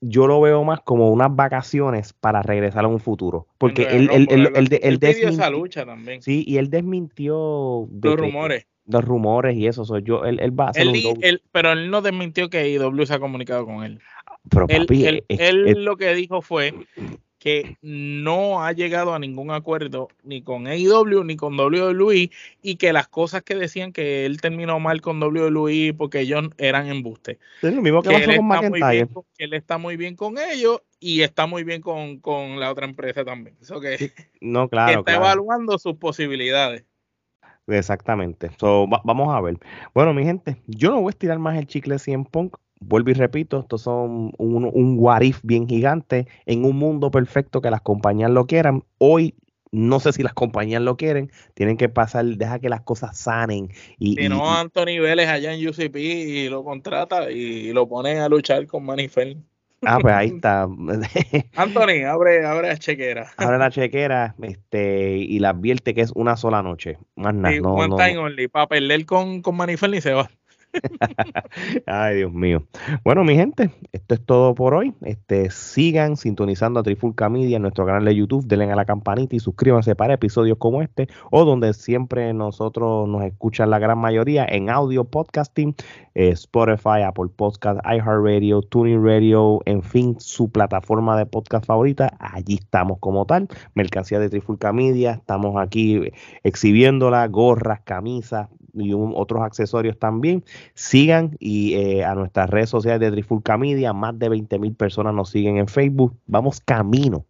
yo 0.00 0.26
lo 0.26 0.40
veo 0.40 0.62
más 0.64 0.80
como 0.80 1.10
unas 1.10 1.34
vacaciones 1.34 2.12
para 2.12 2.42
regresar 2.42 2.84
a 2.84 2.88
un 2.88 3.00
futuro. 3.00 3.46
Porque 3.58 3.82
él, 3.84 4.10
él, 4.12 4.28
él, 4.30 4.68
él, 4.82 4.98
esa 5.00 5.50
lucha 5.50 5.86
también. 5.86 6.22
Sí, 6.22 6.44
y 6.46 6.58
él 6.58 6.70
desmintió 6.70 7.88
los 8.02 8.16
rumores. 8.16 8.66
Los 8.88 9.04
rumores 9.04 9.56
y 9.56 9.66
eso. 9.66 9.98
yo, 9.98 10.24
él, 10.24 10.38
él 10.40 10.58
va 10.58 10.66
a 10.66 10.70
hacer 10.70 10.86
un 10.86 11.40
Pero 11.50 11.72
él 11.72 11.90
no 11.90 12.02
desmintió 12.02 12.48
que 12.50 12.70
IW 12.70 13.06
se 13.06 13.14
ha 13.14 13.18
comunicado 13.18 13.64
con 13.64 13.82
él. 13.82 14.00
Pero 14.48 14.68
papi, 14.68 15.24
él, 15.28 15.84
lo 15.84 15.96
que 15.96 16.14
dijo 16.14 16.40
fue 16.40 16.72
que 17.46 17.76
no 17.80 18.64
ha 18.64 18.72
llegado 18.72 19.14
a 19.14 19.20
ningún 19.20 19.52
acuerdo 19.52 20.08
ni 20.24 20.42
con 20.42 20.66
AEW 20.66 21.22
ni 21.22 21.36
con 21.36 21.56
WWE 21.56 22.32
y 22.60 22.74
que 22.74 22.92
las 22.92 23.06
cosas 23.06 23.42
que 23.42 23.54
decían 23.54 23.92
que 23.92 24.26
él 24.26 24.40
terminó 24.40 24.80
mal 24.80 25.00
con 25.00 25.22
WWE 25.22 25.94
porque 25.96 26.22
ellos 26.22 26.48
eran 26.58 26.88
embuste. 26.88 27.38
Es 27.62 27.72
lo 27.72 27.82
mismo 27.82 28.02
que, 28.02 28.10
pasó 28.10 28.34
con 28.34 28.48
McIntyre. 28.48 29.08
que 29.38 29.44
él 29.44 29.52
está 29.52 29.78
muy 29.78 29.96
bien 29.96 30.16
con 30.16 30.38
ellos 30.38 30.82
y 30.98 31.22
está 31.22 31.46
muy 31.46 31.62
bien 31.62 31.82
con, 31.82 32.58
la 32.58 32.72
otra 32.72 32.84
empresa 32.84 33.24
también. 33.24 33.56
Eso 33.62 33.80
que, 33.80 34.10
no, 34.40 34.68
claro, 34.68 34.98
está 34.98 35.14
evaluando 35.14 35.78
sus 35.78 35.94
posibilidades. 35.98 36.84
Exactamente. 37.68 38.50
vamos 38.60 39.32
a 39.32 39.40
ver. 39.40 39.56
Bueno, 39.94 40.12
mi 40.12 40.24
gente, 40.24 40.60
yo 40.66 40.90
no 40.90 41.00
voy 41.00 41.10
a 41.10 41.14
estirar 41.14 41.38
más 41.38 41.56
el 41.56 41.68
chicle 41.68 42.00
100 42.00 42.24
Punk 42.24 42.56
vuelvo 42.80 43.10
y 43.10 43.14
repito, 43.14 43.60
estos 43.60 43.82
son 43.82 44.32
un, 44.38 44.70
un 44.72 44.96
what 44.98 45.22
bien 45.42 45.68
gigante 45.68 46.26
en 46.46 46.64
un 46.64 46.76
mundo 46.76 47.10
perfecto 47.10 47.60
que 47.60 47.70
las 47.70 47.80
compañías 47.80 48.30
lo 48.30 48.46
quieran. 48.46 48.84
Hoy 48.98 49.34
no 49.72 50.00
sé 50.00 50.12
si 50.12 50.22
las 50.22 50.32
compañías 50.32 50.80
lo 50.80 50.96
quieren, 50.96 51.30
tienen 51.54 51.76
que 51.76 51.88
pasar, 51.88 52.24
deja 52.24 52.58
que 52.58 52.68
las 52.68 52.82
cosas 52.82 53.18
sanen. 53.18 53.70
Y, 53.98 54.14
si 54.16 54.28
no, 54.28 54.50
Anthony 54.50 55.00
Vélez 55.00 55.28
allá 55.28 55.52
en 55.52 55.68
UCP 55.68 55.96
y 55.96 56.48
lo 56.48 56.64
contrata 56.64 57.30
y 57.30 57.72
lo 57.72 57.88
ponen 57.88 58.18
a 58.18 58.28
luchar 58.28 58.66
con 58.66 58.84
Manifel. 58.84 59.42
Ah, 59.82 59.98
pues 60.00 60.14
ahí 60.14 60.28
está. 60.28 60.62
Anthony, 61.56 62.04
abre, 62.08 62.46
abre 62.46 62.68
la 62.68 62.78
chequera. 62.78 63.30
Abre 63.36 63.58
la 63.58 63.70
chequera 63.70 64.34
este, 64.42 65.18
y 65.18 65.38
la 65.38 65.50
advierte 65.50 65.94
que 65.94 66.00
es 66.00 66.12
una 66.14 66.36
sola 66.36 66.62
noche. 66.62 66.98
Más 67.14 67.34
nada. 67.34 67.54
no, 67.60 67.74
one 67.74 67.94
time 67.96 68.18
only. 68.18 68.48
Para 68.48 68.66
perder 68.66 69.04
con, 69.04 69.42
con 69.42 69.56
Manifel 69.56 69.90
ni 69.90 70.00
se 70.00 70.14
va. 70.14 70.30
Ay, 71.86 72.16
Dios 72.16 72.32
mío. 72.32 72.64
Bueno, 73.04 73.24
mi 73.24 73.34
gente, 73.34 73.70
esto 73.92 74.14
es 74.14 74.24
todo 74.24 74.54
por 74.54 74.74
hoy. 74.74 74.94
Este, 75.02 75.50
sigan 75.50 76.16
sintonizando 76.16 76.80
a 76.80 76.82
Trifulca 76.82 77.28
Media 77.28 77.56
en 77.56 77.62
nuestro 77.62 77.86
canal 77.86 78.04
de 78.04 78.14
YouTube, 78.14 78.46
denle 78.46 78.70
a 78.70 78.76
la 78.76 78.84
campanita 78.84 79.36
y 79.36 79.40
suscríbanse 79.40 79.94
para 79.94 80.14
episodios 80.14 80.58
como 80.58 80.82
este 80.82 81.08
o 81.30 81.44
donde 81.44 81.72
siempre 81.74 82.32
nosotros 82.32 83.08
nos 83.08 83.22
escuchan 83.24 83.70
la 83.70 83.78
gran 83.78 83.98
mayoría 83.98 84.46
en 84.48 84.70
audio, 84.70 85.04
podcasting, 85.04 85.74
eh, 86.16 86.30
Spotify, 86.30 87.02
Apple 87.06 87.28
Podcast, 87.36 87.78
iHeartRadio, 87.84 88.62
Tuning 88.62 89.04
Radio, 89.04 89.60
en 89.66 89.82
fin, 89.82 90.16
su 90.18 90.50
plataforma 90.50 91.14
de 91.18 91.26
podcast 91.26 91.66
favorita. 91.66 92.16
Allí 92.18 92.54
estamos 92.54 92.98
como 93.00 93.26
tal. 93.26 93.48
Mercancía 93.74 94.18
de 94.18 94.30
Trifulca 94.30 94.72
Media. 94.72 95.12
Estamos 95.12 95.60
aquí 95.60 96.10
exhibiéndola, 96.42 97.28
gorras, 97.28 97.82
camisas, 97.82 98.48
y 98.72 98.94
otros 98.94 99.42
accesorios 99.42 99.98
también. 99.98 100.42
Sigan 100.72 101.36
y 101.38 101.74
eh, 101.74 102.04
a 102.04 102.14
nuestras 102.14 102.48
redes 102.48 102.70
sociales 102.70 103.00
de 103.00 103.10
Trifulca 103.10 103.58
Media, 103.58 103.92
más 103.92 104.18
de 104.18 104.30
20 104.30 104.58
mil 104.58 104.74
personas 104.74 105.12
nos 105.12 105.28
siguen 105.28 105.58
en 105.58 105.68
Facebook. 105.68 106.16
Vamos 106.26 106.62
camino. 106.62 107.26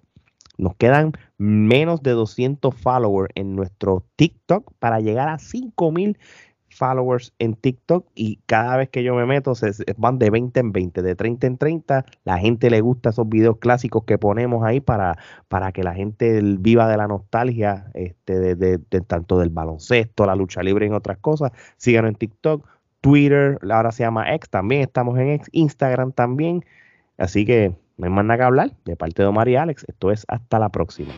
Nos 0.59 0.75
quedan 0.77 1.13
menos 1.39 2.03
de 2.03 2.13
200 2.13 2.75
followers 2.75 3.31
en 3.35 3.57
nuestro 3.57 4.05
TikTok 4.17 4.73
para 4.79 5.01
llegar 5.01 5.29
a 5.29 5.39
5 5.39 5.93
mil 5.93 6.19
followers 6.77 7.33
en 7.39 7.55
TikTok 7.55 8.07
y 8.15 8.41
cada 8.47 8.77
vez 8.77 8.89
que 8.89 9.03
yo 9.03 9.15
me 9.15 9.27
meto 9.27 9.55
se, 9.55 9.73
van 9.97 10.19
de 10.19 10.31
20 10.31 10.61
en 10.61 10.73
20, 10.73 11.03
de 11.03 11.15
30 11.15 11.47
en 11.47 11.59
30. 11.59 12.07
La 12.25 12.39
gente 12.39 12.71
le 12.71 12.81
gusta 12.81 13.11
esos 13.11 13.29
videos 13.29 13.59
clásicos 13.59 14.05
que 14.05 14.19
ponemos 14.19 14.65
ahí 14.65 14.81
para, 14.81 15.19
para 15.49 15.73
que 15.73 15.83
la 15.83 15.95
gente 15.95 16.41
viva 16.43 16.89
de 16.89 16.97
la 16.97 17.09
nostalgia 17.09 17.91
este, 17.95 18.55
de, 18.57 18.79
tanto 19.07 19.39
del 19.39 19.51
baloncesto, 19.51 20.27
la 20.27 20.35
lucha 20.35 20.63
libre 20.63 20.87
y 20.87 20.89
en 20.89 20.95
otras 20.95 21.19
cosas. 21.19 21.53
Síganos 21.77 22.11
en 22.11 22.17
TikTok, 22.17 22.67
Twitter, 23.01 23.59
ahora 23.71 23.93
se 23.93 24.03
llama 24.03 24.35
X, 24.35 24.51
también 24.51 24.83
estamos 24.83 25.19
en 25.19 25.31
X, 25.31 25.49
Instagram 25.53 26.13
también. 26.13 26.65
Así 27.19 27.47
que 27.47 27.75
no 27.97 28.05
hay 28.05 28.11
más 28.11 28.25
nada 28.25 28.39
que 28.39 28.45
hablar. 28.45 28.73
De 28.85 28.97
parte 28.97 29.23
de 29.23 29.29
Omar 29.29 29.49
y 29.49 29.57
Alex, 29.57 29.85
esto 29.89 30.11
es 30.11 30.25
hasta 30.29 30.59
la 30.59 30.69
próxima. 30.69 31.13